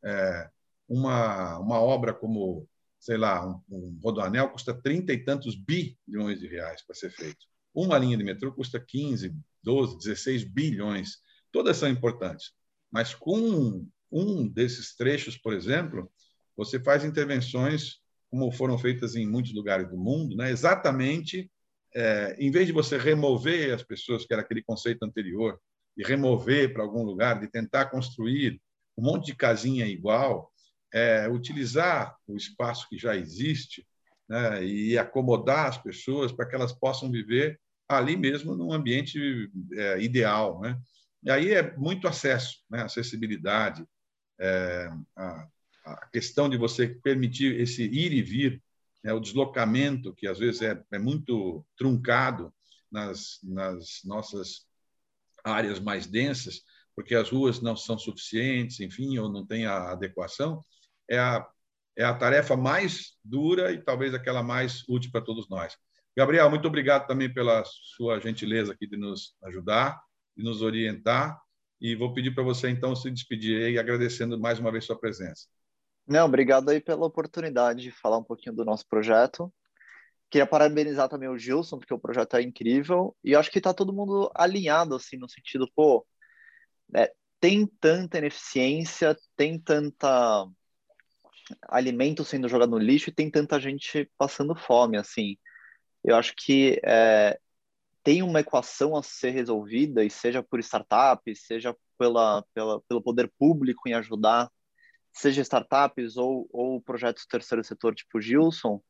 é, 0.04 0.48
uma 0.88 1.58
uma 1.58 1.80
obra 1.80 2.12
como 2.12 2.68
sei 3.00 3.16
lá 3.16 3.46
um, 3.46 3.60
um 3.70 3.98
rodoanel 4.02 4.50
custa 4.50 4.74
trinta 4.74 5.12
e 5.12 5.24
tantos 5.24 5.56
bilhões 5.56 6.38
de 6.38 6.46
reais 6.46 6.84
para 6.84 6.94
ser 6.94 7.10
feito, 7.10 7.46
uma 7.74 7.98
linha 7.98 8.16
de 8.16 8.24
metrô 8.24 8.52
custa 8.52 8.78
15, 8.78 9.34
12, 9.62 9.98
16 9.98 10.44
bilhões. 10.44 11.18
Todas 11.50 11.76
são 11.76 11.88
importantes. 11.88 12.52
Mas 12.90 13.14
com 13.14 13.86
um 14.10 14.48
desses 14.48 14.94
trechos, 14.94 15.36
por 15.36 15.52
exemplo, 15.52 16.10
você 16.56 16.78
faz 16.78 17.04
intervenções 17.04 17.98
como 18.30 18.50
foram 18.50 18.76
feitas 18.78 19.14
em 19.14 19.26
muitos 19.26 19.54
lugares 19.54 19.88
do 19.88 19.96
mundo, 19.96 20.36
né? 20.36 20.50
exatamente 20.50 21.50
é, 21.94 22.34
em 22.38 22.50
vez 22.50 22.66
de 22.66 22.72
você 22.72 22.98
remover 22.98 23.72
as 23.72 23.82
pessoas, 23.82 24.26
que 24.26 24.32
era 24.32 24.42
aquele 24.42 24.62
conceito 24.62 25.04
anterior, 25.04 25.60
e 25.96 26.02
remover 26.02 26.72
para 26.72 26.82
algum 26.82 27.04
lugar, 27.04 27.38
de 27.38 27.46
tentar 27.46 27.86
construir 27.86 28.60
um 28.96 29.04
monte 29.04 29.26
de 29.26 29.36
casinha 29.36 29.86
igual, 29.86 30.52
é, 30.92 31.28
utilizar 31.28 32.16
o 32.26 32.36
espaço 32.36 32.88
que 32.88 32.98
já 32.98 33.16
existe 33.16 33.86
né? 34.28 34.64
e 34.64 34.98
acomodar 34.98 35.66
as 35.66 35.78
pessoas 35.78 36.32
para 36.32 36.46
que 36.46 36.54
elas 36.54 36.72
possam 36.72 37.10
viver 37.10 37.60
ali 37.98 38.16
mesmo 38.16 38.54
num 38.54 38.72
ambiente 38.72 39.50
é, 39.72 40.00
ideal. 40.00 40.60
Né? 40.60 40.78
E 41.22 41.30
aí 41.30 41.52
é 41.52 41.76
muito 41.76 42.06
acesso, 42.06 42.58
né? 42.70 42.82
acessibilidade, 42.82 43.86
é, 44.38 44.90
a, 45.16 45.48
a, 45.86 46.06
questão 46.08 46.48
de 46.48 46.56
você 46.56 46.88
permitir 46.88 47.60
esse 47.60 47.84
ir 47.84 48.12
e 48.12 48.22
vir, 48.22 48.62
né? 49.02 49.12
o 49.12 49.20
deslocamento, 49.20 50.14
que 50.14 50.26
às 50.26 50.38
vezes 50.38 50.62
é, 50.62 50.82
é 50.92 50.98
muito 50.98 51.64
truncado 51.76 52.52
nas, 52.90 53.38
nas 53.42 54.00
nossas 54.04 54.66
áreas 55.44 55.80
mais 55.80 56.06
densas, 56.06 56.62
porque 56.94 57.14
as 57.14 57.28
ruas 57.28 57.60
não 57.60 57.76
são 57.76 57.98
suficientes, 57.98 58.80
enfim, 58.80 59.18
ou 59.18 59.28
não 59.28 59.44
tem 59.44 59.66
a 59.66 59.90
adequação, 59.90 60.64
é 61.08 61.18
a, 61.18 61.46
é 61.96 62.04
a 62.04 62.14
tarefa 62.14 62.56
mais 62.56 63.16
dura 63.22 63.72
e 63.72 63.82
talvez 63.82 64.14
aquela 64.14 64.42
mais 64.42 64.84
útil 64.88 65.10
para 65.10 65.24
todos 65.24 65.48
nós. 65.48 65.76
Gabriel, 66.16 66.48
muito 66.48 66.68
obrigado 66.68 67.06
também 67.06 67.32
pela 67.32 67.64
sua 67.64 68.20
gentileza 68.20 68.72
aqui 68.72 68.86
de 68.86 68.96
nos 68.96 69.34
ajudar, 69.44 70.00
de 70.36 70.44
nos 70.44 70.62
orientar. 70.62 71.40
E 71.80 71.96
vou 71.96 72.14
pedir 72.14 72.34
para 72.34 72.44
você, 72.44 72.70
então, 72.70 72.94
se 72.94 73.10
despedir 73.10 73.64
aí, 73.64 73.78
agradecendo 73.78 74.38
mais 74.38 74.58
uma 74.58 74.70
vez 74.70 74.84
sua 74.84 74.98
presença. 74.98 75.48
Não, 76.06 76.26
obrigado 76.26 76.68
aí 76.68 76.80
pela 76.80 77.06
oportunidade 77.06 77.82
de 77.82 77.90
falar 77.90 78.18
um 78.18 78.24
pouquinho 78.24 78.54
do 78.54 78.64
nosso 78.64 78.86
projeto. 78.86 79.52
Queria 80.30 80.46
parabenizar 80.46 81.08
também 81.08 81.28
o 81.28 81.36
Gilson, 81.36 81.78
porque 81.78 81.92
o 81.92 81.98
projeto 81.98 82.36
é 82.36 82.42
incrível. 82.42 83.16
E 83.22 83.34
acho 83.34 83.50
que 83.50 83.58
está 83.58 83.74
todo 83.74 83.92
mundo 83.92 84.30
alinhado, 84.34 84.94
assim, 84.94 85.16
no 85.16 85.28
sentido, 85.28 85.68
pô, 85.74 86.06
é, 86.94 87.12
tem 87.40 87.66
tanta 87.66 88.18
ineficiência, 88.18 89.16
tem 89.36 89.58
tanta 89.58 90.46
alimento 91.68 92.24
sendo 92.24 92.48
jogado 92.48 92.70
no 92.70 92.78
lixo 92.78 93.10
e 93.10 93.12
tem 93.12 93.30
tanta 93.30 93.60
gente 93.60 94.10
passando 94.16 94.54
fome, 94.54 94.96
assim. 94.96 95.36
Eu 96.04 96.16
acho 96.16 96.34
que 96.36 96.80
é, 96.84 97.38
tem 98.02 98.22
uma 98.22 98.40
equação 98.40 98.94
a 98.94 99.02
ser 99.02 99.30
resolvida, 99.30 100.04
e 100.04 100.10
seja 100.10 100.42
por 100.42 100.60
startups, 100.60 101.46
seja 101.46 101.74
pela, 101.98 102.44
pela, 102.52 102.80
pelo 102.82 103.02
poder 103.02 103.32
público 103.38 103.88
em 103.88 103.94
ajudar, 103.94 104.50
seja 105.12 105.40
startups 105.40 106.16
ou, 106.16 106.46
ou 106.52 106.82
projetos 106.82 107.24
do 107.24 107.28
terceiro 107.28 107.64
setor, 107.64 107.94
tipo 107.94 108.20
Gilson, 108.20 108.82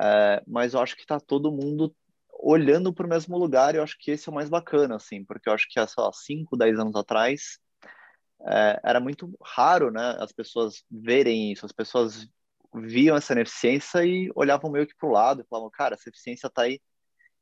é, 0.00 0.42
mas 0.46 0.74
eu 0.74 0.80
acho 0.80 0.94
que 0.94 1.02
está 1.02 1.18
todo 1.18 1.52
mundo 1.52 1.94
olhando 2.32 2.92
para 2.92 3.06
o 3.06 3.08
mesmo 3.08 3.36
lugar, 3.36 3.74
e 3.74 3.78
eu 3.78 3.82
acho 3.82 3.96
que 3.98 4.10
esse 4.12 4.28
é 4.28 4.32
o 4.32 4.34
mais 4.34 4.48
bacana, 4.48 4.96
assim, 4.96 5.24
porque 5.24 5.48
eu 5.48 5.52
acho 5.52 5.66
que 5.68 5.78
há, 5.80 5.86
sei 5.86 6.02
lá, 6.02 6.12
5, 6.12 6.56
10 6.56 6.78
anos 6.78 6.94
atrás, 6.96 7.58
é, 8.46 8.80
era 8.84 9.00
muito 9.00 9.32
raro, 9.42 9.90
né, 9.90 10.16
as 10.18 10.32
pessoas 10.32 10.84
verem 10.90 11.52
isso, 11.52 11.66
as 11.66 11.72
pessoas 11.72 12.28
viam 12.74 13.16
essa 13.16 13.32
ineficiência 13.32 14.04
e 14.04 14.30
olhavam 14.34 14.70
meio 14.70 14.86
que 14.86 14.94
para 14.96 15.08
o 15.08 15.12
lado 15.12 15.42
e 15.42 15.46
falavam, 15.48 15.70
cara, 15.70 15.94
essa 15.94 16.08
eficiência 16.08 16.46
está 16.46 16.62
aí, 16.62 16.80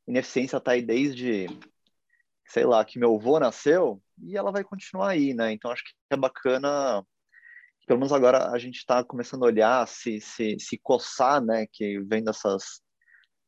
ineficiência 0.07 0.57
está 0.57 0.73
aí 0.73 0.83
desde, 0.83 1.47
sei 2.47 2.65
lá, 2.65 2.85
que 2.85 2.99
meu 2.99 3.15
avô 3.15 3.39
nasceu 3.39 4.03
e 4.23 4.37
ela 4.37 4.51
vai 4.51 4.65
continuar 4.65 5.11
aí, 5.11 5.35
né? 5.35 5.53
Então 5.53 5.71
acho 5.71 5.85
que 5.85 5.93
é 6.11 6.17
bacana, 6.17 7.05
pelo 7.87 7.99
menos 7.99 8.13
agora 8.13 8.51
a 8.51 8.59
gente 8.59 8.77
está 8.77 9.05
começando 9.05 9.45
a 9.45 9.47
olhar, 9.47 9.87
se, 9.87 10.21
se, 10.21 10.57
se 10.59 10.79
coçar, 10.79 11.43
né? 11.43 11.67
Que 11.73 12.01
vendo 12.01 12.31
essas, 12.31 12.83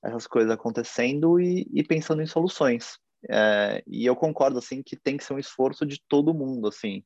essas 0.04 0.26
coisas 0.26 0.50
acontecendo 0.52 1.40
e, 1.40 1.68
e 1.72 1.82
pensando 1.82 2.22
em 2.22 2.26
soluções. 2.26 2.98
É, 3.30 3.82
e 3.86 4.04
eu 4.04 4.16
concordo, 4.16 4.58
assim, 4.58 4.82
que 4.82 4.96
tem 4.96 5.16
que 5.16 5.24
ser 5.24 5.34
um 5.34 5.38
esforço 5.38 5.86
de 5.86 6.00
todo 6.08 6.34
mundo, 6.34 6.68
assim. 6.68 7.04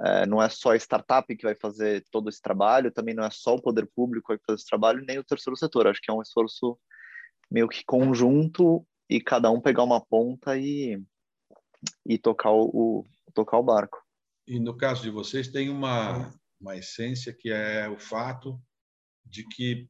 É, 0.00 0.26
não 0.26 0.42
é 0.42 0.48
só 0.48 0.72
a 0.72 0.76
startup 0.76 1.34
que 1.36 1.44
vai 1.44 1.54
fazer 1.54 2.04
todo 2.10 2.28
esse 2.28 2.40
trabalho, 2.40 2.92
também 2.92 3.14
não 3.14 3.24
é 3.24 3.30
só 3.30 3.54
o 3.54 3.62
poder 3.62 3.88
público 3.94 4.26
que 4.26 4.34
vai 4.34 4.38
fazer 4.46 4.56
esse 4.56 4.66
trabalho, 4.66 5.04
nem 5.06 5.18
o 5.18 5.24
terceiro 5.24 5.56
setor. 5.56 5.86
Acho 5.86 6.00
que 6.02 6.10
é 6.10 6.14
um 6.14 6.22
esforço 6.22 6.78
meio 7.50 7.68
que 7.68 7.84
conjunto 7.84 8.86
e 9.08 9.20
cada 9.20 9.50
um 9.50 9.60
pegar 9.60 9.84
uma 9.84 10.04
ponta 10.04 10.56
e, 10.58 11.00
e 12.04 12.18
tocar, 12.18 12.52
o, 12.52 13.04
tocar 13.32 13.58
o 13.58 13.62
barco. 13.62 14.02
E 14.46 14.58
no 14.58 14.76
caso 14.76 15.02
de 15.02 15.10
vocês, 15.10 15.48
tem 15.48 15.70
uma, 15.70 16.30
uma 16.60 16.76
essência 16.76 17.32
que 17.32 17.50
é 17.50 17.88
o 17.88 17.98
fato 17.98 18.60
de 19.24 19.46
que 19.48 19.88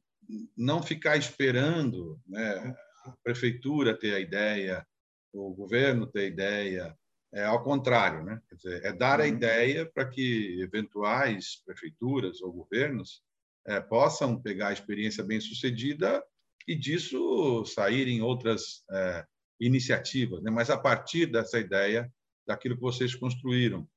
não 0.57 0.81
ficar 0.81 1.17
esperando 1.17 2.19
né, 2.25 2.75
a 3.05 3.11
prefeitura 3.23 3.97
ter 3.97 4.15
a 4.15 4.19
ideia, 4.19 4.85
o 5.33 5.53
governo 5.53 6.07
ter 6.07 6.21
a 6.21 6.27
ideia, 6.27 6.97
é 7.35 7.43
ao 7.43 7.61
contrário, 7.61 8.23
né? 8.23 8.41
Dizer, 8.53 8.83
é 8.85 8.93
dar 8.93 9.19
a 9.19 9.23
uhum. 9.23 9.29
ideia 9.29 9.85
para 9.85 10.07
que 10.07 10.61
eventuais 10.61 11.61
prefeituras 11.65 12.41
ou 12.41 12.53
governos 12.53 13.21
é, 13.67 13.81
possam 13.81 14.41
pegar 14.41 14.69
a 14.69 14.73
experiência 14.73 15.21
bem 15.21 15.41
sucedida 15.41 16.23
e 16.65 16.75
disso 16.75 17.65
saírem 17.65 18.21
outras 18.21 18.83
é, 18.89 19.25
iniciativas, 19.59 20.41
né? 20.41 20.49
mas 20.49 20.69
a 20.69 20.77
partir 20.77 21.25
dessa 21.25 21.59
ideia, 21.59 22.11
daquilo 22.47 22.75
que 22.75 22.81
vocês 22.81 23.13
construíram. 23.13 23.87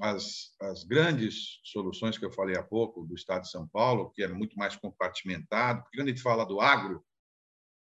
As, 0.00 0.52
as 0.60 0.82
grandes 0.82 1.60
soluções 1.62 2.18
que 2.18 2.24
eu 2.24 2.32
falei 2.32 2.56
há 2.56 2.62
pouco 2.62 3.04
do 3.04 3.14
Estado 3.14 3.42
de 3.42 3.50
São 3.50 3.66
Paulo, 3.68 4.10
que 4.10 4.24
é 4.24 4.28
muito 4.28 4.56
mais 4.56 4.74
compartimentado, 4.74 5.82
porque 5.82 5.96
quando 5.96 6.08
a 6.08 6.10
gente 6.10 6.22
fala 6.22 6.44
do 6.44 6.60
agro, 6.60 7.04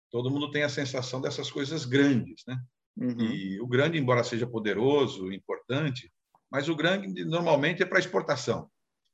todo 0.09 0.31
mundo 0.31 0.49
tem 0.49 0.63
a 0.63 0.69
sensação 0.69 1.21
dessas 1.21 1.51
coisas 1.51 1.85
grandes, 1.85 2.43
né? 2.47 2.59
Uhum. 2.97 3.19
E 3.19 3.59
o 3.61 3.67
grande, 3.67 3.97
embora 3.97 4.23
seja 4.23 4.47
poderoso, 4.47 5.31
importante, 5.31 6.11
mas 6.51 6.67
o 6.67 6.75
grande 6.75 7.23
normalmente 7.25 7.83
é 7.83 7.85
para 7.85 7.99
exportação. 7.99 8.69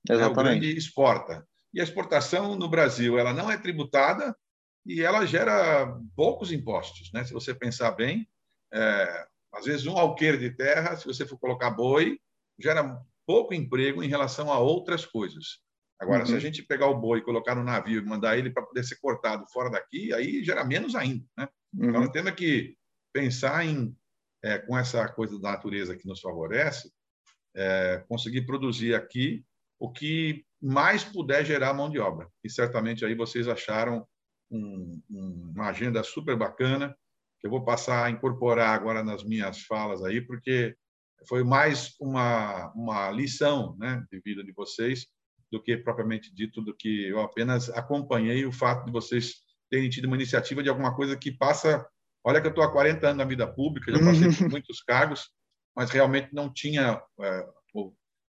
Né? 0.08 0.26
O 0.26 0.34
grande 0.34 0.76
exporta. 0.76 1.46
E 1.74 1.82
a 1.82 1.84
exportação 1.84 2.56
no 2.56 2.70
Brasil 2.70 3.18
ela 3.18 3.34
não 3.34 3.52
é 3.52 3.58
tributada 3.58 4.36
e 4.86 5.02
ela 5.02 5.26
gera 5.26 6.00
poucos 6.16 6.52
impostos, 6.52 7.12
né? 7.12 7.26
Se 7.26 7.34
você 7.34 7.54
pensar 7.54 7.92
bem, 7.92 8.28
é, 8.72 9.26
às 9.54 9.66
vezes 9.66 9.86
um 9.86 9.98
alqueire 9.98 10.38
de 10.38 10.52
terra, 10.52 10.96
se 10.96 11.06
você 11.06 11.26
for 11.26 11.40
colocar 11.40 11.72
boi, 11.72 12.20
gera 12.60 12.98
pouco 13.26 13.54
emprego 13.54 14.04
em 14.04 14.08
relação 14.08 14.52
a 14.52 14.60
outras 14.60 15.06
coisas. 15.06 15.60
Agora, 16.00 16.20
uhum. 16.20 16.26
se 16.28 16.32
a 16.34 16.36
uhum. 16.36 16.42
gente 16.42 16.64
pegar 16.64 16.88
o 16.88 17.00
boi, 17.00 17.22
colocar 17.22 17.56
no 17.56 17.64
navio 17.64 18.02
e 18.02 18.06
mandar 18.06 18.38
ele 18.38 18.52
para 18.52 18.64
poder 18.64 18.84
ser 18.84 18.98
cortado 18.98 19.46
fora 19.52 19.70
daqui, 19.70 20.14
aí 20.14 20.44
gera 20.44 20.64
menos 20.64 20.94
ainda, 20.94 21.26
né? 21.38 21.48
Então, 21.74 21.88
uhum. 21.88 22.00
Então, 22.02 22.12
temos 22.12 22.32
que 22.34 22.78
pensar 23.16 23.66
em, 23.66 23.96
é, 24.44 24.58
com 24.58 24.78
essa 24.78 25.08
coisa 25.08 25.40
da 25.40 25.52
natureza 25.52 25.96
que 25.96 26.06
nos 26.06 26.20
favorece, 26.20 26.92
é, 27.56 28.04
conseguir 28.10 28.42
produzir 28.42 28.94
aqui 28.94 29.46
o 29.80 29.90
que 29.90 30.46
mais 30.62 31.06
puder 31.06 31.46
gerar 31.46 31.74
mão 31.74 31.90
de 31.90 31.98
obra. 31.98 32.30
E 32.44 32.50
certamente 32.50 33.06
aí 33.06 33.16
vocês 33.16 33.48
acharam 33.48 34.06
um, 34.52 35.02
uma 35.10 35.70
agenda 35.70 36.04
super 36.04 36.36
bacana, 36.36 36.94
que 37.40 37.48
eu 37.48 37.52
vou 37.52 37.64
passar 37.64 38.04
a 38.04 38.10
incorporar 38.10 38.76
agora 38.76 39.02
nas 39.02 39.24
minhas 39.24 39.62
falas 39.62 40.04
aí, 40.04 40.20
porque 40.20 40.76
foi 41.26 41.42
mais 41.42 41.96
uma, 42.02 42.74
uma 42.74 43.10
lição 43.12 43.78
né, 43.78 44.06
de 44.12 44.20
vida 44.20 44.44
de 44.44 44.52
vocês 44.52 45.08
do 45.50 45.64
que 45.64 45.78
propriamente 45.78 46.36
dito, 46.36 46.62
do 46.62 46.76
que 46.76 47.08
eu 47.08 47.22
apenas 47.22 47.70
acompanhei 47.70 48.46
o 48.46 48.52
fato 48.52 48.86
de 48.86 48.92
vocês 48.92 49.36
terem 49.70 49.90
tido 49.90 50.06
uma 50.06 50.18
iniciativa 50.18 50.62
de 50.62 50.68
alguma 50.68 50.94
coisa 50.94 51.16
que 51.16 51.32
passa. 51.32 51.88
Olha, 52.26 52.42
que 52.42 52.48
eu 52.48 52.50
estou 52.50 52.64
há 52.64 52.72
40 52.72 53.06
anos 53.06 53.18
na 53.18 53.24
vida 53.24 53.46
pública, 53.48 53.92
já 53.92 54.00
passei 54.00 54.34
por 54.34 54.50
muitos 54.50 54.82
cargos, 54.82 55.30
mas 55.76 55.92
realmente 55.92 56.30
não 56.34 56.52
tinha 56.52 57.00
é, 57.22 57.48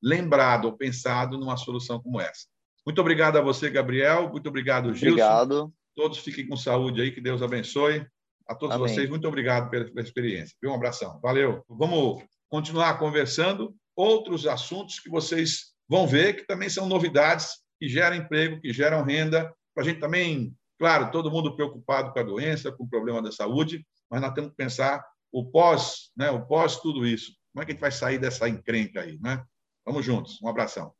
lembrado 0.02 0.64
ou 0.64 0.76
pensado 0.76 1.36
numa 1.36 1.58
solução 1.58 2.00
como 2.00 2.18
essa. 2.18 2.46
Muito 2.86 3.00
obrigado 3.00 3.36
a 3.36 3.42
você, 3.42 3.68
Gabriel. 3.68 4.30
Muito 4.30 4.48
obrigado, 4.48 4.94
Gilson. 4.94 5.08
Obrigado. 5.08 5.72
Todos 5.94 6.18
fiquem 6.18 6.48
com 6.48 6.56
saúde 6.56 7.02
aí, 7.02 7.12
que 7.12 7.20
Deus 7.20 7.42
abençoe. 7.42 8.06
A 8.48 8.54
todos 8.54 8.74
Amém. 8.74 8.88
vocês, 8.88 9.08
muito 9.08 9.28
obrigado 9.28 9.70
pela, 9.70 9.84
pela 9.84 10.00
experiência. 10.00 10.56
Um 10.64 10.74
abração. 10.74 11.20
Valeu. 11.20 11.62
Vamos 11.68 12.24
continuar 12.48 12.98
conversando 12.98 13.74
outros 13.94 14.46
assuntos 14.46 14.98
que 14.98 15.10
vocês 15.10 15.72
vão 15.88 16.06
ver 16.06 16.34
que 16.36 16.46
também 16.46 16.68
são 16.68 16.88
novidades 16.88 17.60
que 17.78 17.88
geram 17.88 18.16
emprego, 18.16 18.60
que 18.60 18.72
geram 18.72 19.04
renda, 19.04 19.52
para 19.74 19.84
a 19.84 19.86
gente 19.86 20.00
também, 20.00 20.54
claro, 20.82 21.12
todo 21.12 21.30
mundo 21.30 21.54
preocupado 21.54 22.12
com 22.12 22.18
a 22.18 22.24
doença, 22.24 22.72
com 22.72 22.82
o 22.82 22.88
problema 22.88 23.22
da 23.22 23.30
saúde, 23.30 23.86
mas 24.10 24.20
nós 24.20 24.32
temos 24.34 24.50
que 24.50 24.56
pensar 24.56 25.00
o 25.30 25.48
pós, 25.48 26.10
né, 26.16 26.28
o 26.28 26.44
pós 26.44 26.80
tudo 26.80 27.06
isso. 27.06 27.30
Como 27.52 27.62
é 27.62 27.64
que 27.64 27.70
a 27.70 27.74
gente 27.74 27.80
vai 27.80 27.92
sair 27.92 28.18
dessa 28.18 28.48
encrenca 28.48 29.00
aí, 29.00 29.16
né? 29.22 29.44
Vamos 29.86 30.04
juntos. 30.04 30.42
Um 30.42 30.48
abração. 30.48 30.92